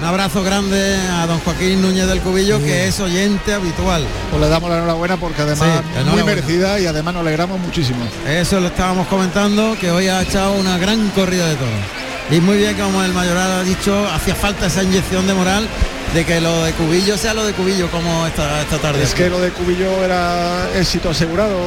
Un 0.00 0.04
abrazo 0.04 0.44
grande 0.44 0.96
a 1.10 1.26
don 1.26 1.40
Joaquín 1.40 1.82
Núñez 1.82 2.06
del 2.06 2.20
Cubillo, 2.20 2.60
que 2.60 2.86
es 2.86 3.00
oyente 3.00 3.52
habitual. 3.52 4.04
Pues 4.30 4.40
le 4.40 4.48
damos 4.48 4.70
la 4.70 4.76
enhorabuena 4.76 5.16
porque 5.16 5.42
además 5.42 5.82
Sí, 5.82 6.10
muy 6.10 6.22
merecida 6.22 6.78
y 6.78 6.86
además 6.86 7.14
nos 7.14 7.22
alegramos 7.22 7.58
muchísimo. 7.58 8.06
Eso 8.28 8.60
lo 8.60 8.68
estábamos 8.68 9.08
comentando, 9.08 9.76
que 9.80 9.90
hoy 9.90 10.06
ha 10.06 10.22
echado 10.22 10.52
una 10.52 10.78
gran 10.78 11.08
corrida 11.10 11.48
de 11.48 11.56
toros. 11.56 11.74
Y 12.30 12.40
muy 12.40 12.58
bien, 12.58 12.76
como 12.76 13.02
el 13.02 13.12
mayoral 13.12 13.50
ha 13.50 13.62
dicho, 13.64 14.06
hacía 14.14 14.34
falta 14.36 14.66
esa 14.66 14.84
inyección 14.84 15.26
de 15.26 15.34
moral 15.34 15.66
de 16.14 16.24
que 16.24 16.40
lo 16.40 16.62
de 16.62 16.72
Cubillo 16.72 17.16
sea 17.18 17.34
lo 17.34 17.44
de 17.44 17.52
Cubillo 17.52 17.90
como 17.90 18.26
esta, 18.26 18.62
esta 18.62 18.78
tarde. 18.78 19.02
Es 19.02 19.14
que 19.14 19.28
lo 19.28 19.40
de 19.40 19.50
Cubillo 19.50 20.04
era 20.04 20.68
éxito 20.76 21.10
asegurado 21.10 21.58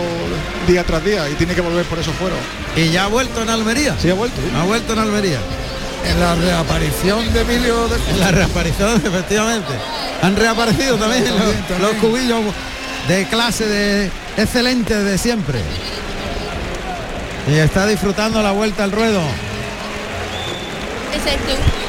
día 0.67 0.83
tras 0.85 1.03
día 1.03 1.29
y 1.29 1.33
tiene 1.33 1.53
que 1.53 1.61
volver 1.61 1.85
por 1.85 1.99
esos 1.99 2.13
fueros. 2.15 2.39
Y 2.77 2.89
ya 2.89 3.05
ha 3.05 3.07
vuelto 3.07 3.41
en 3.41 3.49
Almería. 3.49 3.95
Sí, 3.99 4.09
ha 4.09 4.13
vuelto. 4.13 4.39
Ha 4.57 4.63
vuelto 4.63 4.93
en 4.93 4.99
Almería. 4.99 5.39
En 6.05 6.19
la 6.19 6.35
reaparición 6.35 7.33
de 7.33 7.41
Emilio 7.41 7.87
de 7.87 7.95
En 8.11 8.19
la 8.19 8.31
reaparición, 8.31 8.95
efectivamente. 9.05 9.73
Han 10.21 10.35
reaparecido 10.35 10.97
también 10.97 11.23
los, 11.25 11.39
también. 11.67 11.81
los 11.81 11.93
cubillos 11.95 12.41
de 13.07 13.25
clase 13.27 13.65
de 13.65 14.11
excelente 14.37 14.95
de 15.03 15.17
siempre. 15.17 15.59
Y 17.47 17.55
está 17.55 17.87
disfrutando 17.87 18.41
la 18.41 18.51
vuelta 18.51 18.83
al 18.83 18.91
ruedo. 18.91 19.21
Exacto. 21.13 21.80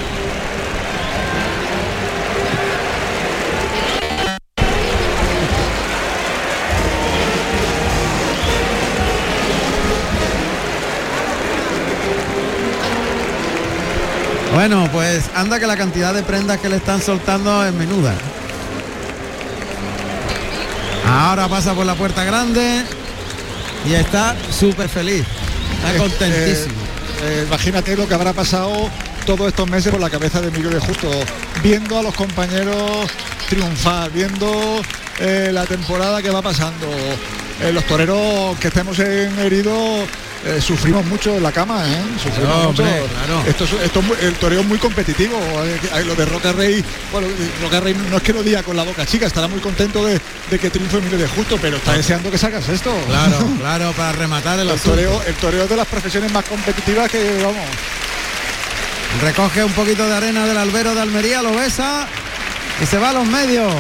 Bueno, 14.52 14.86
pues 14.92 15.24
anda 15.34 15.58
que 15.58 15.66
la 15.66 15.78
cantidad 15.78 16.12
de 16.12 16.22
prendas 16.22 16.58
que 16.60 16.68
le 16.68 16.76
están 16.76 17.00
soltando 17.00 17.64
es 17.64 17.72
menuda. 17.72 18.12
Ahora 21.06 21.48
pasa 21.48 21.74
por 21.74 21.86
la 21.86 21.94
puerta 21.94 22.22
grande 22.22 22.84
y 23.88 23.94
está 23.94 24.36
súper 24.50 24.90
feliz. 24.90 25.24
Está 25.76 25.98
contentísimo. 25.98 26.74
Eh, 27.22 27.44
imagínate 27.46 27.96
lo 27.96 28.06
que 28.06 28.14
habrá 28.14 28.34
pasado 28.34 28.90
todos 29.24 29.48
estos 29.48 29.68
meses 29.70 29.90
por 29.90 30.00
la 30.00 30.10
cabeza 30.10 30.40
de 30.42 30.48
Emilio 30.48 30.70
de 30.70 30.80
Justo, 30.80 31.08
viendo 31.62 31.98
a 31.98 32.02
los 32.02 32.14
compañeros 32.14 33.08
triunfar, 33.48 34.10
viendo 34.10 34.82
eh, 35.18 35.50
la 35.50 35.64
temporada 35.64 36.20
que 36.20 36.30
va 36.30 36.42
pasando. 36.42 36.86
Eh, 37.62 37.72
los 37.72 37.84
toreros 37.84 38.58
que 38.58 38.68
estemos 38.68 38.98
en 38.98 39.38
heridos 39.38 40.08
eh, 40.44 40.60
sufrimos 40.60 41.04
mucho 41.06 41.36
en 41.36 41.42
la 41.42 41.52
cama, 41.52 41.84
¿eh? 41.86 42.02
Sufrimos 42.22 42.52
Claro, 42.54 42.68
mucho. 42.70 42.82
hombre, 42.82 43.02
claro. 43.14 43.42
Esto, 43.46 43.64
es- 43.64 43.72
esto 43.84 44.00
es 44.18 44.24
el 44.24 44.34
toreo 44.34 44.60
es 44.60 44.66
muy 44.66 44.78
competitivo. 44.78 45.38
eh, 45.64 45.78
eh, 45.94 46.04
lo 46.04 46.14
de 46.14 46.24
Roca 46.24 46.52
Rey, 46.52 46.84
bueno, 47.12 47.28
eh, 47.28 47.50
Roca 47.62 47.80
Rey 47.80 47.94
no 48.10 48.16
es 48.16 48.22
que 48.22 48.32
lo 48.32 48.42
diga 48.42 48.62
con 48.62 48.76
la 48.76 48.82
boca 48.82 49.06
chica, 49.06 49.26
estará 49.26 49.46
muy 49.48 49.60
contento 49.60 50.04
de, 50.04 50.20
de 50.50 50.58
que 50.58 50.70
triunfe 50.70 50.98
Emilio 50.98 51.18
de 51.18 51.28
Justo, 51.28 51.58
pero 51.60 51.76
está 51.76 51.92
deseando 51.92 52.30
que 52.30 52.38
sacas 52.38 52.68
esto. 52.68 52.92
Claro, 53.06 53.38
claro, 53.60 53.92
para 53.92 54.12
rematar 54.12 54.58
el 54.58 54.68
El 54.68 54.74
asunto. 54.74 54.90
toreo, 54.96 55.22
el 55.26 55.34
toreo 55.34 55.62
es 55.64 55.68
de 55.70 55.76
las 55.76 55.86
profesiones 55.86 56.32
más 56.32 56.44
competitivas 56.44 57.10
que 57.10 57.36
vamos. 57.42 57.66
Recoge 59.22 59.62
un 59.62 59.72
poquito 59.72 60.08
de 60.08 60.14
arena 60.14 60.46
del 60.46 60.56
albero 60.56 60.94
de 60.94 61.00
Almería, 61.02 61.42
lo 61.42 61.52
besa 61.54 62.06
y 62.82 62.86
se 62.86 62.98
va 62.98 63.10
a 63.10 63.12
los 63.12 63.26
medios. 63.26 63.72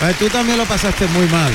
Pues 0.00 0.16
tú 0.18 0.28
también 0.30 0.56
lo 0.56 0.64
pasaste 0.64 1.06
muy 1.08 1.26
mal. 1.28 1.52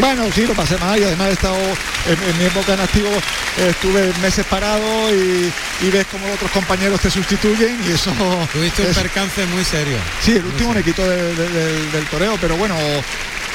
Bueno, 0.00 0.24
sí, 0.34 0.44
lo 0.46 0.54
pasé 0.54 0.76
mal 0.78 0.98
y 0.98 1.04
además 1.04 1.28
he 1.28 1.32
estado 1.34 1.56
en, 1.56 2.30
en 2.30 2.38
mi 2.38 2.44
época 2.46 2.74
en 2.74 2.80
activo, 2.80 3.08
eh, 3.08 3.68
estuve 3.70 4.12
meses 4.20 4.44
parado 4.46 4.82
y, 5.14 5.52
y 5.80 5.90
ves 5.90 6.04
como 6.10 6.32
otros 6.32 6.50
compañeros 6.50 7.00
te 7.00 7.08
sustituyen 7.10 7.78
y 7.88 7.92
eso. 7.92 8.12
Tuviste 8.52 8.82
un 8.82 8.88
es- 8.88 8.96
percance 8.98 9.46
muy 9.46 9.64
serio. 9.64 9.96
sí, 10.20 10.32
el 10.32 10.44
último 10.44 10.72
me 10.74 10.82
quitó 10.82 11.08
de- 11.08 11.34
de- 11.36 11.48
del- 11.48 11.92
del 11.92 12.04
toreo, 12.06 12.36
pero 12.40 12.56
bueno, 12.56 12.74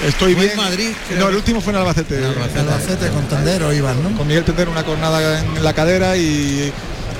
estoy 0.08 0.36
bien. 0.36 0.56
Madrid, 0.56 0.92
creo 1.08 1.20
no, 1.20 1.30
el 1.30 1.36
último 1.36 1.60
fue 1.60 1.74
en 1.74 1.80
Albacete. 1.80 2.18
En 2.20 2.24
Albacete. 2.26 2.60
Albacete 2.60 3.10
con 3.10 3.28
Tendero 3.28 3.74
iban, 3.74 4.02
¿no? 4.02 4.18
Con 4.18 4.26
Miguel 4.26 4.46
Tender 4.46 4.70
una 4.70 4.84
cornada 4.84 5.40
en 5.40 5.62
la 5.62 5.74
cadera 5.74 6.16
y 6.16 6.72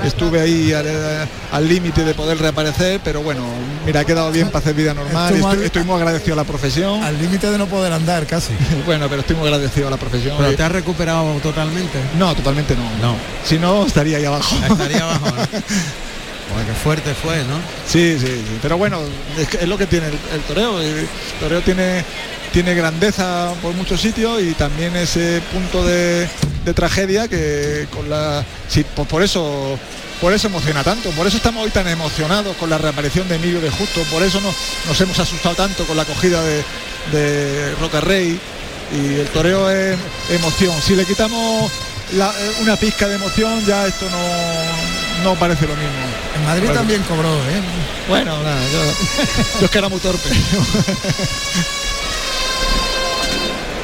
estuve 0.04 0.40
ahí 0.40 0.72
al 0.72 1.68
límite 1.68 2.04
de 2.04 2.14
poder 2.14 2.38
reaparecer, 2.38 3.00
pero 3.02 3.22
bueno, 3.22 3.42
mira, 3.84 4.02
he 4.02 4.04
quedado 4.04 4.30
bien 4.30 4.48
para 4.48 4.58
hacer 4.58 4.74
vida 4.74 4.94
normal. 4.94 5.34
Estoy, 5.62 5.84
muy 5.84 5.96
agradecido 5.96 6.34
a 6.34 6.36
la 6.36 6.44
profesión. 6.44 7.02
Al 7.02 7.20
límite 7.20 7.50
de 7.50 7.58
no 7.58 7.66
poder 7.66 7.92
andar 7.92 8.26
casi. 8.26 8.52
Bueno, 8.86 9.08
pero 9.08 9.20
estoy 9.20 9.36
muy 9.36 9.46
agradecido 9.46 9.88
a 9.88 9.90
la 9.90 9.96
profesión. 9.96 10.36
Pero 10.38 10.56
te 10.56 10.62
has 10.62 10.72
recuperado 10.72 11.34
totalmente. 11.42 11.98
No, 12.18 12.34
totalmente 12.34 12.74
no. 12.74 12.82
No. 13.00 13.16
Si 13.44 13.58
no, 13.58 13.86
estaría 13.86 14.16
ahí 14.16 14.24
abajo. 14.24 14.56
Estaría 14.68 15.02
abajo. 15.02 15.26
¿no? 15.26 15.32
Joder, 16.52 16.66
qué 16.66 16.74
fuerte 16.74 17.14
fue, 17.14 17.38
¿no? 17.44 17.56
Sí, 17.86 18.16
sí, 18.18 18.26
sí. 18.26 18.58
Pero 18.62 18.76
bueno, 18.76 19.00
es, 19.38 19.68
lo 19.68 19.78
que 19.78 19.86
tiene 19.86 20.08
el, 20.08 20.18
el 20.34 20.40
toreo. 20.42 20.80
El 20.80 21.06
toreo 21.38 21.60
tiene, 21.60 22.04
tiene 22.52 22.74
grandeza 22.74 23.52
por 23.62 23.74
muchos 23.74 24.00
sitios 24.00 24.42
y 24.42 24.52
también 24.54 24.96
ese 24.96 25.40
punto 25.52 25.84
de, 25.84 26.28
de 26.64 26.74
tragedia 26.74 27.28
que 27.28 27.86
con 27.94 28.08
la. 28.10 28.44
Sí, 28.68 28.84
pues 28.94 29.08
por 29.08 29.22
eso. 29.22 29.78
Por 30.20 30.34
eso 30.34 30.48
emociona 30.48 30.84
tanto, 30.84 31.08
por 31.12 31.26
eso 31.26 31.38
estamos 31.38 31.64
hoy 31.64 31.70
tan 31.70 31.88
emocionados 31.88 32.54
con 32.58 32.68
la 32.68 32.76
reaparición 32.76 33.26
de 33.26 33.36
Emilio 33.36 33.58
de 33.58 33.70
Justo, 33.70 34.02
por 34.10 34.22
eso 34.22 34.38
nos, 34.42 34.54
nos 34.86 35.00
hemos 35.00 35.18
asustado 35.18 35.54
tanto 35.54 35.86
con 35.86 35.96
la 35.96 36.02
acogida 36.02 36.42
de, 36.42 36.62
de 37.10 37.74
Roca 37.76 38.02
Rey 38.02 38.38
y 38.92 39.14
el 39.20 39.26
toreo 39.28 39.70
es 39.70 39.96
emoción. 40.28 40.74
Si 40.82 40.94
le 40.94 41.06
quitamos 41.06 41.72
una 42.60 42.76
pizca 42.76 43.08
de 43.08 43.14
emoción 43.14 43.64
ya 43.64 43.86
esto 43.86 44.04
no, 44.10 44.18
no 45.22 45.34
parece 45.36 45.66
lo 45.66 45.74
mismo. 45.74 45.90
En 46.36 46.44
Madrid 46.46 46.70
también 46.70 47.02
cobró, 47.02 47.28
¿eh? 47.34 47.60
Bueno, 48.08 48.42
nada, 48.42 48.60
yo, 48.72 48.82
yo 49.60 49.64
es 49.66 49.70
que 49.70 49.78
era 49.78 49.88
muy 49.88 50.00
torpe. 50.00 50.28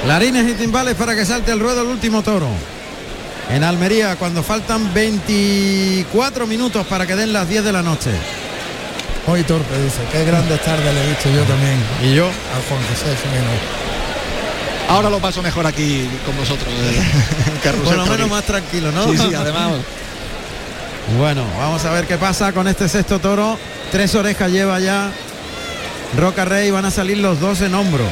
Clarines 0.05 0.49
y 0.51 0.55
timbales 0.55 0.95
para 0.95 1.15
que 1.17 1.25
salte 1.25 1.51
al 1.53 1.61
ruedo 1.61 1.83
el 1.83 1.89
último 1.89 2.23
toro. 2.23 2.49
En 3.51 3.65
Almería, 3.65 4.17
cuando 4.17 4.43
faltan 4.43 4.93
24 4.93 6.47
minutos 6.47 6.87
para 6.87 7.07
que 7.07 7.15
den 7.17 7.33
las 7.33 7.49
10 7.49 7.65
de 7.65 7.73
la 7.73 7.83
noche. 7.83 8.11
Hoy 9.27 9.43
torpe, 9.43 9.77
dice. 9.83 9.99
Qué 10.13 10.25
grandes 10.25 10.61
tardes 10.65 10.95
le 10.95 11.05
he 11.05 11.09
visto 11.09 11.29
yo 11.31 11.43
también. 11.43 11.79
Y 12.03 12.15
yo, 12.15 12.27
A 12.27 12.69
Juan 12.69 12.81
José 12.89 13.17
Jiménez. 13.23 13.61
Ahora 14.89 15.11
lo 15.11 15.19
paso 15.19 15.43
mejor 15.43 15.67
aquí 15.67 16.09
con 16.25 16.37
vosotros. 16.37 16.69
eh, 16.73 17.03
por 17.85 17.97
lo 17.97 18.07
menos 18.07 18.31
más 18.31 18.45
tranquilo, 18.45 18.93
¿no? 18.93 19.11
Sí, 19.11 19.19
sí, 19.19 19.35
además. 19.35 19.73
Bueno, 21.15 21.45
vamos 21.57 21.85
a 21.85 21.93
ver 21.93 22.07
qué 22.07 22.19
pasa 22.19 22.53
con 22.53 22.67
este 22.67 22.89
sexto 22.89 23.21
toro. 23.21 23.57
Tres 23.93 24.15
orejas 24.17 24.51
lleva 24.51 24.81
ya 24.81 25.11
Roca 26.19 26.45
Rey. 26.45 26.71
Van 26.71 26.85
a 26.85 26.91
salir 26.91 27.19
los 27.19 27.39
dos 27.39 27.61
en 27.61 27.75
hombro. 27.75 28.05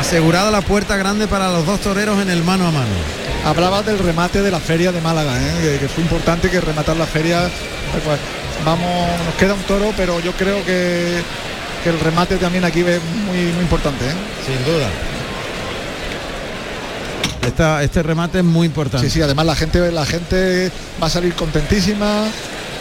Asegurada 0.00 0.50
la 0.50 0.62
puerta 0.62 0.96
grande 0.96 1.28
para 1.28 1.50
los 1.50 1.66
dos 1.66 1.80
toreros 1.80 2.20
en 2.22 2.30
el 2.30 2.42
mano 2.42 2.66
a 2.66 2.70
mano. 2.70 2.94
Hablaba 3.44 3.82
del 3.82 3.98
remate 3.98 4.40
de 4.42 4.50
la 4.50 4.60
feria 4.60 4.90
de 4.92 5.00
Málaga, 5.00 5.32
¿eh? 5.38 5.78
que, 5.78 5.88
fue 5.88 6.02
importante 6.02 6.50
que 6.50 6.60
rematar 6.60 6.96
la 6.96 7.06
feria. 7.06 7.42
pues, 7.92 8.18
vamos, 8.64 9.08
nos 9.26 9.34
queda 9.34 9.54
un 9.54 9.62
toro, 9.62 9.92
pero 9.96 10.20
yo 10.20 10.32
creo 10.32 10.64
que, 10.64 11.22
que 11.84 11.90
el 11.90 12.00
remate 12.00 12.36
también 12.36 12.64
aquí 12.64 12.80
es 12.80 13.02
muy, 13.26 13.52
muy 13.52 13.62
importante. 13.62 14.06
¿eh? 14.06 14.14
Sin 14.46 14.64
duda. 14.64 14.88
Esta- 17.46 17.82
este 17.82 18.02
remate 18.02 18.38
es 18.38 18.44
muy 18.44 18.66
importante. 18.66 19.08
Sí, 19.08 19.14
sí, 19.14 19.22
además 19.22 19.46
la 19.46 19.56
gente, 19.56 19.90
la 19.92 20.04
gente 20.06 20.70
va 21.02 21.06
a 21.06 21.10
salir 21.10 21.34
contentísima, 21.34 22.24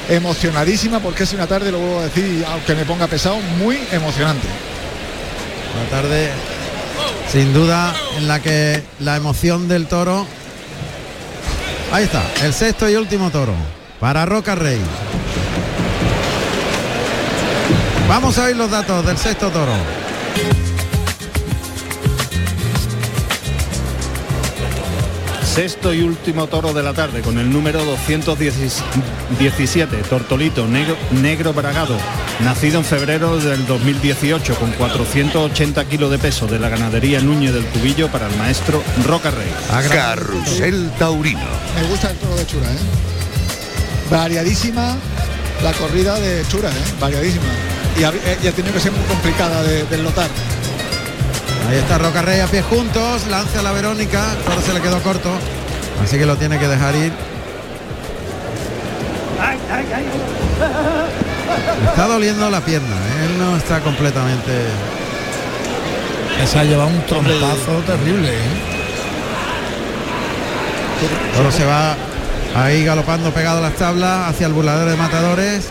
emocionadísima, 0.10 1.00
porque 1.00 1.24
es 1.24 1.34
una 1.34 1.48
tarde, 1.48 1.72
lo 1.72 1.80
vuelvo 1.80 2.00
a 2.00 2.04
decir, 2.04 2.46
aunque 2.52 2.76
me 2.76 2.86
ponga 2.86 3.08
pesado, 3.08 3.38
muy 3.58 3.80
emocionante. 3.92 4.48
La 5.84 5.98
tarde, 5.98 6.30
sin 7.32 7.54
duda, 7.54 7.96
en 8.18 8.28
la 8.28 8.42
que 8.42 8.84
la 9.00 9.16
emoción 9.16 9.68
del 9.68 9.88
toro. 9.88 10.26
Ahí 11.92 12.04
está, 12.04 12.22
el 12.44 12.54
sexto 12.54 12.90
y 12.90 12.96
último 12.96 13.30
toro. 13.32 13.54
Para 14.00 14.26
Roca 14.26 14.56
Rey. 14.56 14.80
Vamos 18.08 18.38
a 18.38 18.46
oír 18.46 18.56
los 18.56 18.70
datos 18.72 19.06
del 19.06 19.18
sexto 19.18 19.50
toro. 19.50 19.74
Sexto 25.60 25.94
y 25.94 26.04
último 26.04 26.48
toro 26.48 26.72
de 26.72 26.82
la 26.82 26.94
tarde 26.94 27.22
con 27.22 27.38
el 27.38 27.52
número 27.52 27.84
217, 27.84 29.98
Tortolito 30.10 30.66
Negro, 30.66 30.96
Negro 31.22 31.52
Bragado, 31.52 31.98
nacido 32.46 32.78
en 32.78 32.86
febrero 32.86 33.38
del 33.40 33.68
2018 33.68 34.56
con 34.56 34.72
480 34.72 35.84
kilos 35.84 36.12
de 36.12 36.18
peso 36.18 36.48
de 36.48 36.60
la 36.60 36.70
ganadería 36.70 37.20
Núñez 37.20 37.52
del 37.52 37.66
Cubillo 37.66 38.08
para 38.08 38.30
el 38.30 38.38
maestro 38.38 38.82
Roca 39.06 39.32
Rey. 39.32 39.52
Carrusel 39.90 40.92
Taurino. 40.98 41.42
Me 41.76 41.84
gusta 41.90 42.12
el 42.12 42.18
toro 42.20 42.38
de 42.38 42.46
Chura, 42.46 42.72
¿eh? 42.72 42.78
Variadísima 44.10 44.96
la 45.62 45.74
corrida 45.74 46.18
de 46.22 46.42
Chura, 46.48 46.70
¿eh? 46.70 46.74
Variadísima. 47.02 47.44
Y 48.00 48.06
ha, 48.06 48.12
eh, 48.12 48.38
y 48.42 48.48
ha 48.48 48.54
tenido 48.54 48.76
que 48.76 48.80
ser 48.80 48.94
muy 48.94 49.04
complicada 49.08 49.62
de, 49.64 49.84
de 49.84 49.98
notar. 49.98 50.30
Ahí 51.70 51.78
está 51.78 52.00
Roca 52.00 52.24
Rey 52.24 52.40
a 52.40 52.48
pie 52.48 52.64
juntos, 52.64 53.28
lanza 53.28 53.60
a 53.60 53.62
la 53.62 53.72
Verónica, 53.72 54.24
ahora 54.48 54.60
se 54.60 54.74
le 54.74 54.82
quedó 54.82 55.00
corto, 55.04 55.30
así 56.04 56.18
que 56.18 56.26
lo 56.26 56.36
tiene 56.36 56.58
que 56.58 56.68
dejar 56.68 56.96
ir. 56.96 57.14
Le 61.80 61.90
está 61.90 62.08
doliendo 62.08 62.50
la 62.50 62.62
pierna, 62.62 62.96
¿eh? 62.96 63.26
él 63.26 63.38
no 63.38 63.56
está 63.56 63.82
completamente. 63.82 64.52
Se 66.48 66.58
ha 66.58 66.64
llevado 66.64 66.90
un 66.90 67.06
trompazo 67.06 67.84
terrible, 67.86 68.30
¿eh? 68.30 68.62
Toro 71.36 71.52
se 71.52 71.66
va 71.66 71.96
ahí 72.56 72.84
galopando 72.84 73.32
pegado 73.32 73.60
a 73.60 73.62
las 73.62 73.76
tablas 73.76 74.30
hacia 74.30 74.48
el 74.48 74.54
burladero 74.54 74.90
de 74.90 74.98
matadores. 74.98 75.70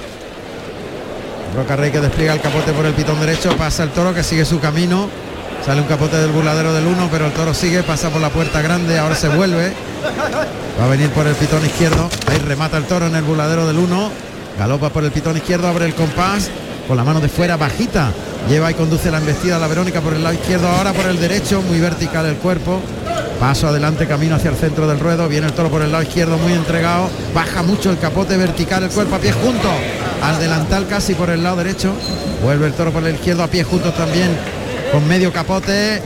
Roca 1.56 1.74
Rey 1.74 1.90
que 1.90 2.00
despliega 2.00 2.34
el 2.34 2.40
capote 2.40 2.70
por 2.70 2.86
el 2.86 2.92
pitón 2.92 3.18
derecho, 3.18 3.56
pasa 3.56 3.82
el 3.82 3.90
toro 3.90 4.14
que 4.14 4.22
sigue 4.22 4.44
su 4.44 4.60
camino. 4.60 5.08
Sale 5.64 5.80
un 5.82 5.86
capote 5.86 6.16
del 6.16 6.30
burladero 6.30 6.72
del 6.72 6.86
1, 6.86 7.08
pero 7.10 7.26
el 7.26 7.32
toro 7.32 7.52
sigue, 7.52 7.82
pasa 7.82 8.08
por 8.10 8.20
la 8.20 8.30
puerta 8.30 8.62
grande, 8.62 8.98
ahora 8.98 9.14
se 9.14 9.28
vuelve. 9.28 9.72
Va 10.80 10.84
a 10.84 10.88
venir 10.88 11.10
por 11.10 11.26
el 11.26 11.34
pitón 11.34 11.64
izquierdo. 11.64 12.08
Ahí 12.26 12.38
remata 12.38 12.76
el 12.78 12.84
toro 12.84 13.06
en 13.06 13.16
el 13.16 13.22
burladero 13.22 13.66
del 13.66 13.78
1. 13.78 14.10
Galopa 14.58 14.88
por 14.90 15.04
el 15.04 15.10
pitón 15.10 15.36
izquierdo, 15.36 15.68
abre 15.68 15.84
el 15.84 15.94
compás. 15.94 16.50
Con 16.86 16.96
la 16.96 17.04
mano 17.04 17.20
de 17.20 17.28
fuera 17.28 17.56
bajita. 17.56 18.12
Lleva 18.48 18.70
y 18.70 18.74
conduce 18.74 19.10
la 19.10 19.18
embestida 19.18 19.56
a 19.56 19.58
la 19.58 19.66
Verónica 19.66 20.00
por 20.00 20.14
el 20.14 20.22
lado 20.22 20.34
izquierdo, 20.34 20.68
ahora 20.68 20.94
por 20.94 21.04
el 21.04 21.20
derecho, 21.20 21.60
muy 21.60 21.80
vertical 21.80 22.24
el 22.24 22.36
cuerpo. 22.36 22.80
Paso 23.38 23.68
adelante, 23.68 24.06
camino 24.06 24.36
hacia 24.36 24.50
el 24.50 24.56
centro 24.56 24.88
del 24.88 24.98
ruedo. 24.98 25.28
Viene 25.28 25.48
el 25.48 25.52
toro 25.52 25.68
por 25.68 25.82
el 25.82 25.92
lado 25.92 26.02
izquierdo, 26.02 26.38
muy 26.38 26.54
entregado. 26.54 27.10
Baja 27.34 27.62
mucho 27.62 27.90
el 27.90 27.98
capote 27.98 28.36
vertical, 28.36 28.84
el 28.84 28.90
cuerpo 28.90 29.16
a 29.16 29.18
pie 29.18 29.32
junto. 29.32 29.68
Al 30.22 30.38
delantal 30.38 30.86
casi 30.88 31.14
por 31.14 31.28
el 31.28 31.42
lado 31.42 31.56
derecho. 31.56 31.92
Vuelve 32.42 32.66
el 32.66 32.72
toro 32.72 32.90
por 32.90 33.06
el 33.06 33.16
izquierdo 33.16 33.42
a 33.42 33.48
pie 33.48 33.64
juntos 33.64 33.94
también. 33.94 34.30
Con 34.92 35.06
medio 35.06 35.32
capote. 35.32 36.02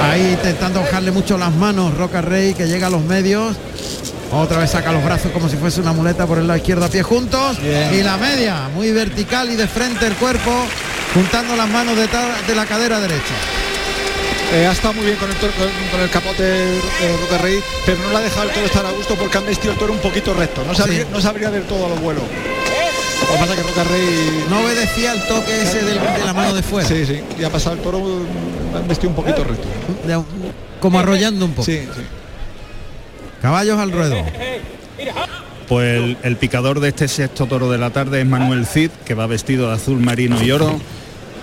Ahí 0.00 0.30
intentando 0.32 0.80
bajarle 0.80 1.10
mucho 1.12 1.38
las 1.38 1.52
manos. 1.52 1.94
Roca 1.96 2.20
Rey 2.20 2.54
que 2.54 2.66
llega 2.66 2.86
a 2.86 2.90
los 2.90 3.02
medios. 3.02 3.56
Otra 4.32 4.58
vez 4.58 4.70
saca 4.70 4.92
los 4.92 5.04
brazos 5.04 5.30
como 5.32 5.48
si 5.48 5.56
fuese 5.56 5.80
una 5.80 5.92
muleta 5.92 6.26
por 6.26 6.38
el 6.38 6.46
lado 6.46 6.56
izquierdo 6.56 6.86
a 6.86 6.88
pie 6.88 7.02
juntos. 7.02 7.58
Y 7.92 8.02
la 8.02 8.16
media, 8.16 8.68
muy 8.74 8.90
vertical 8.90 9.50
y 9.50 9.56
de 9.56 9.66
frente 9.68 10.06
el 10.06 10.14
cuerpo. 10.14 10.50
Juntando 11.14 11.54
las 11.56 11.68
manos 11.68 11.94
detrás 11.96 12.46
de 12.46 12.54
la 12.54 12.64
cadera 12.64 12.98
derecha. 12.98 13.34
Eh, 14.54 14.66
ha 14.66 14.72
estado 14.72 14.94
muy 14.94 15.04
bien 15.06 15.16
con 15.16 15.30
el, 15.30 15.36
toro- 15.36 15.52
con, 15.54 15.68
con 15.90 16.00
el 16.00 16.10
capote 16.10 16.42
de 16.42 17.16
Roca 17.22 17.38
Rey, 17.42 17.58
pero 17.86 17.98
no 18.02 18.10
le 18.10 18.16
ha 18.16 18.20
dejado 18.20 18.42
el 18.48 18.50
toro 18.54 18.66
estar 18.66 18.84
a 18.86 18.90
gusto 18.90 19.14
porque 19.14 19.38
han 19.38 19.46
vestido 19.46 19.72
el 19.72 19.78
toro 19.78 19.92
un 19.94 19.98
poquito 19.98 20.34
recto. 20.34 20.62
No 20.66 20.74
sabría, 20.74 21.00
Sí. 21.02 21.06
no 21.10 21.20
sabría 21.20 21.50
del 21.50 21.62
todo 21.64 21.86
a 21.86 21.88
los 21.90 22.00
vuelos. 22.00 22.24
Lo 23.26 23.32
que 23.34 23.38
pasa 23.38 23.54
es 23.54 23.60
que 23.60 23.68
Roca 23.68 23.84
Rey. 23.84 24.44
No 24.50 24.60
obedecía 24.60 25.12
el 25.12 25.22
toque 25.26 25.62
ese 25.62 25.82
del- 25.82 26.00
de 26.00 26.24
la 26.24 26.32
mano 26.32 26.54
de 26.54 26.62
fuera. 26.62 26.88
Sí, 26.88 27.06
sí. 27.06 27.20
Y 27.38 27.44
ha 27.44 27.50
pasado 27.50 27.76
el 27.76 27.82
toro, 27.82 28.00
vestido 28.88 29.10
un 29.10 29.16
poquito 29.16 29.44
recto. 29.44 29.66
De- 30.06 30.22
como 30.80 30.98
arrollando 30.98 31.44
un 31.44 31.52
poco. 31.52 31.64
Sí, 31.64 31.78
sí. 31.94 32.02
Caballos 33.40 33.78
al 33.78 33.92
ruedo. 33.92 34.16
Pues 35.68 35.96
el, 35.96 36.16
el 36.22 36.36
picador 36.36 36.80
de 36.80 36.88
este 36.88 37.08
sexto 37.08 37.46
toro 37.46 37.70
de 37.70 37.78
la 37.78 37.90
tarde 37.90 38.20
es 38.20 38.26
Manuel 38.26 38.66
Cid, 38.66 38.90
que 39.04 39.14
va 39.14 39.26
vestido 39.26 39.68
de 39.68 39.74
azul 39.74 39.98
marino 40.00 40.42
y 40.42 40.50
oro 40.50 40.78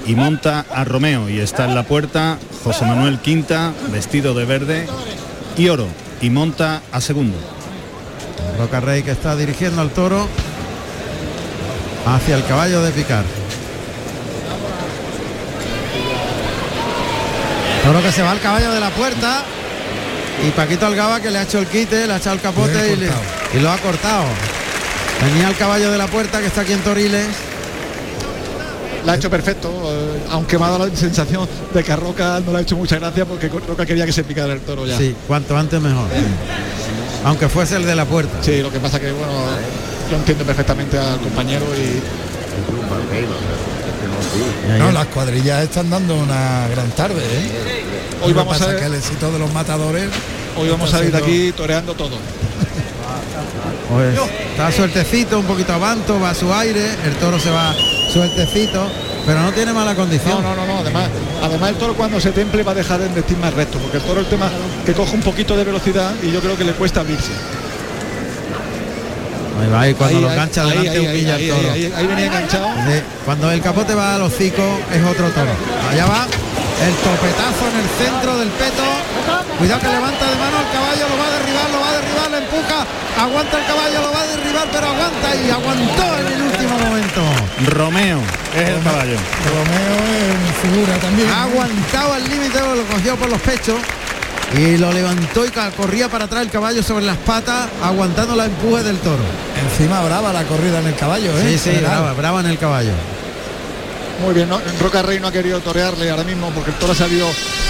y 0.06 0.16
monta 0.16 0.66
a 0.74 0.84
Romeo 0.86 1.30
y 1.30 1.40
está 1.40 1.66
en 1.66 1.76
la 1.76 1.84
puerta 1.84 2.38
José 2.64 2.86
Manuel 2.86 3.20
Quinta, 3.20 3.74
vestido 3.92 4.34
de 4.34 4.46
verde 4.46 4.88
y 5.58 5.70
oro 5.70 5.88
y 6.22 6.30
monta 6.30 6.82
a 6.92 7.02
segundo. 7.02 7.38
Roca 8.58 8.80
Rey 8.82 9.04
que 9.04 9.12
está 9.12 9.36
dirigiendo 9.36 9.82
al 9.82 9.90
toro 9.90 10.28
hacia 12.16 12.36
el 12.36 12.46
caballo 12.46 12.82
de 12.82 12.92
picar. 12.92 13.24
Toro 17.84 18.02
que 18.04 18.12
se 18.12 18.22
va 18.22 18.32
al 18.32 18.40
caballo 18.40 18.72
de 18.72 18.80
la 18.80 18.90
puerta 18.92 19.44
y 20.46 20.52
Paquito 20.52 20.86
Algaba 20.86 21.20
que 21.20 21.32
le 21.32 21.40
ha 21.40 21.44
hecho 21.44 21.60
el 21.60 21.68
quite, 21.68 22.08
le 22.08 22.14
ha 22.14 22.18
echado 22.18 22.36
el 22.36 22.42
capote 22.42 22.94
y, 22.94 22.96
le- 22.98 23.10
y 23.56 23.60
lo 23.62 23.72
ha 23.72 23.78
cortado. 23.78 24.26
Tenía 25.20 25.50
el 25.50 25.56
caballo 25.56 25.92
de 25.92 25.98
la 25.98 26.08
puerta 26.08 26.40
que 26.40 26.48
está 26.48 26.62
aquí 26.62 26.74
en 26.74 26.80
Toriles. 26.82 27.28
La 29.06 29.14
ha 29.14 29.16
hecho 29.16 29.30
perfecto, 29.30 29.70
eh, 29.88 30.24
aunque 30.30 30.58
me 30.58 30.66
ha 30.66 30.70
dado 30.70 30.86
la 30.88 30.96
sensación 30.96 31.48
de 31.74 31.84
que 31.84 31.92
a 31.92 31.96
Roca 31.96 32.42
no 32.46 32.52
le 32.52 32.58
ha 32.60 32.62
hecho 32.62 32.76
mucha 32.76 33.00
gracia 33.00 33.26
porque 33.26 33.48
Roca 33.48 33.86
quería 33.86 34.06
que 34.06 34.12
se 34.12 34.24
picara 34.24 34.52
el 34.54 34.60
toro 34.62 34.86
ya. 34.86 34.98
Sí, 34.98 35.16
cuanto 35.26 35.58
antes 35.58 35.80
mejor. 35.82 36.08
Aunque 37.24 37.48
fuese 37.48 37.78
el 37.78 37.86
de 37.86 37.96
la 37.96 38.06
puerta. 38.06 38.38
Sí, 38.42 38.62
lo 38.62 38.70
que 38.72 38.80
pasa 38.80 39.00
que 39.00 39.12
bueno, 39.12 39.32
yo 40.10 40.16
entiendo 40.18 40.44
perfectamente 40.44 40.98
al 40.98 41.20
compañero 41.20 41.66
y 41.76 42.02
No, 44.80 44.92
las 44.92 45.08
cuadrillas 45.08 45.64
están 45.64 45.90
dando 45.90 46.16
una 46.16 46.68
gran 46.70 46.90
tarde, 46.92 47.22
¿eh? 47.22 47.84
Hoy 48.24 48.34
vamos 48.34 48.62
a 48.62 48.68
ver- 48.68 48.80
que 48.80 48.86
el 48.86 48.96
éxito 48.96 49.32
de 49.32 49.40
los 49.40 49.52
matadores. 49.54 50.10
hoy 50.58 50.70
vamos 50.70 50.94
a 50.94 50.98
ir 51.00 51.06
de 51.06 51.10
siendo- 51.12 51.26
aquí 51.26 51.52
toreando 51.54 51.94
todo. 51.96 52.18
Pues 53.90 54.20
está 54.52 54.72
sueltecito, 54.72 55.40
un 55.40 55.46
poquito 55.46 55.74
avanto, 55.74 56.20
va 56.20 56.32
a 56.32 56.36
su 56.36 56.54
aire, 56.54 56.86
el 57.06 57.16
toro 57.16 57.40
se 57.40 57.50
va 57.50 57.74
sueltecito, 58.14 58.88
pero 59.26 59.42
no 59.42 59.52
tiene 59.52 59.74
mala 59.74 59.96
condición. 59.96 60.42
No, 60.44 60.56
no, 60.56 60.66
no, 60.66 60.74
no. 60.74 60.80
Además, 60.80 61.10
además 61.42 61.70
el 61.70 61.76
toro 61.78 61.94
cuando 61.96 62.20
se 62.20 62.32
temple 62.32 62.62
va 62.64 62.74
a 62.74 62.76
dejar 62.76 63.00
de 63.00 63.08
vestir 63.10 63.38
más 63.38 63.54
recto, 63.54 63.80
porque 63.80 63.98
el 63.98 64.04
toro 64.04 64.20
el 64.20 64.28
tema 64.28 64.50
que 64.86 64.94
coge 64.94 65.16
un 65.16 65.22
poquito 65.22 65.56
de 65.58 65.64
velocidad 65.64 66.12
y 66.22 66.32
yo 66.32 66.40
creo 66.42 66.56
que 66.58 66.64
le 66.66 66.74
cuesta 66.74 67.00
abrirse. 67.00 67.32
Ahí 69.60 69.70
va, 69.70 69.88
y 69.90 69.94
cuando 69.94 70.18
Ahí, 70.18 70.22
lo 70.22 70.30
ahí, 70.30 70.34
engancha 70.36 70.62
ahí, 70.64 70.70
delante 70.70 70.90
ahí, 71.00 71.08
humilla 71.08 71.36
ahí, 71.36 71.50
al 71.50 71.58
toro. 71.58 71.72
ahí, 71.72 71.84
ahí, 71.86 71.94
ahí 71.96 72.08
venía 72.08 72.26
enganchado. 72.28 72.68
Cuando 73.26 73.52
el 73.52 73.62
capote 73.62 73.96
va 73.96 74.16
al 74.16 74.22
hocico 74.22 74.64
es 74.94 75.04
otro 75.04 75.30
toro. 75.32 75.52
Allá 75.92 76.06
va 76.06 76.28
el 76.80 76.94
topetazo 77.04 77.64
en 77.68 77.78
el 77.84 77.90
centro 78.00 78.38
del 78.40 78.50
peto. 78.50 78.84
Cuidado 79.58 79.82
que 79.82 79.88
levanta 79.90 80.24
de 80.26 80.36
mano 80.40 80.58
al 80.60 80.70
caballo, 80.72 81.04
lo 81.12 81.18
va 81.20 81.28
a 81.28 81.32
derribar, 81.36 81.70
lo 81.70 81.80
va 81.82 81.90
a 81.90 81.94
derribar, 82.00 82.32
le 82.32 82.38
empuja. 82.38 82.80
aguanta 83.20 83.58
el 83.60 83.66
caballo, 83.66 84.02
lo 84.02 84.12
va 84.14 84.22
a 84.22 84.28
derribar, 84.28 84.68
pero 84.72 84.88
aguanta 84.88 85.28
y 85.36 85.50
aguantó 85.52 86.06
en 86.20 86.28
el 86.34 86.42
último 86.42 86.78
momento. 86.80 87.22
Romeo 87.68 88.20
es 88.56 88.70
el 88.70 88.84
caballo. 88.84 89.18
Romeo 89.44 89.96
es 90.16 90.56
figura 90.64 90.94
también. 91.00 91.30
Aguantaba 91.30 92.18
el 92.18 92.30
límite, 92.30 92.60
lo 92.62 92.84
cogió 92.88 93.16
por 93.18 93.30
los 93.30 93.42
pechos 93.42 93.76
y 94.58 94.78
lo 94.78 94.92
levantó 94.92 95.46
y 95.46 95.50
corría 95.78 96.10
para 96.10 96.26
atrás 96.26 96.42
el 96.44 96.50
caballo 96.50 96.82
sobre 96.82 97.06
las 97.06 97.18
patas, 97.18 97.70
aguantando 97.84 98.36
la 98.36 98.46
empuje 98.46 98.84
del 98.84 98.98
toro. 98.98 99.24
Encima 99.72 100.02
brava 100.02 100.34
la 100.34 100.44
corrida 100.44 100.80
en 100.80 100.88
el 100.88 100.96
caballo, 100.96 101.32
¿eh? 101.38 101.58
Sí, 101.58 101.72
sí, 101.72 101.78
brava, 101.80 102.14
brava 102.14 102.40
en 102.42 102.48
el 102.48 102.58
caballo. 102.58 102.92
Muy 104.24 104.34
bien, 104.34 104.50
¿no? 104.50 104.60
Roca 104.82 105.02
Rey 105.02 105.20
no 105.20 105.28
ha 105.28 105.32
querido 105.32 105.60
torearle 105.62 106.10
ahora 106.10 106.24
mismo 106.24 106.50
porque 106.52 106.72
el 106.72 106.78
toro 106.78 106.92
ha 106.94 106.96
salido 106.96 107.28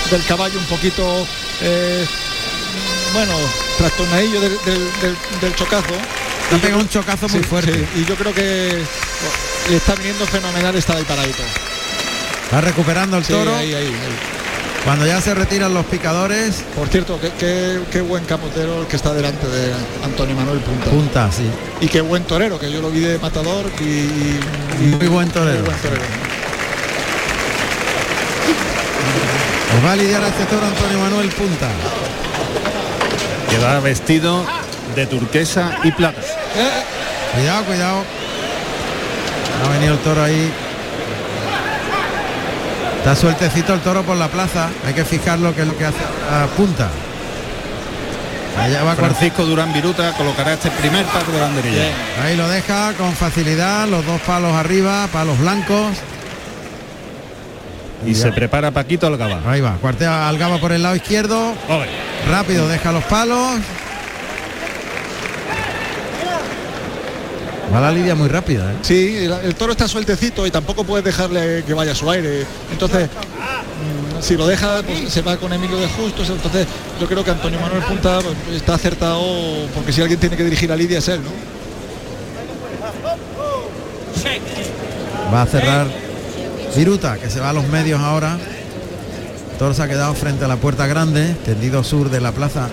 del 0.09 0.23
caballo 0.25 0.57
un 0.57 0.65
poquito, 0.65 1.27
eh, 1.61 2.05
bueno, 3.13 3.33
trastornadillo 3.77 4.39
del, 4.41 4.57
del- 4.65 4.91
del- 5.01 5.17
del 5.41 5.55
chocazo. 5.55 5.93
Le 6.49 6.57
ha 6.57 6.61
pegado 6.61 6.81
un 6.81 6.89
chocazo 6.89 7.27
muy 7.29 7.41
Sí, 7.41 7.45
fuerte. 7.45 7.73
sí, 7.73 8.01
y 8.01 8.05
yo 8.05 8.15
creo 8.15 8.33
que 8.33 8.81
oh, 8.81 9.69
le 9.69 9.75
está 9.77 9.93
viniendo 9.95 10.25
fenomenal 10.25 10.75
esta 10.75 10.93
ahí 10.95 11.03
paradito. 11.03 11.43
Va 12.51 12.61
recuperando 12.61 13.17
el 13.17 13.25
Sí, 13.25 13.33
toro. 13.33 13.55
ahí, 13.55 13.71
ahí, 13.73 13.85
ahí. 13.85 14.38
Cuando 14.89 15.05
ya 15.05 15.21
se 15.21 15.35
retiran 15.35 15.71
los 15.71 15.85
picadores, 15.85 16.63
Por 16.75 16.87
cierto, 16.87 17.19
qué, 17.21 17.29
qué- 17.37 17.79
qué 17.91 18.01
buen 18.01 18.25
camotero 18.25 18.81
el 18.81 18.87
que 18.87 18.95
está 18.95 19.13
delante 19.13 19.45
de 19.45 19.71
Antonio 20.03 20.35
Manuel 20.35 20.57
Punta. 20.61 20.85
punta, 20.89 21.29
sí. 21.31 21.43
Y 21.79 21.87
qué 21.87 22.01
buen 22.01 22.23
torero, 22.23 22.57
que 22.57 22.71
yo 22.71 22.81
lo 22.81 22.89
vi 22.89 23.01
de 23.01 23.19
matador 23.19 23.65
y, 23.79 23.83
y- 23.83 24.39
Muy 24.97 25.05
buen 25.05 25.29
torero. 25.29 25.59
muy 25.59 25.67
buen 25.69 25.77
torero. 25.77 26.01
Os 29.77 29.85
va 29.85 29.91
a 29.91 29.95
lidiar 29.95 30.23
a 30.23 30.27
este 30.29 30.45
toro 30.45 30.65
Antonio 30.65 30.97
Manuel 30.97 31.29
Punta. 31.33 31.67
Que 33.47 33.59
va 33.59 33.79
vestido 33.81 34.43
de 34.95 35.05
turquesa 35.05 35.77
y 35.83 35.91
plata. 35.91 36.19
Cuidado, 37.35 37.63
cuidado. 37.65 38.03
Ha 39.67 39.69
venido 39.69 39.93
el 39.93 39.99
toro 39.99 40.23
ahí. 40.23 40.51
Está 42.99 43.15
sueltecito 43.15 43.73
el 43.73 43.79
toro 43.79 44.03
por 44.03 44.17
la 44.17 44.27
plaza. 44.27 44.69
Hay 44.85 44.93
que 44.93 45.05
fijarlo 45.05 45.55
que 45.55 45.61
es 45.61 45.67
lo 45.67 45.77
que 45.77 45.85
hace 45.85 45.97
a 46.31 46.45
punta. 46.47 46.89
Allá 48.59 48.83
va. 48.83 48.95
Francisco 48.95 49.45
Durán 49.45 49.71
Viruta 49.71 50.13
colocará 50.13 50.53
este 50.53 50.69
primer 50.71 51.05
par 51.05 51.25
de 51.25 51.39
banderilla. 51.39 51.83
Ahí 52.23 52.35
lo 52.35 52.47
deja 52.49 52.93
con 52.93 53.13
facilidad, 53.13 53.87
los 53.87 54.05
dos 54.05 54.19
palos 54.21 54.53
arriba, 54.53 55.07
palos 55.13 55.39
blancos. 55.39 55.97
Y 58.05 58.15
se 58.15 58.31
prepara 58.31 58.71
Paquito 58.71 59.07
Algaba. 59.07 59.41
Ahí 59.45 59.61
va, 59.61 59.75
cuartea 59.75 60.27
Algaba 60.27 60.57
por 60.57 60.71
el 60.71 60.83
lado 60.83 60.95
izquierdo. 60.95 61.53
Rápido, 62.29 62.67
deja 62.67 62.91
los 62.91 63.03
palos. 63.05 63.59
Va 67.73 67.79
la 67.79 67.91
lidia 67.91 68.15
muy 68.15 68.27
rápida, 68.27 68.71
¿eh? 68.71 68.75
Sí, 68.81 69.17
el, 69.17 69.31
el 69.31 69.55
toro 69.55 69.73
está 69.73 69.87
sueltecito 69.87 70.45
y 70.47 70.51
tampoco 70.51 70.83
puedes 70.83 71.05
dejarle 71.05 71.63
que 71.65 71.73
vaya 71.73 71.91
a 71.91 71.95
su 71.95 72.09
aire. 72.09 72.43
Entonces, 72.71 73.07
mm, 73.07 74.21
si 74.21 74.35
lo 74.35 74.47
deja, 74.47 74.81
pues, 74.81 75.11
se 75.11 75.21
va 75.21 75.37
con 75.37 75.53
Emilio 75.53 75.77
de 75.77 75.87
Justos. 75.87 76.29
Entonces, 76.29 76.65
yo 76.99 77.07
creo 77.07 77.23
que 77.23 77.29
Antonio 77.31 77.59
Manuel 77.59 77.83
Punta 77.83 78.19
pues, 78.21 78.57
está 78.57 78.73
acertado 78.73 79.21
porque 79.75 79.93
si 79.93 80.01
alguien 80.01 80.19
tiene 80.19 80.35
que 80.35 80.43
dirigir 80.43 80.71
a 80.71 80.75
Lidia 80.75 80.97
es 80.97 81.07
él, 81.09 81.21
¿no? 81.23 81.29
Va 85.31 85.43
a 85.43 85.45
cerrar 85.45 85.87
Viruta, 86.75 87.17
que 87.17 87.29
se 87.29 87.39
va 87.39 87.49
a 87.49 87.53
los 87.53 87.67
medios 87.67 88.01
ahora. 88.01 88.37
Toro 89.59 89.73
se 89.75 89.83
ha 89.83 89.87
quedado 89.87 90.13
frente 90.15 90.45
a 90.45 90.47
la 90.47 90.55
puerta 90.55 90.87
grande, 90.87 91.35
tendido 91.45 91.83
sur 91.83 92.09
de 92.09 92.19
la 92.19 92.31
plaza. 92.31 92.69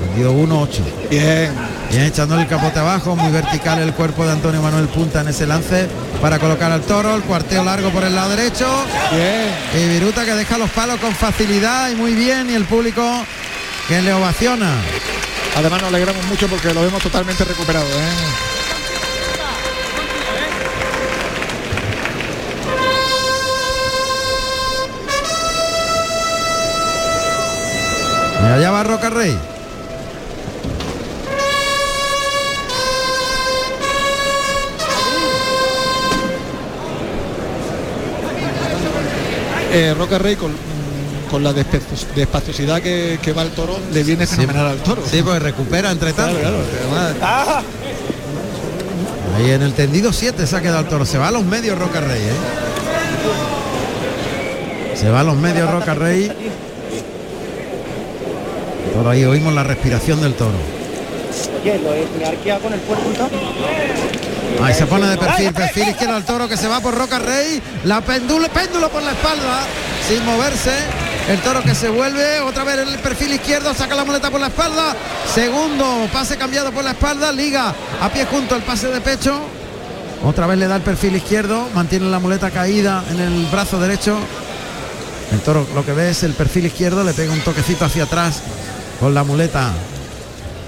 Tendido 0.00 0.32
1-8. 0.32 0.68
Bien. 1.10 1.73
Bien, 1.94 2.06
echándole 2.06 2.42
el 2.42 2.48
capote 2.48 2.80
abajo, 2.80 3.14
muy 3.14 3.30
vertical 3.30 3.78
el 3.78 3.94
cuerpo 3.94 4.26
de 4.26 4.32
Antonio 4.32 4.60
Manuel 4.60 4.88
Punta 4.88 5.20
en 5.20 5.28
ese 5.28 5.46
lance 5.46 5.86
para 6.20 6.40
colocar 6.40 6.72
al 6.72 6.80
toro, 6.80 7.14
el 7.14 7.22
cuarteo 7.22 7.62
largo 7.62 7.90
por 7.90 8.02
el 8.02 8.12
lado 8.12 8.30
derecho. 8.30 8.66
Bien. 9.12 9.54
Y 9.80 9.88
Viruta 9.90 10.24
que 10.24 10.34
deja 10.34 10.58
los 10.58 10.70
palos 10.70 10.98
con 10.98 11.14
facilidad 11.14 11.90
y 11.90 11.94
muy 11.94 12.14
bien, 12.14 12.50
y 12.50 12.54
el 12.54 12.64
público 12.64 13.00
que 13.86 14.02
le 14.02 14.12
ovaciona. 14.12 14.72
Además 15.56 15.82
nos 15.82 15.90
alegramos 15.90 16.26
mucho 16.26 16.48
porque 16.48 16.74
lo 16.74 16.82
vemos 16.82 17.00
totalmente 17.00 17.44
recuperado. 17.44 17.86
¿eh? 17.86 18.14
Allá 28.52 28.70
va 28.72 28.82
Roca 28.82 29.10
Rey. 29.10 29.53
Eh, 39.74 39.92
Roca 39.92 40.18
Rey 40.18 40.36
con, 40.36 40.52
con 41.28 41.42
la 41.42 41.52
despaciosidad 41.52 42.80
que, 42.80 43.18
que 43.20 43.32
va 43.32 43.42
el 43.42 43.50
toro 43.50 43.76
le 43.92 44.04
viene 44.04 44.24
fenomenal 44.24 44.68
al 44.68 44.78
toro. 44.78 45.02
Sí, 45.04 45.20
pues 45.20 45.42
recupera 45.42 45.90
entre 45.90 46.12
tanto. 46.12 46.38
Claro, 46.38 46.58
claro, 46.88 47.10
además, 47.10 47.64
Ahí 49.36 49.50
en 49.50 49.62
el 49.62 49.72
tendido 49.72 50.12
7 50.12 50.46
se 50.46 50.56
ha 50.56 50.62
quedado 50.62 50.78
el 50.80 50.86
toro. 50.86 51.04
Se 51.04 51.18
va 51.18 51.26
a 51.26 51.30
los 51.32 51.44
medios 51.44 51.76
Roca 51.76 52.00
Rey, 52.00 52.22
¿eh? 52.22 52.34
Se 54.94 55.10
va 55.10 55.20
a 55.20 55.24
los 55.24 55.34
medios 55.36 55.68
Roca 55.68 55.94
Rey. 55.94 56.30
Por 58.94 59.08
ahí 59.08 59.24
oímos 59.24 59.52
la 59.54 59.64
respiración 59.64 60.20
del 60.20 60.34
toro. 60.34 60.54
Oye, 61.60 61.80
lo 61.80 61.92
he 61.92 62.06
me 62.16 62.22
he 62.24 62.28
arqueado 62.28 62.60
con 62.60 62.72
el 62.74 62.80
puerto. 62.80 63.28
Ahí 64.62 64.74
se 64.74 64.86
pone 64.86 65.06
de 65.06 65.16
perfil, 65.16 65.52
perfil 65.52 65.88
izquierdo 65.88 66.14
al 66.14 66.24
toro 66.24 66.48
que 66.48 66.56
se 66.56 66.68
va 66.68 66.80
por 66.80 66.94
Roca 66.94 67.18
Rey. 67.18 67.60
La 67.84 68.00
péndulo, 68.00 68.48
péndulo 68.48 68.88
por 68.88 69.02
la 69.02 69.12
espalda, 69.12 69.60
sin 70.08 70.24
moverse. 70.24 70.72
El 71.28 71.40
toro 71.40 71.62
que 71.62 71.74
se 71.74 71.88
vuelve, 71.88 72.40
otra 72.40 72.64
vez 72.64 72.78
el 72.78 72.98
perfil 72.98 73.32
izquierdo, 73.32 73.72
saca 73.74 73.94
la 73.94 74.04
muleta 74.04 74.30
por 74.30 74.40
la 74.40 74.48
espalda. 74.48 74.94
Segundo, 75.32 76.08
pase 76.12 76.36
cambiado 76.36 76.70
por 76.72 76.84
la 76.84 76.90
espalda, 76.90 77.32
liga 77.32 77.74
a 78.00 78.08
pie 78.10 78.26
junto 78.26 78.56
el 78.56 78.62
pase 78.62 78.88
de 78.88 79.00
pecho. 79.00 79.40
Otra 80.22 80.46
vez 80.46 80.58
le 80.58 80.66
da 80.66 80.76
el 80.76 80.82
perfil 80.82 81.16
izquierdo, 81.16 81.68
mantiene 81.74 82.06
la 82.06 82.18
muleta 82.18 82.50
caída 82.50 83.02
en 83.10 83.20
el 83.20 83.46
brazo 83.46 83.80
derecho. 83.80 84.18
El 85.32 85.40
toro 85.40 85.66
lo 85.74 85.84
que 85.84 85.92
ve 85.92 86.10
es 86.10 86.22
el 86.22 86.32
perfil 86.32 86.66
izquierdo, 86.66 87.02
le 87.04 87.12
pega 87.12 87.32
un 87.32 87.40
toquecito 87.40 87.84
hacia 87.84 88.04
atrás 88.04 88.42
con 89.00 89.14
la 89.14 89.24
muleta. 89.24 89.72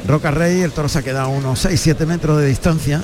Roca 0.06 0.30
Rey, 0.30 0.62
el 0.62 0.72
toro 0.72 0.88
se 0.88 0.98
ha 0.98 1.02
quedado 1.02 1.26
a 1.26 1.28
unos 1.28 1.64
6-7 1.64 2.06
metros 2.06 2.38
de 2.38 2.46
distancia. 2.46 3.02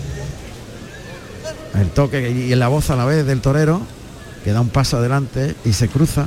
El 1.75 1.89
toque 1.91 2.31
y 2.31 2.55
la 2.55 2.69
voz 2.69 2.91
a 2.91 2.97
la 2.97 3.05
vez 3.05 3.25
del 3.27 3.41
torero, 3.41 3.83
que 4.45 4.53
da 4.53 4.61
un 4.61 4.69
paso 4.69 4.99
adelante 4.99 5.55
y 5.65 5.73
se 5.73 5.89
cruza. 5.89 6.27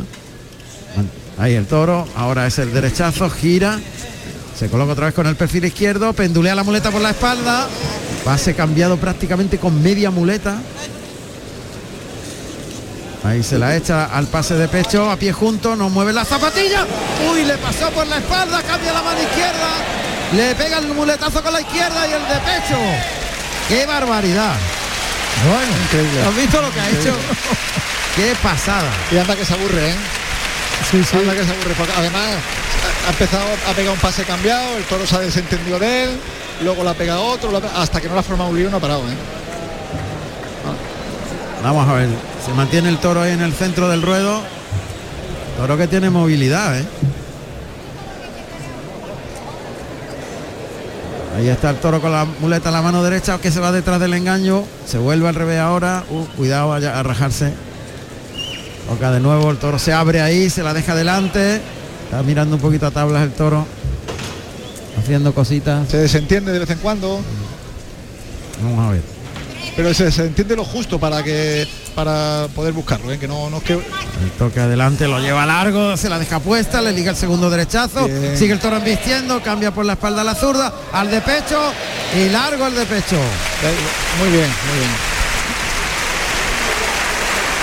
Ahí 1.37 1.53
el 1.53 1.65
toro, 1.65 2.07
ahora 2.15 2.47
es 2.47 2.57
el 2.59 2.73
derechazo, 2.73 3.29
gira, 3.29 3.79
se 4.57 4.69
coloca 4.69 4.93
otra 4.93 5.07
vez 5.07 5.15
con 5.15 5.27
el 5.27 5.35
perfil 5.35 5.65
izquierdo, 5.65 6.13
pendulea 6.13 6.55
la 6.55 6.63
muleta 6.63 6.91
por 6.91 7.01
la 7.01 7.09
espalda, 7.09 7.67
pase 8.23 8.55
cambiado 8.55 8.97
prácticamente 8.97 9.57
con 9.57 9.83
media 9.83 10.11
muleta. 10.11 10.57
Ahí 13.23 13.43
se 13.43 13.59
la 13.59 13.75
echa 13.75 14.05
al 14.05 14.27
pase 14.27 14.55
de 14.55 14.67
pecho, 14.67 15.09
a 15.09 15.17
pie 15.17 15.33
junto, 15.33 15.75
no 15.75 15.89
mueve 15.89 16.13
la 16.13 16.23
zapatilla. 16.23 16.85
Uy, 17.31 17.43
le 17.43 17.57
pasó 17.57 17.89
por 17.89 18.07
la 18.07 18.17
espalda, 18.17 18.61
cambia 18.61 18.93
la 18.93 19.01
mano 19.01 19.19
izquierda, 19.21 19.69
le 20.35 20.55
pega 20.55 20.77
el 20.77 20.87
muletazo 20.89 21.43
con 21.43 21.51
la 21.51 21.61
izquierda 21.61 22.07
y 22.07 22.13
el 22.13 22.21
de 22.21 22.39
pecho. 22.45 22.77
¡Qué 23.67 23.85
barbaridad! 23.85 24.55
Bueno, 25.43 26.27
¿has 26.29 26.35
visto 26.35 26.61
lo 26.61 26.71
que 26.71 26.79
ha 26.79 26.89
hecho? 26.89 27.13
¡Qué 28.15 28.33
pasada! 28.41 28.89
y 29.11 29.17
anda 29.17 29.35
que 29.35 29.45
se 29.45 29.53
aburre, 29.53 29.89
¿eh? 29.89 29.95
Sí, 30.89 31.03
sí. 31.03 31.17
Anda 31.17 31.33
que 31.33 31.43
se 31.43 31.51
aburre. 31.51 31.75
además 31.97 32.21
ha 33.07 33.09
empezado 33.09 33.45
a 33.69 33.73
pegar 33.73 33.93
un 33.93 33.99
pase 33.99 34.23
cambiado, 34.23 34.77
el 34.77 34.83
toro 34.85 35.05
se 35.05 35.15
ha 35.15 35.19
desentendido 35.19 35.77
de 35.79 36.03
él, 36.05 36.09
luego 36.63 36.83
la 36.83 36.93
pega 36.93 37.19
otro, 37.19 37.51
la 37.51 37.59
pega- 37.59 37.81
hasta 37.81 38.01
que 38.01 38.07
no 38.07 38.15
la 38.15 38.21
ha 38.21 38.23
formado 38.23 38.49
un 38.49 38.57
lío 38.57 38.69
no 38.69 38.77
ha 38.77 38.79
parado, 38.79 39.01
¿eh? 39.01 39.15
Vamos 41.63 41.87
a 41.89 41.93
ver, 41.93 42.09
se 42.45 42.53
mantiene 42.53 42.89
el 42.89 42.97
toro 42.99 43.21
ahí 43.21 43.31
en 43.33 43.41
el 43.41 43.53
centro 43.53 43.87
del 43.89 44.01
ruedo. 44.03 44.41
Toro 45.57 45.77
que 45.77 45.87
tiene 45.87 46.09
movilidad, 46.09 46.77
¿eh? 46.77 46.85
Ahí 51.35 51.49
está 51.49 51.69
el 51.69 51.75
toro 51.77 51.99
con 51.99 52.13
la 52.13 52.25
muleta 52.39 52.69
en 52.69 52.75
la 52.75 52.81
mano 52.81 53.03
derecha 53.03 53.37
que 53.39 53.51
se 53.51 53.59
va 53.59 53.73
detrás 53.73 53.99
del 53.99 54.13
engaño. 54.13 54.63
Se 54.85 54.97
vuelve 54.97 55.27
al 55.27 55.35
revés 55.35 55.59
ahora. 55.59 56.05
Uh, 56.09 56.23
cuidado 56.37 56.71
a 56.71 57.03
rajarse. 57.03 57.51
Toca 58.87 59.11
de 59.11 59.19
nuevo, 59.19 59.51
el 59.51 59.57
toro 59.57 59.77
se 59.77 59.91
abre 59.91 60.21
ahí, 60.21 60.49
se 60.49 60.63
la 60.63 60.73
deja 60.73 60.93
adelante. 60.93 61.59
Está 62.05 62.23
mirando 62.23 62.55
un 62.55 62.61
poquito 62.61 62.85
a 62.87 62.91
tablas 62.91 63.23
el 63.23 63.31
toro. 63.33 63.65
Haciendo 64.97 65.33
cositas. 65.33 65.89
Se 65.89 65.97
desentiende 65.97 66.53
de 66.53 66.59
vez 66.59 66.69
en 66.69 66.79
cuando. 66.79 67.19
Vamos 68.63 68.87
a 68.87 68.91
ver. 68.91 69.01
pero 69.75 69.93
se, 69.93 70.11
se 70.11 70.27
entiende 70.27 70.55
lo 70.55 70.63
justo 70.63 70.99
para 70.99 71.21
que 71.21 71.67
para 71.95 72.47
poder 72.53 72.73
buscarlo, 72.73 73.11
¿eh? 73.11 73.17
que 73.17 73.27
no, 73.27 73.49
no 73.49 73.57
es 73.57 73.63
que 73.63 73.73
El 73.73 74.31
toque 74.37 74.59
adelante 74.59 75.07
lo 75.07 75.19
lleva 75.19 75.45
largo, 75.45 75.95
se 75.95 76.09
la 76.09 76.19
deja 76.19 76.39
puesta, 76.39 76.81
le 76.81 76.91
liga 76.91 77.11
el 77.11 77.17
segundo 77.17 77.49
derechazo, 77.49 78.05
Bien. 78.07 78.37
sigue 78.37 78.53
el 78.53 78.59
toro 78.59 78.77
embistiendo, 78.77 79.41
cambia 79.41 79.71
por 79.71 79.85
la 79.85 79.93
espalda 79.93 80.21
a 80.21 80.23
la 80.25 80.35
zurda, 80.35 80.73
al 80.91 81.09
de 81.09 81.21
pecho 81.21 81.59
y 82.17 82.29
largo 82.29 82.65
al 82.65 82.75
de 82.75 82.85
pecho. 82.85 83.15
muy 84.19 84.29
bien, 84.29 84.47
muy 84.69 84.77
bien. 84.79 84.91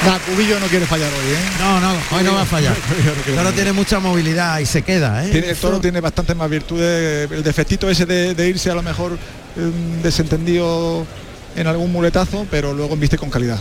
Nah, 0.05 0.19
Cubillo 0.19 0.59
no 0.59 0.67
quiere 0.67 0.85
fallar 0.85 1.09
hoy, 1.13 1.31
¿eh? 1.33 1.39
No, 1.61 1.79
no, 1.79 1.93
hoy 2.11 2.25
no 2.25 2.35
va 2.35 2.43
a 2.43 2.45
fallar. 2.45 2.75
El 3.29 3.37
toro 3.37 3.53
tiene 3.53 3.73
mucha 3.73 4.01
movilidad 4.01 4.59
y 4.59 4.67
se 4.67 4.83
queda, 4.83 5.25
¿eh? 5.25 5.29
Tiene- 5.31 5.51
el 5.51 5.57
toro 5.57 5.79
tiene 5.79 6.01
bastantes 6.01 6.35
más 6.35 6.51
virtudes. 6.51 7.31
El 7.31 7.45
defectito 7.45 7.89
ese 7.89 8.05
de, 8.05 8.35
de 8.35 8.49
irse 8.49 8.69
a 8.69 8.75
lo 8.75 8.83
mejor 8.83 9.17
un 9.57 10.01
desentendido 10.03 11.07
en 11.55 11.67
algún 11.69 11.93
muletazo, 11.93 12.47
pero 12.51 12.73
luego 12.75 12.97
viste 12.97 13.17
con 13.17 13.31
calidad. 13.31 13.61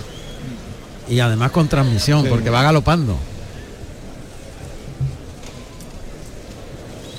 Y 1.09 1.19
además 1.19 1.51
con 1.51 1.67
transmisión, 1.67 2.23
Sí. 2.23 2.29
porque 2.29 2.49
va 2.49 2.63
galopando. 2.63 3.17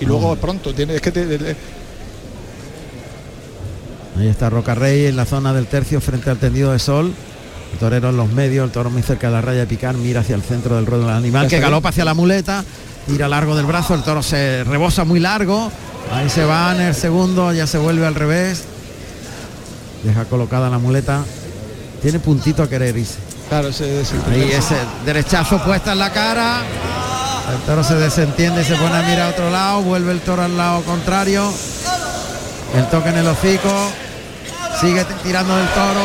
Y 0.00 0.04
luego 0.04 0.34
pronto, 0.36 0.74
tiene, 0.74 0.96
es 0.96 1.00
que 1.00 1.12
te- 1.12 1.56
Ahí 4.18 4.28
está 4.28 4.50
Roca 4.50 4.74
Rey 4.74 5.06
en 5.06 5.16
la 5.16 5.24
zona 5.24 5.52
del 5.52 5.66
tercio 5.66 6.00
frente 6.00 6.28
al 6.30 6.38
tendido 6.38 6.72
de 6.72 6.78
sol. 6.78 7.12
El 7.72 7.78
torero 7.78 8.10
en 8.10 8.16
los 8.16 8.30
medios, 8.30 8.66
el 8.66 8.70
toro 8.70 8.90
muy 8.90 9.02
cerca 9.02 9.28
de 9.28 9.32
la 9.34 9.40
raya 9.40 9.60
de 9.60 9.66
picar, 9.66 9.94
mira 9.96 10.20
hacia 10.20 10.34
el 10.34 10.42
centro 10.42 10.76
del 10.76 10.84
ruedo 10.86 11.06
del 11.06 11.14
animal, 11.16 11.48
que 11.48 11.58
galopa 11.60 11.88
hacia 11.88 12.04
la 12.04 12.12
muleta, 12.12 12.62
tira 13.06 13.28
largo 13.28 13.56
del 13.56 13.64
brazo, 13.64 13.94
el 13.94 14.02
toro 14.02 14.22
se 14.22 14.64
rebosa 14.64 15.04
muy 15.04 15.20
largo. 15.20 15.70
Ahí 16.12 16.28
se 16.28 16.44
va 16.44 16.74
en 16.74 16.82
el 16.82 16.94
segundo, 16.94 17.52
ya 17.54 17.66
se 17.66 17.78
vuelve 17.78 18.04
al 18.06 18.14
revés. 18.14 18.64
Deja 20.02 20.24
colocada 20.26 20.68
la 20.68 20.78
muleta. 20.78 21.22
Tiene 22.02 22.18
puntito 22.18 22.62
a 22.64 22.68
querer 22.68 22.96
irse. 22.96 23.18
Claro, 23.52 23.68
ese, 23.68 24.00
ese- 24.00 24.16
Ahí 24.30 24.50
ese 24.50 24.76
derechazo 25.04 25.58
puesta 25.62 25.92
en 25.92 25.98
la 25.98 26.10
cara. 26.10 26.62
El 27.52 27.58
toro 27.66 27.84
se 27.84 27.96
desentiende 27.96 28.62
y 28.62 28.64
se 28.64 28.76
pone 28.76 28.96
a 28.96 29.02
mirar 29.02 29.26
a 29.26 29.28
otro 29.28 29.50
lado. 29.50 29.82
Vuelve 29.82 30.12
el 30.12 30.20
toro 30.20 30.42
al 30.42 30.56
lado 30.56 30.80
contrario. 30.84 31.52
El 32.74 32.86
toque 32.88 33.10
en 33.10 33.18
el 33.18 33.26
hocico. 33.28 33.92
Sigue 34.80 35.04
tirando 35.22 35.54
del 35.54 35.68
toro. 35.68 36.00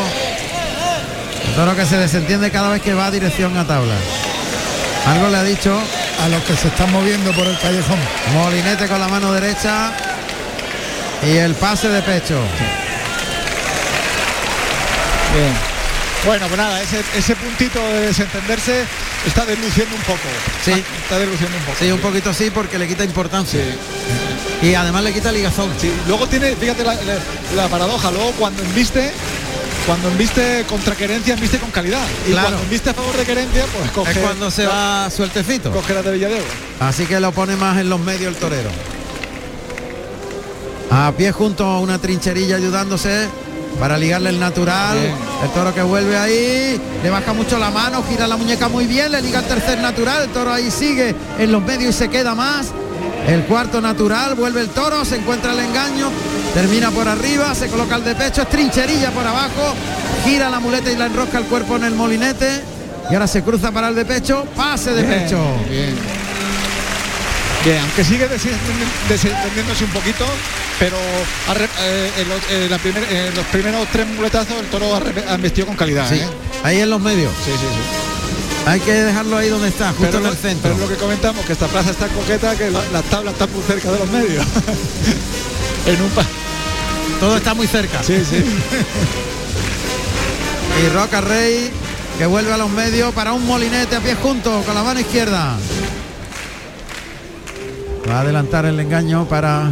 El 1.48 1.54
toro 1.54 1.74
que 1.74 1.86
se 1.86 1.96
desentiende 1.96 2.50
cada 2.50 2.68
vez 2.68 2.82
que 2.82 2.92
va 2.92 3.06
a 3.06 3.10
dirección 3.10 3.56
a 3.56 3.66
tabla. 3.66 3.94
Algo 5.06 5.28
le 5.30 5.38
ha 5.38 5.42
dicho 5.44 5.80
A 6.22 6.28
los 6.28 6.42
que 6.42 6.54
se 6.54 6.68
están 6.68 6.92
moviendo 6.92 7.32
por 7.32 7.46
el 7.46 7.58
callejón. 7.60 7.98
Molinete 8.34 8.88
con 8.88 9.00
la 9.00 9.08
mano 9.08 9.32
derecha. 9.32 9.92
Y 11.22 11.36
el 11.38 11.54
pase 11.54 11.88
de 11.88 12.02
pecho. 12.02 12.38
Bien. 15.34 15.67
Bueno, 16.26 16.46
pues 16.46 16.58
nada, 16.58 16.82
ese, 16.82 17.00
ese 17.16 17.36
puntito 17.36 17.78
de 17.80 18.00
desentenderse 18.08 18.84
está 19.26 19.46
desluciendo 19.46 19.94
un 19.96 20.02
poco. 20.02 20.18
Sí. 20.64 20.72
Está, 20.72 20.96
está 21.02 21.18
desluciendo 21.20 21.56
un 21.56 21.62
poco. 21.64 21.76
Sí, 21.80 21.90
un 21.90 22.00
poquito 22.00 22.34
sí 22.34 22.50
porque 22.50 22.78
le 22.78 22.86
quita 22.88 23.04
importancia. 23.04 23.60
Y 24.60 24.74
además 24.74 25.04
le 25.04 25.12
quita 25.12 25.30
ligazón. 25.32 25.70
Sí, 25.80 25.90
Luego 26.06 26.26
tiene, 26.26 26.54
fíjate 26.56 26.82
la, 26.84 26.94
la- 26.94 27.54
la 27.56 27.68
paradoja, 27.68 28.10
luego 28.10 28.32
cuando 28.32 28.62
embiste, 28.62 29.12
cuando 29.86 30.08
embiste 30.08 30.64
contra 30.68 30.94
querencia, 30.96 31.34
embiste 31.34 31.58
con 31.58 31.70
calidad. 31.70 32.04
Y 32.26 32.32
Claro. 32.32 32.48
cuando 32.48 32.64
embiste 32.64 32.90
a 32.90 32.94
favor 32.94 33.16
de 33.16 33.24
querencia, 33.24 33.64
pues 33.78 33.90
coge, 33.92 34.10
Es 34.10 34.18
cuando 34.18 34.50
se 34.50 34.66
va 34.66 35.08
sueltecito. 35.10 35.70
coge 35.70 35.94
la 35.94 36.02
de 36.02 36.12
Villadero. 36.12 36.44
Así 36.80 37.06
que 37.06 37.20
lo 37.20 37.32
pone 37.32 37.56
más 37.56 37.78
en 37.78 37.88
los 37.88 38.00
medios 38.00 38.34
el 38.34 38.40
torero. 38.40 38.70
A 40.90 41.12
pie 41.16 41.32
junto 41.32 41.64
a 41.64 41.78
una 41.80 41.98
trincherilla 41.98 42.56
ayudándose 42.56 43.28
para 43.78 43.96
ligarle 43.98 44.30
el 44.30 44.40
natural. 44.40 44.98
Bien. 44.98 45.14
El 45.42 45.50
toro 45.50 45.74
que 45.74 45.82
vuelve 45.82 46.16
ahí, 46.16 46.80
le 47.02 47.10
baja 47.10 47.32
mucho 47.32 47.58
la 47.58 47.70
mano, 47.70 48.02
gira 48.02 48.26
la 48.26 48.36
muñeca 48.36 48.68
muy 48.68 48.86
bien, 48.86 49.12
le 49.12 49.22
liga 49.22 49.40
el 49.40 49.46
tercer 49.46 49.78
natural. 49.78 50.24
El 50.24 50.30
toro 50.30 50.52
ahí 50.52 50.70
sigue 50.70 51.14
en 51.38 51.52
los 51.52 51.62
medios 51.62 51.94
y 51.94 51.98
se 51.98 52.08
queda 52.08 52.34
más. 52.34 52.68
El 53.26 53.42
cuarto 53.44 53.80
natural, 53.80 54.34
vuelve 54.34 54.62
el 54.62 54.68
toro, 54.70 55.04
se 55.04 55.16
encuentra 55.16 55.52
el 55.52 55.58
engaño, 55.58 56.10
termina 56.54 56.90
por 56.90 57.06
arriba, 57.06 57.54
se 57.54 57.68
coloca 57.68 57.96
el 57.96 58.04
de 58.04 58.14
pecho, 58.14 58.42
es 58.42 58.48
trincherilla 58.48 59.10
por 59.10 59.26
abajo, 59.26 59.74
gira 60.24 60.48
la 60.48 60.60
muleta 60.60 60.90
y 60.90 60.96
la 60.96 61.06
enrosca 61.06 61.38
el 61.38 61.44
cuerpo 61.44 61.76
en 61.76 61.84
el 61.84 61.94
molinete. 61.94 62.62
Y 63.10 63.14
ahora 63.14 63.26
se 63.26 63.42
cruza 63.42 63.70
para 63.70 63.88
el 63.88 63.94
de 63.94 64.04
pecho, 64.04 64.44
pase 64.56 64.92
de 64.92 65.02
Bien, 65.02 65.22
pecho. 65.24 65.38
Bien. 65.70 66.27
Bien, 67.64 67.78
aunque 67.80 68.04
sigue 68.04 68.28
desentendiéndose 69.08 69.84
un 69.84 69.90
poquito, 69.90 70.24
pero 70.78 70.96
ha 71.48 71.54
re- 71.54 71.68
eh, 71.80 72.10
en, 72.18 72.28
los, 72.28 72.40
en 72.50 72.70
la 72.70 72.78
primer- 72.78 73.12
en 73.12 73.34
los 73.34 73.44
primeros 73.46 73.86
tres 73.92 74.06
muletazos 74.06 74.54
el 74.60 74.66
toro 74.66 74.94
ha, 74.94 75.34
embestido 75.34 75.66
con 75.66 75.76
calidad. 75.76 76.08
Sí, 76.08 76.16
¿eh? 76.16 76.26
ahí 76.62 76.80
en 76.80 76.88
los 76.90 77.00
medios. 77.00 77.32
sí, 77.44 77.50
sí. 77.52 77.58
sí. 77.58 77.80
Hay 78.66 78.80
que 78.80 78.92
dejarlo 78.92 79.36
ahí 79.38 79.48
donde 79.48 79.68
está, 79.68 79.88
justo 79.90 80.04
Pero, 80.06 80.18
en 80.18 80.26
el 80.26 80.36
centro. 80.36 80.72
pero 80.74 80.78
lo 80.78 80.88
que 80.88 80.96
comentamos, 81.00 81.44
que 81.46 81.52
esta 81.54 81.66
plaza 81.68 81.90
está 81.90 82.06
coqueta, 82.08 82.54
que 82.56 82.70
la- 82.70 82.84
las 82.92 83.04
tablas 83.04 83.32
están 83.34 83.50
muy 83.52 83.62
cerca 83.62 83.90
de 83.92 83.98
los 83.98 84.08
medios. 84.10 84.44
en 85.86 86.02
un 86.02 86.10
pa 86.10 86.24
Todo 87.20 87.36
está 87.38 87.54
muy 87.54 87.66
cerca. 87.66 88.02
Sí, 88.02 88.22
sí. 88.28 88.44
Y 90.84 90.88
Roca 90.90 91.20
Rey 91.20 91.70
que 92.18 92.26
vuelve 92.26 92.52
a 92.52 92.56
los 92.56 92.68
medios 92.70 93.12
para 93.14 93.32
un 93.32 93.46
molinete 93.46 93.96
a 93.96 94.00
pie 94.00 94.14
junto 94.16 94.62
con 94.62 94.74
la 94.74 94.82
mano 94.82 95.00
izquierda. 95.00 95.56
Va 98.06 98.18
a 98.18 98.20
adelantar 98.20 98.66
el 98.66 98.78
engaño 98.80 99.26
para 99.26 99.70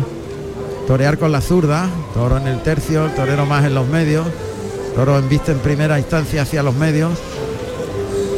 torear 0.86 1.18
con 1.18 1.32
la 1.32 1.40
zurda. 1.40 1.88
Toro 2.14 2.38
en 2.38 2.46
el 2.46 2.62
tercio, 2.62 3.06
el 3.06 3.14
torero 3.14 3.44
más 3.44 3.64
en 3.64 3.74
los 3.74 3.86
medios. 3.86 4.26
Toro 4.94 5.18
en 5.18 5.28
vista 5.28 5.52
en 5.52 5.58
primera 5.58 5.98
instancia 5.98 6.42
hacia 6.42 6.62
los 6.62 6.74
medios. 6.74 7.12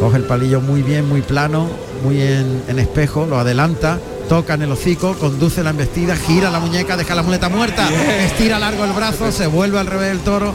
Coge 0.01 0.16
el 0.16 0.24
palillo 0.24 0.61
muy 0.61 0.82
bien, 0.82 1.09
muy 1.09 1.22
plano, 1.22 1.68
muy 2.05 2.20
en, 2.20 2.62
en 2.68 2.78
espejo, 2.78 3.26
lo 3.26 3.39
adelanta, 3.39 3.99
toca 4.28 4.55
en 4.55 4.62
el 4.62 4.70
hocico, 4.70 5.14
conduce 5.14 5.64
la 5.64 5.70
embestida, 5.70 6.14
gira 6.14 6.51
la 6.51 6.61
muñeca, 6.61 6.97
deja 6.97 7.16
la 7.16 7.22
muleta 7.22 7.49
muerta, 7.49 7.89
estira 8.20 8.59
largo 8.61 8.84
el 8.84 8.93
brazo, 8.93 9.32
se 9.32 9.49
vuelve 9.49 9.78
al 9.78 9.86
revés 9.86 10.12
el 10.12 10.20
toro, 10.20 10.55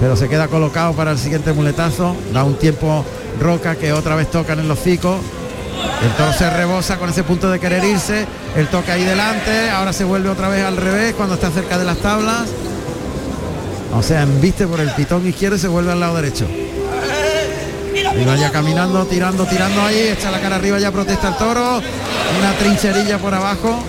pero 0.00 0.16
se 0.16 0.28
queda 0.28 0.48
colocado 0.48 0.94
para 0.94 1.12
el 1.12 1.18
siguiente 1.18 1.52
muletazo, 1.52 2.16
da 2.32 2.42
un 2.42 2.56
tiempo 2.56 3.04
Roca 3.40 3.76
que 3.76 3.92
otra 3.92 4.14
vez 4.14 4.30
toca 4.30 4.52
en 4.52 4.60
el 4.60 4.70
hocico, 4.70 5.18
el 6.02 6.10
toro 6.16 6.32
se 6.32 6.48
rebosa 6.50 6.98
con 6.98 7.10
ese 7.10 7.22
punto 7.22 7.50
de 7.50 7.58
querer 7.60 7.84
irse, 7.84 8.26
el 8.56 8.68
toque 8.68 8.92
ahí 8.92 9.04
delante, 9.04 9.70
ahora 9.70 9.92
se 9.92 10.04
vuelve 10.04 10.28
otra 10.28 10.48
vez 10.48 10.64
al 10.64 10.76
revés 10.76 11.14
cuando 11.14 11.34
está 11.34 11.50
cerca 11.50 11.78
de 11.78 11.84
las 11.84 11.98
tablas, 11.98 12.42
o 13.94 14.02
sea, 14.02 14.22
embiste 14.22 14.66
por 14.66 14.80
el 14.80 14.90
pitón 14.90 15.26
izquierdo 15.26 15.56
y 15.56 15.60
se 15.60 15.68
vuelve 15.68 15.92
al 15.92 16.00
lado 16.00 16.16
derecho. 16.16 16.46
Y 18.20 18.24
vaya 18.24 18.50
caminando, 18.50 19.04
tirando, 19.06 19.44
tirando 19.46 19.82
ahí, 19.82 20.08
echa 20.16 20.30
la 20.30 20.40
cara 20.40 20.56
arriba, 20.56 20.78
ya 20.78 20.90
protesta 20.92 21.28
el 21.28 21.36
toro, 21.36 21.80
una 22.38 22.52
trincherilla 22.58 23.18
por 23.18 23.34
abajo, 23.34 23.82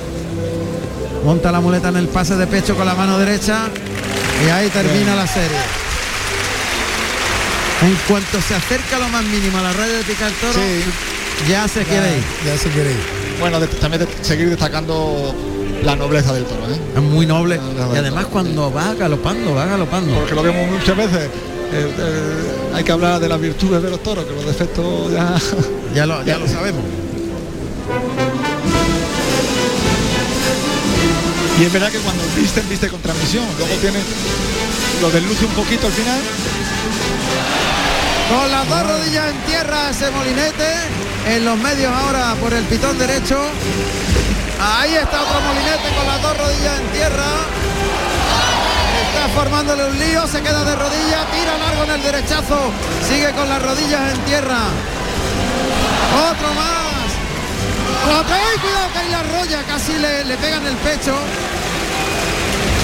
monta 1.24 1.52
la 1.52 1.60
muleta 1.60 1.90
en 1.90 1.98
el 1.98 2.08
pase 2.08 2.36
de 2.36 2.48
pecho 2.48 2.76
con 2.76 2.86
la 2.86 2.96
mano 2.96 3.18
derecha. 3.18 3.68
Y 4.46 4.50
ahí 4.50 4.70
termina 4.70 5.16
la 5.16 5.28
serie. 5.28 5.58
En 7.82 7.96
cuanto 8.08 8.42
se 8.42 8.56
acerca 8.56 9.00
lo 9.00 9.10
más 9.10 9.24
mínimo 9.24 9.58
a 9.58 9.62
la 9.62 9.74
raya 9.74 9.94
de 9.94 10.04
picar 10.04 10.30
el 10.30 10.36
toro. 10.36 10.60
Ya 11.50 11.68
se 11.68 11.84
quiere 11.84 12.18
ir. 12.18 12.24
Ya 12.46 12.58
se 12.58 12.70
quiere 12.70 12.92
ir. 12.92 13.00
Bueno, 13.40 13.60
de- 13.60 13.68
también 13.68 14.06
de- 14.06 14.24
seguir 14.24 14.50
destacando 14.50 15.34
la 15.84 15.96
nobleza 15.96 16.34
del 16.34 16.46
toro, 16.46 16.64
¿eh? 16.72 16.80
Es 16.96 17.02
muy 17.02 17.26
noble. 17.26 17.60
La- 17.78 17.88
la- 17.88 17.94
Y 17.94 17.98
además 17.98 18.26
cuando 18.28 18.72
va 18.72 18.94
galopando, 18.94 19.54
va 19.54 19.66
galopando. 19.66 20.16
porque 20.16 20.34
lo 20.36 20.44
vemos 20.44 20.70
muchas 20.72 20.96
veces. 20.98 21.30
eh, 21.74 21.92
eh, 21.98 22.72
hay 22.76 22.84
que 22.84 22.92
hablar 22.92 23.20
de 23.20 23.28
las 23.28 23.42
virtudes 23.42 23.82
de 23.82 23.90
los 23.90 24.02
toros, 24.04 24.24
que 24.26 24.32
los 24.34 24.46
defectos 24.46 25.12
ya. 25.12 25.36
Ya 25.96 26.06
lo, 26.06 26.24
ya 26.26 26.38
lo 26.38 26.46
sabemos. 26.48 26.84
Y 31.60 31.64
es 31.64 31.72
verdad 31.72 31.90
que 31.90 32.00
cuando 32.00 32.22
visten, 32.36 32.68
viste 32.70 32.90
con 32.90 33.00
transmisión. 33.02 33.46
Luego 33.58 33.74
tiene. 33.76 34.00
Lo 35.02 35.10
desluce 35.10 35.46
un 35.46 35.52
poquito 35.54 35.88
al 35.88 35.94
final. 35.94 36.20
Con 38.30 38.52
las 38.52 38.68
dos 38.70 38.84
rodillas 38.88 39.32
en 39.32 39.38
tierra 39.46 39.90
ese 39.90 40.12
molinete. 40.12 40.68
En 41.28 41.44
los 41.44 41.58
medios 41.58 41.92
ahora 41.92 42.36
por 42.36 42.54
el 42.54 42.64
pitón 42.66 42.98
derecho. 42.98 43.38
Ahí 44.62 44.96
está 44.96 45.22
otro 45.24 45.42
molinete 45.42 45.90
con 45.96 46.06
las 46.06 46.22
dos 46.22 46.38
rodillas 46.38 46.80
en 46.80 46.88
tierra. 46.90 47.26
Está 49.08 49.28
formándole 49.34 49.86
un 49.86 50.00
lío, 50.00 50.28
se 50.28 50.42
queda 50.42 50.64
de 50.64 50.76
rodillas, 50.76 51.26
tira 51.32 51.58
largo 51.58 51.84
en 51.84 51.92
el 51.92 52.04
derechazo, 52.04 52.72
sigue 53.08 53.32
con 53.32 53.50
las 53.50 53.62
rodillas 53.62 54.14
en 54.14 54.20
tierra. 54.22 54.60
Otro 56.30 56.48
más. 56.54 56.96
Otro, 58.20 58.36
¡ay, 58.36 58.60
cuidado 58.60 58.94
que 58.94 59.00
ahí 59.00 59.10
la 59.10 59.24
rolla, 59.24 59.64
casi 59.64 59.94
le, 59.94 60.26
le 60.26 60.34
el 60.34 60.78
pecho. 60.78 61.18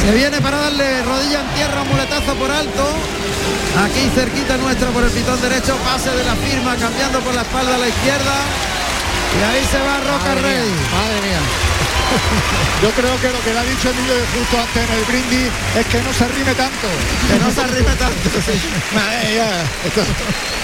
Se 0.05 0.11
viene 0.11 0.41
para 0.41 0.57
darle 0.57 1.03
rodilla 1.03 1.41
en 1.41 1.47
tierra, 1.55 1.81
un 1.81 1.89
muletazo 1.89 2.33
por 2.35 2.49
alto. 2.51 2.83
Aquí 3.85 4.09
cerquita 4.13 4.57
nuestro 4.57 4.89
por 4.91 5.03
el 5.03 5.11
pitón 5.11 5.39
derecho, 5.41 5.75
pase 5.85 6.09
de 6.09 6.23
la 6.23 6.35
firma, 6.35 6.75
cambiando 6.75 7.19
por 7.21 7.33
la 7.33 7.41
espalda 7.43 7.75
a 7.75 7.77
la 7.77 7.87
izquierda. 7.87 8.35
Y 9.31 9.43
ahí 9.43 9.63
se 9.71 9.79
va 9.79 9.97
Roca 10.01 10.35
Madre 10.35 10.41
mía, 10.41 10.59
Rey. 10.59 10.69
madre 10.91 11.21
mía. 11.21 11.41
Yo 12.83 12.89
creo 12.91 13.15
que 13.21 13.29
lo 13.31 13.39
que 13.45 13.53
le 13.53 13.59
ha 13.59 13.63
dicho 13.63 13.89
Emilio 13.89 14.13
de 14.15 14.25
Justo 14.35 14.57
antes 14.59 14.89
en 14.89 14.95
el 14.97 15.05
brindis 15.05 15.49
es 15.77 15.85
que 15.85 16.01
no 16.01 16.11
se 16.11 16.27
rime 16.27 16.53
tanto. 16.55 16.87
Que 17.29 17.39
no 17.39 17.51
se 17.51 17.61
arrime 17.61 17.95
tanto. 17.95 18.29
Madre 18.93 19.29
mía, 19.31 19.47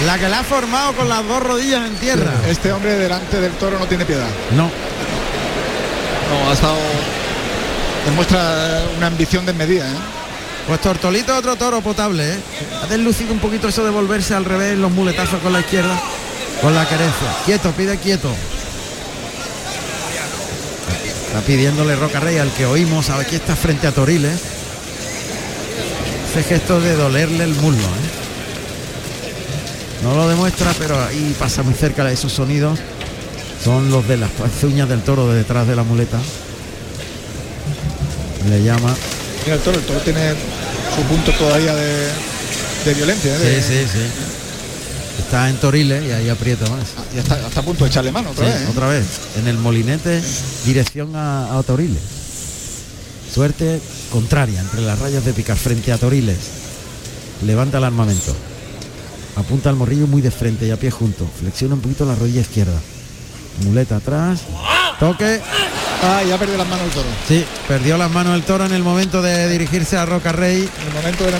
La 0.06 0.18
que 0.20 0.28
la 0.28 0.40
ha 0.40 0.44
formado 0.44 0.94
con 0.94 1.08
las 1.08 1.26
dos 1.26 1.42
rodillas 1.42 1.86
en 1.88 1.96
tierra. 1.96 2.34
Este 2.50 2.74
hombre 2.74 2.96
delante 2.98 3.40
del 3.40 3.54
toro 3.54 3.80
no 3.80 3.86
tiene 3.86 4.04
piedad. 4.04 4.28
No, 4.52 4.70
No, 6.30 6.50
ha 6.50 6.54
estado. 6.54 6.76
Demuestra 8.08 8.84
una 8.95 9.08
ambición 9.08 9.45
desmedida, 9.45 9.86
¿eh? 9.86 9.95
pues 10.66 10.80
Tortolito 10.80 11.36
otro 11.36 11.58
toro 11.58 11.82
potable, 11.82 12.36
¿eh? 12.36 12.38
Ha 12.82 12.88
deslucido 12.88 13.34
un 13.34 13.39
poquito 13.39 13.68
eso 13.68 13.84
de 13.84 13.89
volverse 13.89 14.34
al 14.34 14.45
revés, 14.45 14.78
los 14.78 14.89
muletazos 14.91 15.41
con 15.41 15.51
la 15.51 15.60
izquierda, 15.60 15.99
con 16.62 16.74
la 16.74 16.88
querencia. 16.88 17.28
Quieto, 17.45 17.70
pide 17.72 17.97
quieto. 17.97 18.32
Está 21.28 21.41
pidiéndole 21.41 21.97
Roca 21.97 22.22
Rey 22.22 22.38
al 22.38 22.49
que 22.53 22.66
oímos, 22.66 23.10
aquí 23.10 23.36
está 23.36 23.58
frente 23.58 23.88
a 23.88 23.91
Toriles. 23.91 24.39
Ese 26.32 26.43
gesto 26.43 26.80
de 26.80 26.95
dolerle 26.95 27.43
el 27.43 27.55
muslo, 27.55 27.88
¿eh? 27.88 28.08
No 30.03 30.16
lo 30.16 30.30
demuestra, 30.30 30.74
pero 30.80 30.97
ahí 31.03 31.36
pasa 31.38 31.62
muy 31.62 31.74
cerca 31.74 32.10
esos 32.10 32.32
sonidos. 32.32 32.80
Son 33.62 33.91
los 33.91 34.08
de 34.08 34.16
las 34.16 34.32
uñas 34.64 34.88
del 34.88 35.01
toro 35.01 35.28
de 35.28 35.39
detrás 35.39 35.68
de 35.68 35.76
la 35.76 35.84
muleta. 35.84 36.20
Le 38.50 38.64
llama. 38.64 38.95
Mira 39.43 39.56
el 39.56 39.62
toro, 39.62 39.78
el 39.80 39.86
toro 39.86 40.00
tiene 40.02 40.32
su 40.95 41.02
punto 41.04 41.32
todavía 41.34 41.74
de, 41.76 42.08
de 42.86 42.93
violencia, 42.95 43.36
¿eh? 43.36 43.39
De- 43.39 43.62
Sí, 43.62 43.68
sí, 43.74 43.88
sí. 43.93 44.06
Está 45.20 45.50
en 45.50 45.58
Toriles 45.58 46.06
y 46.06 46.12
ahí 46.12 46.30
aprieta 46.30 46.70
más. 46.70 46.84
Ya 47.14 47.22
está, 47.22 47.39
está 47.48 47.60
a 47.60 47.64
punto 47.64 47.84
de 47.84 47.89
echarle 47.89 48.12
mano 48.12 48.30
otra 48.32 48.45
Sí, 48.45 48.52
vez. 48.54 48.62
¿eh? 48.62 48.68
otra 48.70 48.88
vez. 48.88 49.06
En 49.38 49.48
el 49.48 49.58
molinete, 49.58 50.22
dirección 50.66 51.16
a, 51.16 51.58
a 51.58 51.64
Toriles. 51.64 52.02
Suerte 53.34 53.82
contraria 54.12 54.60
entre 54.62 54.82
las 54.82 54.98
rayas 55.00 55.26
de 55.26 55.34
picar 55.34 55.58
frente 55.58 55.91
a 55.91 55.98
Toriles. 55.98 56.38
Levanta 57.45 57.80
el 57.80 57.84
armamento. 57.84 58.34
Apunta 59.36 59.70
al 59.70 59.76
morrillo 59.76 60.08
muy 60.08 60.22
de 60.22 60.32
frente 60.32 60.66
y 60.68 60.72
a 60.72 60.78
pie 60.78 60.91
junto. 60.91 61.28
Flexiona 61.39 61.76
un 61.76 61.82
poquito 61.82 62.06
la 62.06 62.16
rodilla 62.16 62.41
izquierda. 62.41 62.80
Muleta 63.66 63.98
atrás. 63.98 64.41
Toque. 65.00 65.41
Ah, 66.04 66.22
ya 66.24 66.38
perdió 66.38 66.58
las 66.58 66.68
manos 66.68 66.86
el 66.86 66.91
toro. 66.91 67.08
Sí, 67.28 67.45
perdió 67.68 67.98
las 67.98 68.12
manos 68.12 68.36
el 68.36 68.43
toro 68.43 68.66
en 68.66 68.72
el 68.74 68.84
momento 68.84 69.22
de 69.22 69.50
dirigirse 69.50 69.98
a 69.98 70.06
Roca 70.06 70.32
Rey. 70.32 70.58
En 70.82 70.88
el 70.88 70.93
momento 70.93 71.26
de 71.26 71.32
la- 71.32 71.38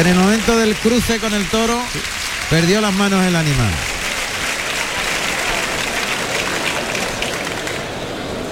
En 0.00 0.06
el 0.06 0.14
momento 0.16 0.56
del 0.56 0.74
cruce 0.76 1.18
con 1.18 1.34
el 1.34 1.44
toro, 1.48 1.76
perdió 2.48 2.80
las 2.80 2.92
manos 2.94 3.24
el 3.24 3.36
animal. 3.36 3.70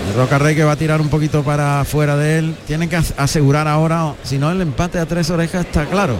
El 0.09 0.15
Roca 0.15 0.39
Rey 0.39 0.55
que 0.57 0.65
va 0.65 0.73
a 0.73 0.77
tirar 0.77 1.01
un 1.01 1.09
poquito 1.09 1.43
para 1.43 1.81
afuera 1.81 2.17
de 2.17 2.39
él. 2.39 2.57
Tiene 2.67 2.89
que 2.89 2.97
as- 2.97 3.15
asegurar 3.17 3.69
ahora, 3.69 4.15
si 4.25 4.39
no 4.39 4.51
el 4.51 4.61
empate 4.61 4.99
a 4.99 5.07
tres 5.07 5.31
orejas 5.31 5.67
está 5.67 5.85
claro. 5.87 6.17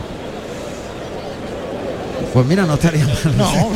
Pues 2.33 2.47
mira, 2.47 2.65
no 2.67 2.75
estaría 2.75 3.05
mal. 3.07 3.37
No, 3.37 3.53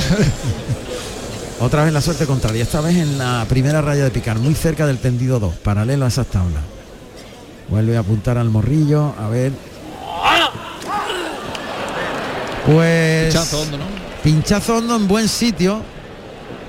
Otra 1.62 1.84
vez 1.84 1.92
la 1.92 2.00
suerte 2.00 2.26
contraria, 2.26 2.62
esta 2.64 2.80
vez 2.80 2.96
en 2.96 3.18
la 3.18 3.46
primera 3.48 3.80
raya 3.80 4.02
de 4.02 4.10
picar, 4.10 4.36
muy 4.38 4.52
cerca 4.54 4.84
del 4.84 4.98
tendido 4.98 5.38
2, 5.38 5.54
paralelo 5.56 6.04
a 6.04 6.08
esas 6.08 6.26
tablas. 6.26 6.62
Vuelve 7.68 7.96
a 7.96 8.00
apuntar 8.00 8.36
al 8.36 8.50
morrillo, 8.50 9.14
a 9.18 9.28
ver. 9.28 9.52
Pues 12.66 13.26
pinchazo 13.26 13.60
hondo, 13.60 13.78
¿no? 13.78 13.84
pinchazo 14.22 14.76
hondo 14.76 14.96
en 14.96 15.08
buen 15.08 15.28
sitio. 15.28 15.82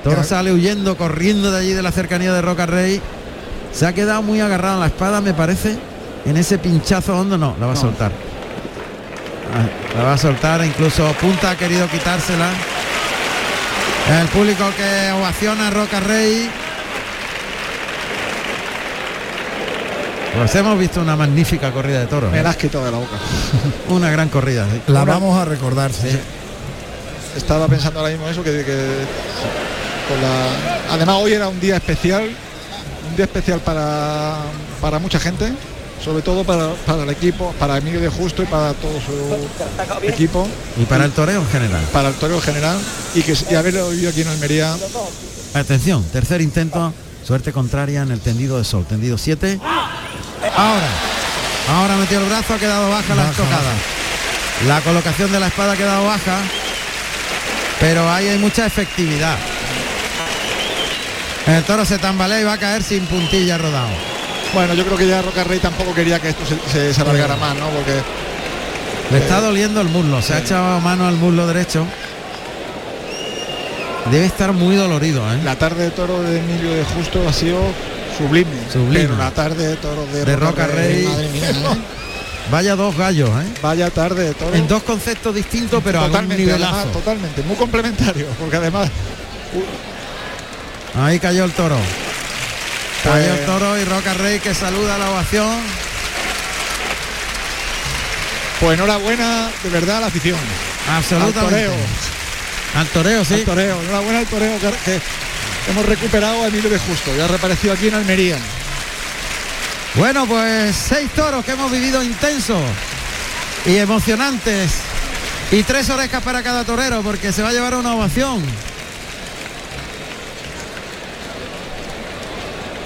Toro 0.04 0.16
Claro. 0.18 0.28
sale 0.30 0.52
huyendo, 0.52 0.96
corriendo 0.98 1.52
de 1.52 1.60
allí 1.60 1.74
de 1.74 1.82
la 1.82 1.92
cercanía 1.92 2.32
de 2.34 2.42
Roca 2.42 2.66
Rey. 2.66 3.02
Se 3.72 3.88
ha 3.88 3.94
quedado 3.94 4.22
muy 4.22 4.42
agarrado 4.42 4.78
a 4.78 4.80
la 4.82 4.88
espada, 4.88 5.22
me 5.22 5.34
parece. 5.34 5.78
En 6.26 6.38
ese 6.38 6.58
pinchazo 6.60 7.18
hondo 7.18 7.38
no, 7.38 7.56
la 7.60 7.66
va 7.68 7.74
a 7.74 7.76
soltar. 7.76 8.12
Ah, 9.56 9.98
La 9.98 10.04
va 10.04 10.14
a 10.14 10.18
soltar, 10.18 10.64
incluso 10.66 11.06
Punta 11.20 11.52
ha 11.52 11.58
querido 11.58 11.88
quitársela. 11.88 12.50
El 14.10 14.28
público 14.28 14.66
que 14.76 15.12
ovaciona 15.14 15.68
a 15.68 15.72
Roca 15.72 16.00
Rey. 16.00 16.50
Pues 20.38 20.56
hemos 20.56 20.78
visto 20.80 21.02
una 21.02 21.16
magnífica 21.16 21.72
corrida 21.72 22.00
de 22.02 22.08
toros. 22.08 22.32
Me 22.32 22.40
¿eh? 22.40 22.44
la 22.44 22.50
has 22.52 22.58
quitado 22.58 22.86
de 22.86 22.92
la 22.92 22.98
boca. 22.98 23.18
Una 23.90 24.10
gran 24.10 24.30
corrida. 24.30 24.66
sí. 24.70 24.82
La 24.92 25.06
vamos 25.06 25.38
a 25.40 25.46
recordar, 25.46 25.92
sí. 25.94 26.10
Estaba 27.38 27.68
pensando 27.68 28.00
ahora 28.00 28.12
mismo 28.12 28.28
eso, 28.28 28.44
que, 28.44 28.52
que 28.52 28.88
con 30.10 30.22
la- 30.22 30.94
además 30.94 31.18
hoy 31.20 31.34
era 31.34 31.48
un 31.48 31.60
día 31.60 31.76
especial, 31.78 32.24
un 33.10 33.16
día 33.16 33.26
especial 33.26 33.60
para, 33.60 34.38
para 34.82 34.98
mucha 35.00 35.20
gente, 35.20 35.52
sobre 36.04 36.22
todo 36.22 36.44
para, 36.44 36.74
para 36.86 37.04
el 37.04 37.10
equipo, 37.10 37.54
para 37.60 37.78
Emilio 37.78 38.00
de 38.00 38.10
Justo 38.10 38.44
y 38.44 38.46
para 38.46 38.74
todo 38.74 38.94
su 39.02 40.08
equipo, 40.08 40.48
Y 40.78 40.86
para 40.86 41.06
el 41.06 41.12
toreo 41.12 41.42
en 41.42 41.50
general. 41.50 41.82
para 41.92 42.10
el 42.10 42.16
toreo 42.16 42.40
general 42.42 42.78
y 43.16 43.22
que 43.22 43.36
y 43.50 43.56
haberlo 43.56 43.90
vivido 43.90 44.10
aquí 44.10 44.22
en 44.22 44.28
Almería. 44.28 44.76
Atención, 45.54 46.04
tercer 46.12 46.42
intento, 46.42 46.94
suerte 47.26 47.52
contraria 47.52 48.02
en 48.02 48.12
el 48.12 48.20
tendido 48.20 48.58
de 48.58 48.64
sol, 48.64 48.86
tendido 48.88 49.18
7. 49.18 49.60
Ahora, 50.56 50.88
ahora 51.70 51.96
metió 51.98 52.20
el 52.20 52.26
brazo, 52.26 52.54
ha 52.54 52.60
quedado 52.60 52.90
baja 52.90 53.16
la 53.16 53.24
Baja, 53.24 53.32
estocada. 53.32 53.74
La 54.68 54.82
colocación 54.82 55.32
de 55.32 55.40
la 55.40 55.48
espada 55.48 55.74
ha 55.74 55.78
quedado 55.78 56.06
baja, 56.06 56.38
pero 57.80 58.10
ahí 58.12 58.28
hay 58.28 58.38
mucha 58.40 58.66
efectividad. 58.66 59.38
El 61.48 61.64
toro 61.64 61.84
se 61.86 61.98
tambalea 62.00 62.40
y 62.40 62.44
va 62.46 62.54
a 62.54 62.58
caer 62.58 62.84
sin 62.84 63.06
puntilla 63.06 63.58
rodado. 63.58 63.90
Bueno, 64.54 64.74
yo 64.76 64.86
creo 64.86 64.98
que 64.98 65.08
ya 65.08 65.22
Roca 65.22 65.44
Rey 65.44 65.60
tampoco 65.60 65.94
quería 65.96 66.20
que 66.20 66.30
esto 66.30 66.44
se, 66.72 66.94
se- 66.94 67.02
alargara 67.02 67.36
más, 67.38 67.56
¿no? 67.56 67.68
Porque 67.70 67.94
Le 69.12 69.18
está 69.18 69.42
doliendo 69.42 69.82
el 69.82 69.88
muslo, 69.90 70.22
se 70.22 70.34
ha 70.36 70.40
echado 70.40 70.80
mano 70.80 71.08
al 71.08 71.16
muslo 71.16 71.48
derecho. 71.48 71.86
Debe 74.12 74.26
estar 74.26 74.52
muy 74.54 74.76
dolorido, 74.76 75.22
¿eh? 75.34 75.40
la 75.44 75.56
tarde 75.56 75.86
de 75.86 75.92
toro 75.92 76.22
de 76.22 76.38
Emilio 76.40 76.74
de 76.74 76.84
Justo 76.84 77.28
ha 77.28 77.32
sido 77.34 77.58
sublime. 78.18 78.52
Sublime. 78.72 79.06
Pero 79.06 79.18
la 79.18 79.32
tarde 79.32 79.66
de 79.70 79.76
toro 79.78 80.06
de, 80.12 80.26
De 80.26 80.36
Roca 80.36 80.68
Rey. 80.68 81.04
madre 81.06 81.30
mía, 81.30 81.50
¿eh? 81.50 81.54
Vaya 82.52 82.76
dos 82.76 82.96
gallos, 82.98 83.30
¿eh? 83.30 83.46
Vaya 83.62 83.90
tarde 83.90 84.26
de 84.26 84.34
toro. 84.34 84.54
En 84.54 84.68
dos 84.68 84.84
conceptos 84.84 85.34
distintos, 85.34 85.82
pero 85.84 86.00
a 86.00 86.06
un 86.06 86.08
totalmente, 86.12 86.44
nivelazo. 86.44 86.76
además, 86.76 86.92
totalmente, 86.94 87.42
muy 87.44 87.56
complementario, 87.56 88.28
porque 88.40 88.58
además 88.58 88.90
Ahí 91.02 91.20
cayó 91.20 91.46
el 91.46 91.52
toro. 91.54 91.78
Pues- 93.04 93.28
el 93.28 93.46
toro 93.46 93.78
y 93.78 93.84
Roca 93.86 94.14
Rey 94.14 94.40
que 94.40 94.54
saluda 94.54 94.98
la 94.98 95.10
ovación. 95.12 95.60
Pues 98.60 98.78
enhorabuena 98.78 99.50
de 99.64 99.70
verdad 99.70 99.98
a 99.98 100.02
la 100.02 100.08
afición. 100.08 100.40
Absolutamente. 100.90 101.40
Al 101.40 101.50
toreo. 101.50 101.74
Al 102.76 102.88
toreo, 102.88 103.26
sí. 103.26 103.34
Al 103.36 103.44
toreo. 103.44 103.82
Enhorabuena 103.82 104.20
al 104.20 104.26
toreo 104.28 104.60
que, 104.60 104.70
que 104.86 105.02
hemos 105.70 105.86
recuperado 105.86 106.44
a 106.44 106.48
Emilio 106.48 106.70
de 106.70 106.80
Justo. 106.80 107.14
Ya 107.18 107.26
ha 107.26 107.28
reaparecido 107.28 107.74
aquí 107.74 107.88
en 107.88 107.96
Almería. 107.96 108.38
Bueno, 109.96 110.26
pues 110.26 110.76
seis 110.76 111.10
toros 111.16 111.44
que 111.46 111.52
hemos 111.52 111.72
vivido 111.72 112.02
intensos 112.02 112.62
y 113.66 113.78
emocionantes. 113.78 114.72
Y 115.52 115.62
tres 115.64 115.90
orejas 115.90 116.24
para 116.24 116.42
cada 116.42 116.64
torero 116.64 117.02
porque 117.04 117.32
se 117.32 117.44
va 117.44 117.50
a 117.50 117.54
llevar 117.54 117.76
una 117.76 117.94
ovación. 117.94 118.42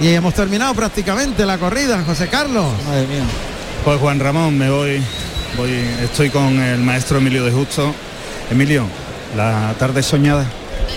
Y 0.00 0.14
hemos 0.14 0.32
terminado 0.34 0.74
prácticamente 0.74 1.44
la 1.44 1.58
corrida, 1.58 2.02
José 2.04 2.28
Carlos. 2.28 2.66
Madre 2.86 3.06
mía. 3.06 3.24
Pues 3.84 3.98
Juan 3.98 4.20
Ramón, 4.20 4.56
me 4.56 4.70
voy, 4.70 5.02
voy, 5.56 5.70
estoy 6.02 6.30
con 6.30 6.60
el 6.60 6.80
maestro 6.80 7.18
Emilio 7.18 7.44
de 7.44 7.50
Justo. 7.50 7.92
Emilio, 8.50 8.86
la 9.36 9.74
tarde 9.78 10.02
soñada. 10.02 10.46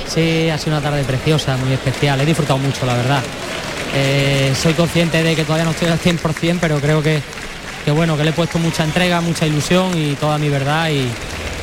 Sí, 0.08 0.50
ha 0.50 0.58
sido 0.58 0.78
una 0.78 0.84
tarde 0.84 1.04
preciosa, 1.04 1.58
muy 1.58 1.74
especial. 1.74 2.22
He 2.22 2.26
disfrutado 2.26 2.60
mucho, 2.60 2.86
la 2.86 2.94
verdad. 2.94 3.24
Eh, 3.96 4.54
soy 4.62 4.74
consciente 4.74 5.24
de 5.24 5.36
que 5.36 5.44
todavía 5.44 5.66
no 5.66 5.72
estoy 5.72 5.88
al 5.88 6.00
100%, 6.00 6.60
pero 6.62 6.80
creo 6.80 7.02
que, 7.02 7.22
que 7.84 7.92
bueno, 7.92 8.16
que 8.18 8.24
le 8.24 8.30
he 8.30 8.34
puesto 8.34 8.60
mucha 8.60 8.84
entrega, 8.84 9.20
mucha 9.22 9.48
ilusión 9.48 9.98
y 9.98 10.14
toda 10.14 10.38
mi 10.38 10.50
verdad 10.50 10.90
y, 10.90 11.08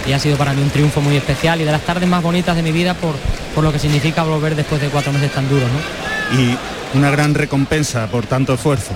y 0.08 0.12
ha 0.12 0.18
sido 0.18 0.36
para 0.36 0.52
mí 0.52 0.60
un 0.60 0.70
triunfo 0.70 1.00
muy 1.00 1.16
especial 1.16 1.60
y 1.60 1.64
de 1.64 1.72
las 1.72 1.82
tardes 1.82 2.08
más 2.08 2.22
bonitas 2.22 2.56
de 2.56 2.62
mi 2.62 2.72
vida 2.72 2.94
por, 2.94 3.14
por 3.54 3.62
lo 3.62 3.72
que 3.72 3.78
significa 3.78 4.24
volver 4.24 4.56
después 4.56 4.80
de 4.80 4.88
cuatro 4.88 5.12
meses 5.12 5.32
tan 5.32 5.48
duros, 5.48 5.68
¿no? 5.70 6.38
Y 6.38 6.58
una 6.94 7.10
gran 7.10 7.34
recompensa 7.34 8.06
por 8.06 8.26
tanto 8.26 8.54
esfuerzo. 8.54 8.92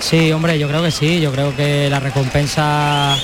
Sí, 0.00 0.32
hombre, 0.32 0.58
yo 0.58 0.66
creo 0.68 0.82
que 0.82 0.90
sí, 0.90 1.20
yo 1.20 1.30
creo 1.30 1.54
que 1.54 1.88
la 1.90 2.00
recompensa 2.00 3.16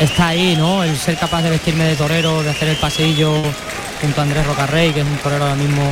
está 0.00 0.28
ahí, 0.28 0.56
¿no? 0.56 0.82
El 0.82 0.96
ser 0.96 1.16
capaz 1.16 1.42
de 1.42 1.50
vestirme 1.50 1.84
de 1.84 1.96
torero, 1.96 2.42
de 2.42 2.50
hacer 2.50 2.68
el 2.68 2.76
paseillo 2.76 3.42
junto 4.00 4.20
a 4.20 4.24
Andrés 4.24 4.46
Rocarrey, 4.46 4.92
que 4.92 5.00
es 5.00 5.06
un 5.06 5.16
torero 5.18 5.44
ahora 5.44 5.56
mismo 5.56 5.82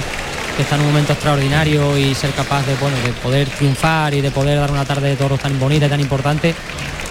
que 0.56 0.62
está 0.62 0.74
en 0.74 0.80
un 0.80 0.88
momento 0.88 1.12
extraordinario 1.12 1.96
y 1.96 2.14
ser 2.14 2.32
capaz 2.32 2.66
de, 2.66 2.74
bueno, 2.76 2.96
de 3.04 3.12
poder 3.12 3.48
triunfar 3.48 4.14
y 4.14 4.20
de 4.20 4.30
poder 4.30 4.58
dar 4.58 4.70
una 4.72 4.84
tarde 4.84 5.10
de 5.10 5.16
toros 5.16 5.38
tan 5.38 5.58
bonita 5.60 5.86
y 5.86 5.88
tan 5.88 6.00
importante, 6.00 6.54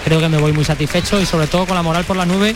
creo 0.03 0.19
que 0.19 0.27
me 0.27 0.37
voy 0.37 0.51
muy 0.51 0.65
satisfecho 0.65 1.21
y 1.21 1.25
sobre 1.25 1.47
todo 1.47 1.65
con 1.65 1.75
la 1.75 1.83
moral 1.83 2.03
por 2.03 2.17
las 2.17 2.27
nubes 2.27 2.55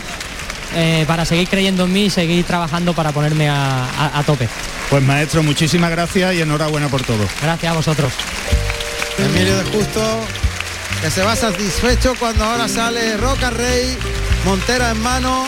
eh, 0.74 1.04
para 1.06 1.24
seguir 1.24 1.48
creyendo 1.48 1.84
en 1.84 1.92
mí 1.92 2.04
y 2.06 2.10
seguir 2.10 2.44
trabajando 2.44 2.94
para 2.94 3.12
ponerme 3.12 3.48
a, 3.48 3.84
a- 3.84 4.18
a 4.18 4.22
tope. 4.24 4.48
Pues 4.90 5.02
maestro, 5.02 5.42
muchísimas 5.42 5.90
gracias 5.90 6.34
y 6.34 6.40
enhorabuena 6.40 6.88
por 6.88 7.02
todo. 7.02 7.24
Gracias 7.42 7.72
a 7.72 7.74
vosotros. 7.76 8.12
Emilio 9.18 9.56
de 9.58 9.64
Justo, 9.64 10.20
que 11.02 11.10
se 11.10 11.22
va 11.22 11.36
satisfecho 11.36 12.14
cuando 12.18 12.44
ahora 12.44 12.68
sale 12.68 13.16
Roca 13.16 13.50
Rey, 13.50 13.96
Montera 14.44 14.90
en 14.90 15.00
mano, 15.00 15.46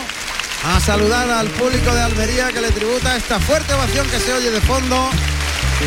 a 0.65 0.79
saludar 0.79 1.29
al 1.29 1.47
público 1.49 1.93
de 1.93 2.01
Almería 2.01 2.51
que 2.51 2.61
le 2.61 2.71
tributa 2.71 3.15
esta 3.15 3.39
fuerte 3.39 3.73
ovación 3.73 4.07
que 4.09 4.19
se 4.19 4.33
oye 4.33 4.49
de 4.51 4.61
fondo. 4.61 5.09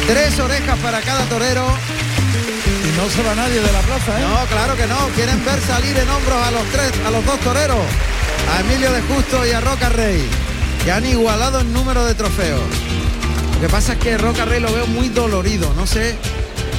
Tres 0.06 0.38
orejas 0.38 0.78
para 0.80 1.00
cada 1.00 1.24
torero. 1.24 1.66
Y 2.84 2.96
no 2.96 3.08
se 3.08 3.22
va 3.22 3.34
nadie 3.34 3.60
de 3.60 3.72
la 3.72 3.80
plaza, 3.80 4.20
¿eh? 4.20 4.24
No, 4.28 4.44
claro 4.46 4.76
que 4.76 4.86
no. 4.86 5.08
Quieren 5.16 5.42
ver 5.44 5.60
salir 5.62 5.96
en 5.98 6.08
hombros 6.10 6.46
a 6.46 6.50
los 6.50 6.64
tres, 6.70 6.92
a 7.06 7.10
los 7.10 7.24
dos 7.24 7.40
toreros. 7.40 7.78
A 8.56 8.60
Emilio 8.60 8.92
de 8.92 9.02
Justo 9.02 9.46
y 9.46 9.50
a 9.52 9.60
Roca 9.60 9.88
Rey. 9.88 10.22
Que 10.84 10.92
han 10.92 11.06
igualado 11.06 11.60
el 11.60 11.72
número 11.72 12.04
de 12.04 12.14
trofeos. 12.14 12.60
Lo 13.54 13.60
que 13.60 13.68
pasa 13.68 13.94
es 13.94 13.98
que 13.98 14.16
Roca 14.16 14.44
Rey 14.44 14.60
lo 14.60 14.72
veo 14.72 14.86
muy 14.86 15.08
dolorido. 15.08 15.72
No 15.76 15.86
sé. 15.86 16.16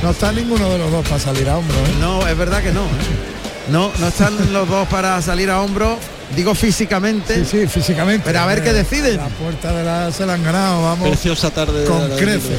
No 0.02 0.12
está 0.12 0.32
ninguno 0.32 0.70
de 0.70 0.78
los 0.78 0.92
dos 0.92 1.06
para 1.08 1.20
salir 1.20 1.50
a 1.50 1.58
hombro, 1.58 1.76
¿eh? 1.76 1.94
No, 2.00 2.26
es 2.28 2.38
verdad 2.38 2.64
que 2.64 2.72
no. 2.72 2.84
¿eh? 2.84 3.70
No, 3.70 3.92
no 4.00 4.08
están 4.08 4.34
los 4.54 4.68
dos 4.68 4.88
para 4.88 5.22
salir 5.22 5.50
a 5.52 5.62
hombro. 5.62 5.98
Digo 6.36 6.54
físicamente. 6.56 7.44
Sí, 7.44 7.62
sí, 7.62 7.68
físicamente. 7.68 8.24
Pero 8.26 8.40
a 8.40 8.46
ver 8.46 8.64
qué 8.64 8.72
deciden. 8.72 9.18
La 9.18 9.28
puerta 9.28 9.74
de 9.74 9.84
la 9.84 10.12
se 10.12 10.26
la 10.26 10.34
han 10.36 10.44
ganado, 10.44 10.84
vamos. 10.84 11.10
Preciosa 11.10 11.50
tarde. 11.52 11.86
Con 11.86 12.02
de 12.04 12.10
la- 12.10 12.16
creces. 12.16 12.58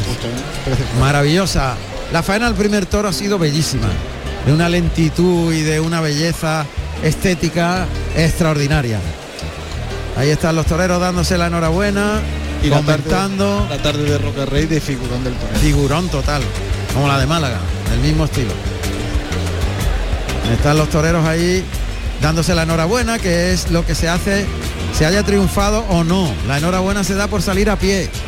Maravillosa. 0.98 1.76
La 2.12 2.22
faena 2.22 2.46
del 2.46 2.54
primer 2.56 2.86
toro 2.86 3.08
ha 3.08 3.12
sido 3.12 3.38
bellísima. 3.38 3.86
De 4.44 4.52
una 4.52 4.68
lentitud 4.68 5.52
y 5.52 5.62
de 5.62 5.80
una 5.80 6.00
belleza 6.00 6.66
estética 7.03 7.86
extraordinaria. 8.16 8.98
Ahí 10.16 10.30
están 10.30 10.57
los 10.57 10.66
toreros 10.66 11.01
dándose 11.01 11.38
la 11.38 11.46
enhorabuena, 11.46 12.20
Y 12.62 12.68
la 12.68 12.80
tarde, 12.82 13.03
comentando. 13.03 13.66
la 13.70 13.78
tarde 13.78 14.03
de 14.03 14.18
Roca 14.18 14.44
Rey 14.46 14.66
de 14.66 14.80
figurón 14.80 15.24
del 15.24 15.34
torneo. 15.34 15.61
Figurón 15.61 16.09
total, 16.09 16.42
como 16.94 17.09
la 17.09 17.18
de 17.18 17.26
Málaga, 17.26 17.59
del 17.90 18.01
mismo 18.01 18.24
estilo. 18.26 18.51
Están 20.53 20.76
los 20.78 20.88
toreros 20.90 21.24
ahí 21.26 21.64
dándose 22.20 22.55
la 22.55 22.64
enhorabuena, 22.64 23.18
que 23.18 23.53
es 23.53 23.70
lo 23.70 23.86
que 23.86 23.94
se 23.94 24.09
hace, 24.09 24.44
se 24.98 25.07
haya 25.07 25.22
triunfado 25.22 25.84
o 25.88 26.05
no. 26.05 26.30
La 26.48 26.59
enhorabuena 26.59 27.05
se 27.05 27.14
da 27.14 27.28
por 27.28 27.40
salir 27.40 27.70
a 27.70 27.76
pie. 27.76 28.11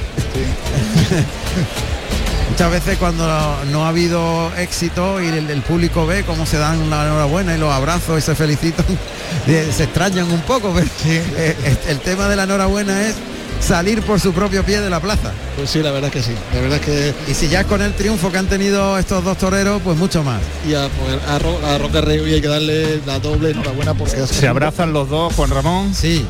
Muchas 2.52 2.70
veces 2.70 2.98
cuando 2.98 3.24
no 3.70 3.86
ha 3.86 3.88
habido 3.88 4.52
éxito 4.58 5.22
y 5.22 5.26
el, 5.28 5.48
el 5.48 5.62
público 5.62 6.06
ve 6.06 6.22
cómo 6.22 6.44
se 6.44 6.58
dan 6.58 6.90
la 6.90 7.06
enhorabuena 7.06 7.54
y 7.56 7.58
los 7.58 7.72
abrazos 7.72 8.18
y 8.18 8.20
se 8.20 8.34
felicitan, 8.34 8.84
eh, 9.46 9.70
se 9.74 9.84
extrañan 9.84 10.30
un 10.30 10.40
poco, 10.42 10.70
pero 10.74 10.86
eh, 11.06 11.22
eh, 11.64 11.76
el 11.88 12.00
tema 12.00 12.28
de 12.28 12.36
la 12.36 12.42
enhorabuena 12.42 13.06
es 13.08 13.14
salir 13.58 14.02
por 14.02 14.20
su 14.20 14.34
propio 14.34 14.62
pie 14.64 14.82
de 14.82 14.90
la 14.90 15.00
plaza. 15.00 15.32
Pues 15.56 15.70
sí, 15.70 15.82
la 15.82 15.92
verdad 15.92 16.10
es 16.14 16.22
que 16.26 16.30
sí. 16.30 16.36
La 16.52 16.60
verdad 16.60 16.78
es 16.78 16.84
que 16.84 17.14
Y 17.30 17.34
si 17.34 17.48
ya 17.48 17.60
es 17.62 17.66
con 17.66 17.80
el 17.80 17.94
triunfo 17.94 18.30
que 18.30 18.36
han 18.36 18.46
tenido 18.48 18.98
estos 18.98 19.24
dos 19.24 19.38
toreros, 19.38 19.80
pues 19.82 19.96
mucho 19.96 20.22
más. 20.22 20.42
y 20.68 20.74
a, 20.74 20.88
pues, 20.90 21.18
a, 21.26 21.38
Ro- 21.38 21.58
a 21.66 21.78
Roca 21.78 22.02
Rey 22.02 22.18
hay 22.34 22.42
que 22.42 22.48
darle 22.48 23.00
la 23.06 23.18
doble 23.18 23.52
enhorabuena 23.52 23.94
porque 23.94 24.26
Se 24.26 24.46
abrazan 24.46 24.92
los 24.92 25.08
dos, 25.08 25.32
Juan 25.34 25.48
Ramón. 25.48 25.94
Sí, 25.94 26.26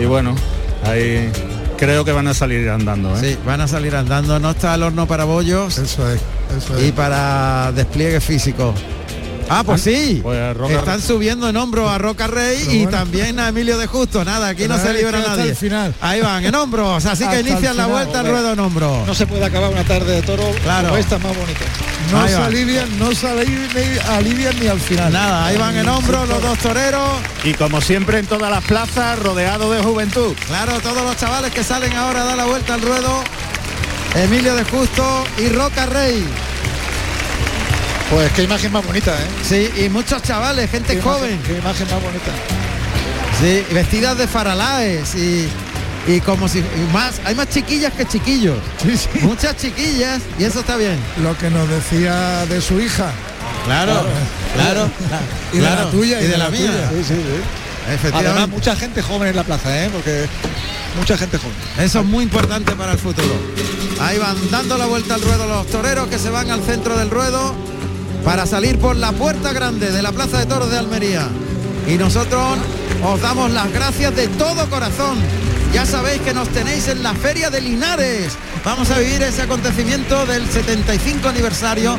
Y 0.00 0.06
bueno, 0.06 0.34
ahí 0.86 1.30
creo 1.78 2.04
que 2.04 2.12
van 2.12 2.26
a 2.28 2.34
salir 2.34 2.68
andando. 2.68 3.16
¿eh? 3.16 3.20
sí, 3.20 3.38
van 3.46 3.60
a 3.60 3.68
salir 3.68 3.94
andando. 3.96 4.38
No 4.38 4.50
está 4.50 4.74
el 4.74 4.82
horno 4.82 5.06
para 5.06 5.24
bollos 5.24 5.78
Eso 5.78 6.10
es, 6.10 6.20
eso 6.56 6.78
y 6.80 6.86
es. 6.86 6.92
para 6.92 7.72
despliegue 7.72 8.20
físico. 8.20 8.74
Ah, 9.50 9.62
pues 9.64 9.80
sí. 9.80 10.20
Pues 10.22 10.38
Están 10.70 11.00
subiendo 11.00 11.48
en 11.48 11.56
hombro 11.56 11.88
a 11.88 11.96
Roca 11.96 12.26
Rey 12.26 12.66
y 12.70 12.86
también 12.86 13.40
a 13.40 13.48
Emilio 13.48 13.78
de 13.78 13.86
Justo. 13.86 14.22
Nada, 14.22 14.48
aquí 14.48 14.64
Pero 14.64 14.76
no 14.76 14.82
se 14.82 14.92
libra 14.92 15.18
hasta 15.20 15.36
nadie. 15.36 15.50
el 15.50 15.56
final. 15.56 15.94
Ahí 16.02 16.20
van, 16.20 16.44
en 16.44 16.54
hombros. 16.54 17.06
Así 17.06 17.24
que 17.24 17.36
Hasta 17.36 17.40
inician 17.40 17.74
la 17.78 17.86
vuelta 17.86 18.20
al 18.20 18.26
hombre. 18.26 18.32
ruedo 18.42 18.52
en 18.52 18.60
hombros. 18.60 19.06
no 19.06 19.14
se 19.14 19.26
puede 19.26 19.46
acabar 19.46 19.70
una 19.70 19.84
tarde 19.84 20.16
de 20.16 20.22
toro 20.22 20.42
Claro. 20.62 20.88
como 20.88 20.98
esta 20.98 21.16
más 21.18 21.34
bonita. 21.34 21.64
No 22.10 22.22
Ahí 22.22 22.30
se 22.30 22.36
alivian, 22.36 22.98
no 22.98 23.14
se 23.14 23.28
alivian 23.28 23.68
ni, 23.74 23.98
alivian 24.14 24.58
ni 24.60 24.66
al 24.66 24.80
final. 24.80 25.12
Nada, 25.12 25.46
ahí 25.46 25.56
van 25.58 25.76
en 25.76 25.88
hombros 25.88 26.26
los 26.28 26.40
dos 26.40 26.58
toreros. 26.58 27.20
Y 27.44 27.52
como 27.54 27.80
siempre 27.80 28.18
en 28.18 28.26
todas 28.26 28.50
las 28.50 28.64
plazas, 28.64 29.18
rodeado 29.18 29.70
de 29.70 29.82
juventud. 29.82 30.34
Claro, 30.46 30.80
todos 30.80 31.02
los 31.02 31.16
chavales 31.16 31.52
que 31.52 31.62
salen 31.62 31.92
ahora 31.94 32.22
a 32.22 32.24
dar 32.24 32.36
la 32.36 32.46
vuelta 32.46 32.74
al 32.74 32.82
ruedo. 32.82 33.22
Emilio 34.14 34.54
de 34.54 34.64
Justo 34.64 35.24
y 35.36 35.48
Roca 35.50 35.86
Rey. 35.86 36.24
Pues 38.10 38.32
qué 38.32 38.44
imagen 38.44 38.72
más 38.72 38.86
bonita, 38.86 39.12
¿eh? 39.12 39.26
Sí, 39.42 39.84
y 39.84 39.88
muchos 39.90 40.22
chavales, 40.22 40.70
gente 40.70 40.94
Qué 40.96 41.02
joven. 41.02 41.34
imagen, 41.34 41.42
qué 41.46 41.58
imagen 41.58 41.86
más 41.90 42.02
bonita. 42.02 42.32
Sí, 43.40 43.64
vestidas 43.74 44.16
de 44.16 44.26
faralaes 44.26 45.14
y, 45.14 45.48
y 46.08 46.20
como 46.22 46.48
si 46.48 46.64
más, 46.92 47.20
hay 47.24 47.34
más 47.34 47.48
chiquillas 47.50 47.92
que 47.92 48.06
chiquillos. 48.06 48.56
Sí, 48.82 48.96
sí. 48.96 49.08
Muchas 49.22 49.56
chiquillas 49.56 50.22
y 50.38 50.44
eso 50.44 50.60
está 50.60 50.76
bien. 50.76 50.96
Lo 51.22 51.36
que 51.36 51.50
nos 51.50 51.68
decía 51.68 52.46
de 52.46 52.60
su 52.60 52.80
hija. 52.80 53.12
Claro, 53.66 54.06
claro. 54.54 54.90
Y 55.52 55.58
de 55.58 55.62
la 55.62 55.90
tuya 55.90 56.20
y 56.20 56.26
de 56.26 56.38
la 56.38 56.48
mía. 56.48 56.70
tuya. 56.70 56.90
Sí, 56.90 56.96
sí, 56.96 57.14
sí. 57.14 57.20
Además, 57.86 57.94
Efectivamente. 57.94 58.46
mucha 58.54 58.76
gente 58.76 59.02
joven 59.02 59.28
en 59.28 59.36
la 59.36 59.44
plaza, 59.44 59.84
¿eh? 59.84 59.90
Porque 59.92 60.26
mucha 60.98 61.18
gente 61.18 61.38
joven. 61.38 61.54
Eso 61.78 62.00
es 62.00 62.06
muy 62.06 62.24
importante 62.24 62.72
para 62.72 62.92
el 62.92 62.98
futuro. 62.98 63.34
Ahí 64.00 64.18
van 64.18 64.36
dando 64.50 64.78
la 64.78 64.86
vuelta 64.86 65.14
al 65.14 65.22
ruedo 65.22 65.46
los 65.46 65.66
toreros 65.66 66.08
que 66.08 66.18
se 66.18 66.30
van 66.30 66.50
al 66.50 66.62
centro 66.62 66.96
del 66.96 67.10
ruedo 67.10 67.54
para 68.24 68.46
salir 68.46 68.78
por 68.78 68.96
la 68.96 69.12
puerta 69.12 69.52
grande 69.52 69.90
de 69.90 70.02
la 70.02 70.12
Plaza 70.12 70.38
de 70.38 70.46
Toros 70.46 70.70
de 70.70 70.78
Almería. 70.78 71.28
Y 71.86 71.94
nosotros 71.94 72.58
os 73.04 73.20
damos 73.20 73.50
las 73.50 73.70
gracias 73.72 74.14
de 74.16 74.28
todo 74.28 74.68
corazón. 74.70 75.18
Ya 75.72 75.84
sabéis 75.84 76.20
que 76.22 76.34
nos 76.34 76.48
tenéis 76.48 76.88
en 76.88 77.02
la 77.02 77.14
Feria 77.14 77.50
de 77.50 77.60
Linares. 77.60 78.32
Vamos 78.64 78.90
a 78.90 78.98
vivir 78.98 79.22
ese 79.22 79.42
acontecimiento 79.42 80.26
del 80.26 80.48
75 80.48 81.28
aniversario 81.28 81.96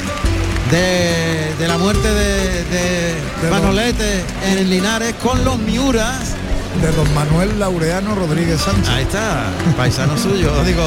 de, 0.71 1.53
de 1.57 1.67
la 1.67 1.77
muerte 1.77 2.07
de, 2.07 2.63
de 2.65 3.15
De 3.41 3.49
Manolete 3.51 4.23
en 4.45 4.69
Linares 4.69 5.15
con 5.15 5.43
los 5.43 5.57
Miuras. 5.59 6.35
De 6.81 6.91
don 6.91 7.13
Manuel 7.13 7.59
Laureano 7.59 8.15
Rodríguez 8.15 8.61
Sánchez. 8.61 8.89
Ahí 8.89 9.03
está, 9.03 9.47
paisano 9.75 10.17
suyo, 10.17 10.51
digo, 10.65 10.85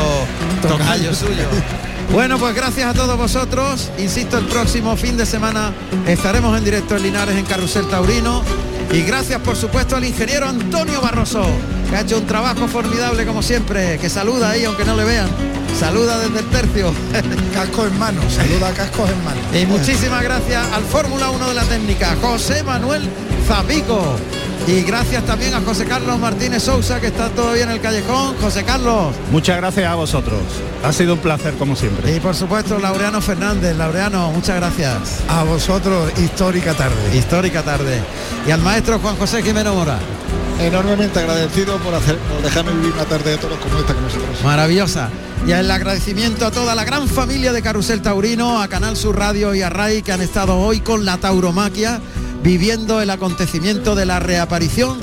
tocayo 0.63 1.15
suyo. 1.15 1.45
Bueno, 2.13 2.39
pues 2.39 2.55
gracias 2.55 2.91
a 2.91 2.95
todos 2.95 3.17
vosotros. 3.17 3.91
Insisto, 3.99 4.39
el 4.39 4.47
próximo 4.47 4.97
fin 4.97 5.17
de 5.17 5.27
semana 5.27 5.73
estaremos 6.07 6.57
en 6.59 6.65
directo 6.65 6.97
en 6.97 7.03
Linares 7.05 7.37
en 7.37 7.45
Carrusel 7.45 7.87
Taurino. 7.89 8.43
Y 8.93 9.03
gracias, 9.03 9.41
por 9.41 9.57
supuesto, 9.57 9.97
al 9.97 10.05
ingeniero 10.05 10.47
Antonio 10.47 11.01
Barroso, 11.01 11.45
que 11.93 11.99
ha 11.99 12.01
hecho 12.01 12.17
un 12.17 12.27
trabajo 12.27 12.67
formidable 12.69 13.27
como 13.27 13.43
siempre, 13.43 13.99
que 13.99 14.09
saluda 14.09 14.49
ahí, 14.49 14.65
aunque 14.65 14.83
no 14.83 14.97
le 14.97 15.05
vean. 15.05 15.29
Saluda 15.79 16.19
desde 16.21 16.39
el 16.39 16.47
tercio. 16.47 16.91
Casco 17.55 17.87
en 17.87 17.99
mano, 17.99 18.23
saluda 18.31 18.69
a 18.69 18.73
cascos 18.73 19.11
en 19.11 19.23
mano. 19.23 19.41
Y 19.53 19.67
muchísimas 19.67 20.23
gracias 20.23 20.65
al 20.73 20.85
Fórmula 20.85 21.29
1 21.29 21.49
de 21.49 21.55
la 21.55 21.65
técnica, 21.65 22.17
José 22.23 22.63
Manuel 22.63 23.03
Zapico. 23.47 24.17
Y 24.67 24.81
gracias 24.85 25.27
también 25.27 25.53
a 25.53 25.61
José 25.61 25.85
Carlos 25.85 26.19
Martínez 26.19 26.63
Sousa, 26.63 26.99
que 26.99 27.09
está 27.09 27.29
todavía 27.29 27.65
en 27.65 27.73
el 27.73 27.81
callejón. 27.83 28.37
José 28.41 28.65
Carlos. 28.65 29.15
Muchas 29.31 29.59
gracias 29.59 29.87
a 29.87 29.95
vosotros. 29.95 30.41
Ha 30.83 30.93
sido 30.95 31.13
un 31.15 31.21
placer 31.21 31.53
como 31.55 31.77
siempre. 31.77 32.17
Y 32.17 32.21
por 32.21 32.35
supuesto, 32.35 32.79
Laureano 32.79 33.21
Fernández. 33.21 33.77
Laureano, 33.77 34.31
muchas 34.31 34.57
gracias. 34.57 35.21
A 35.29 35.43
vosotros, 35.43 36.11
histórica 36.19 36.73
tarde. 36.73 37.15
Histórica 37.15 37.63
tarde. 37.63 38.01
Y 38.47 38.51
al 38.51 38.63
maestro 38.63 38.99
Juan 38.99 39.17
José 39.17 39.43
Jimeno 39.43 39.75
Mora. 39.75 39.99
Enormemente 40.61 41.19
agradecido 41.19 41.79
por, 41.79 41.95
dejarme 42.43 42.73
vivir 42.73 42.93
una 42.93 43.05
tarde 43.05 43.33
de 43.33 43.39
toros 43.39 43.59
como 43.59 43.79
esta 43.79 43.95
con 43.95 44.05
nosotros. 44.05 44.43
Maravillosa. 44.45 45.11
Y 45.47 45.53
el 45.53 45.71
agradecimiento 45.71 46.47
a 46.47 46.51
toda 46.51 46.75
la 46.75 46.85
gran 46.85 47.09
familia 47.09 47.53
de 47.53 47.63
Carusel 47.63 48.01
Taurino, 48.01 48.63
a 48.63 48.69
Canal 48.69 48.97
Sur 48.97 49.19
Radio 49.19 49.55
y 49.55 49.63
a 49.63 49.71
RAI 49.71 50.03
que 50.03 50.13
han 50.13 50.21
estado 50.21 50.57
hoy 50.59 50.81
con 50.81 51.05
la 51.05 51.19
tauromaquia 51.19 52.01
viviendo 52.43 53.01
el 53.01 53.11
acontecimiento 53.11 53.95
de 53.95 54.07
la 54.07 54.21
reaparición 54.21 54.99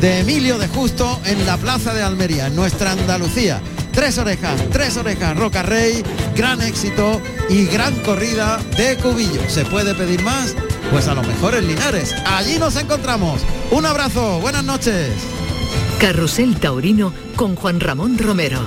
de 0.00 0.20
Emilio 0.20 0.58
de 0.58 0.68
Justo 0.68 1.20
en 1.24 1.46
la 1.46 1.56
Plaza 1.56 1.94
de 1.94 2.02
Almería, 2.02 2.48
en 2.48 2.56
nuestra 2.56 2.92
Andalucía. 2.92 3.60
Tres 3.92 4.18
orejas, 4.18 4.60
tres 4.72 4.96
orejas, 4.96 5.36
Roca 5.36 5.62
Rey, 5.62 6.02
gran 6.34 6.60
éxito 6.60 7.20
y 7.48 7.66
gran 7.66 7.94
corrida 8.00 8.58
de 8.76 8.96
Cubillo. 8.96 9.48
¿Se 9.48 9.64
puede 9.64 9.94
pedir 9.94 10.22
más? 10.22 10.54
Pues 10.90 11.08
a 11.08 11.14
lo 11.14 11.22
mejor 11.22 11.54
en 11.54 11.66
Linares. 11.66 12.14
Allí 12.26 12.58
nos 12.58 12.76
encontramos. 12.76 13.40
Un 13.70 13.86
abrazo, 13.86 14.40
buenas 14.40 14.64
noches. 14.64 15.10
Carrusel 16.00 16.56
Taurino 16.60 17.12
con 17.36 17.56
Juan 17.56 17.80
Ramón 17.80 18.18
Romero. 18.18 18.60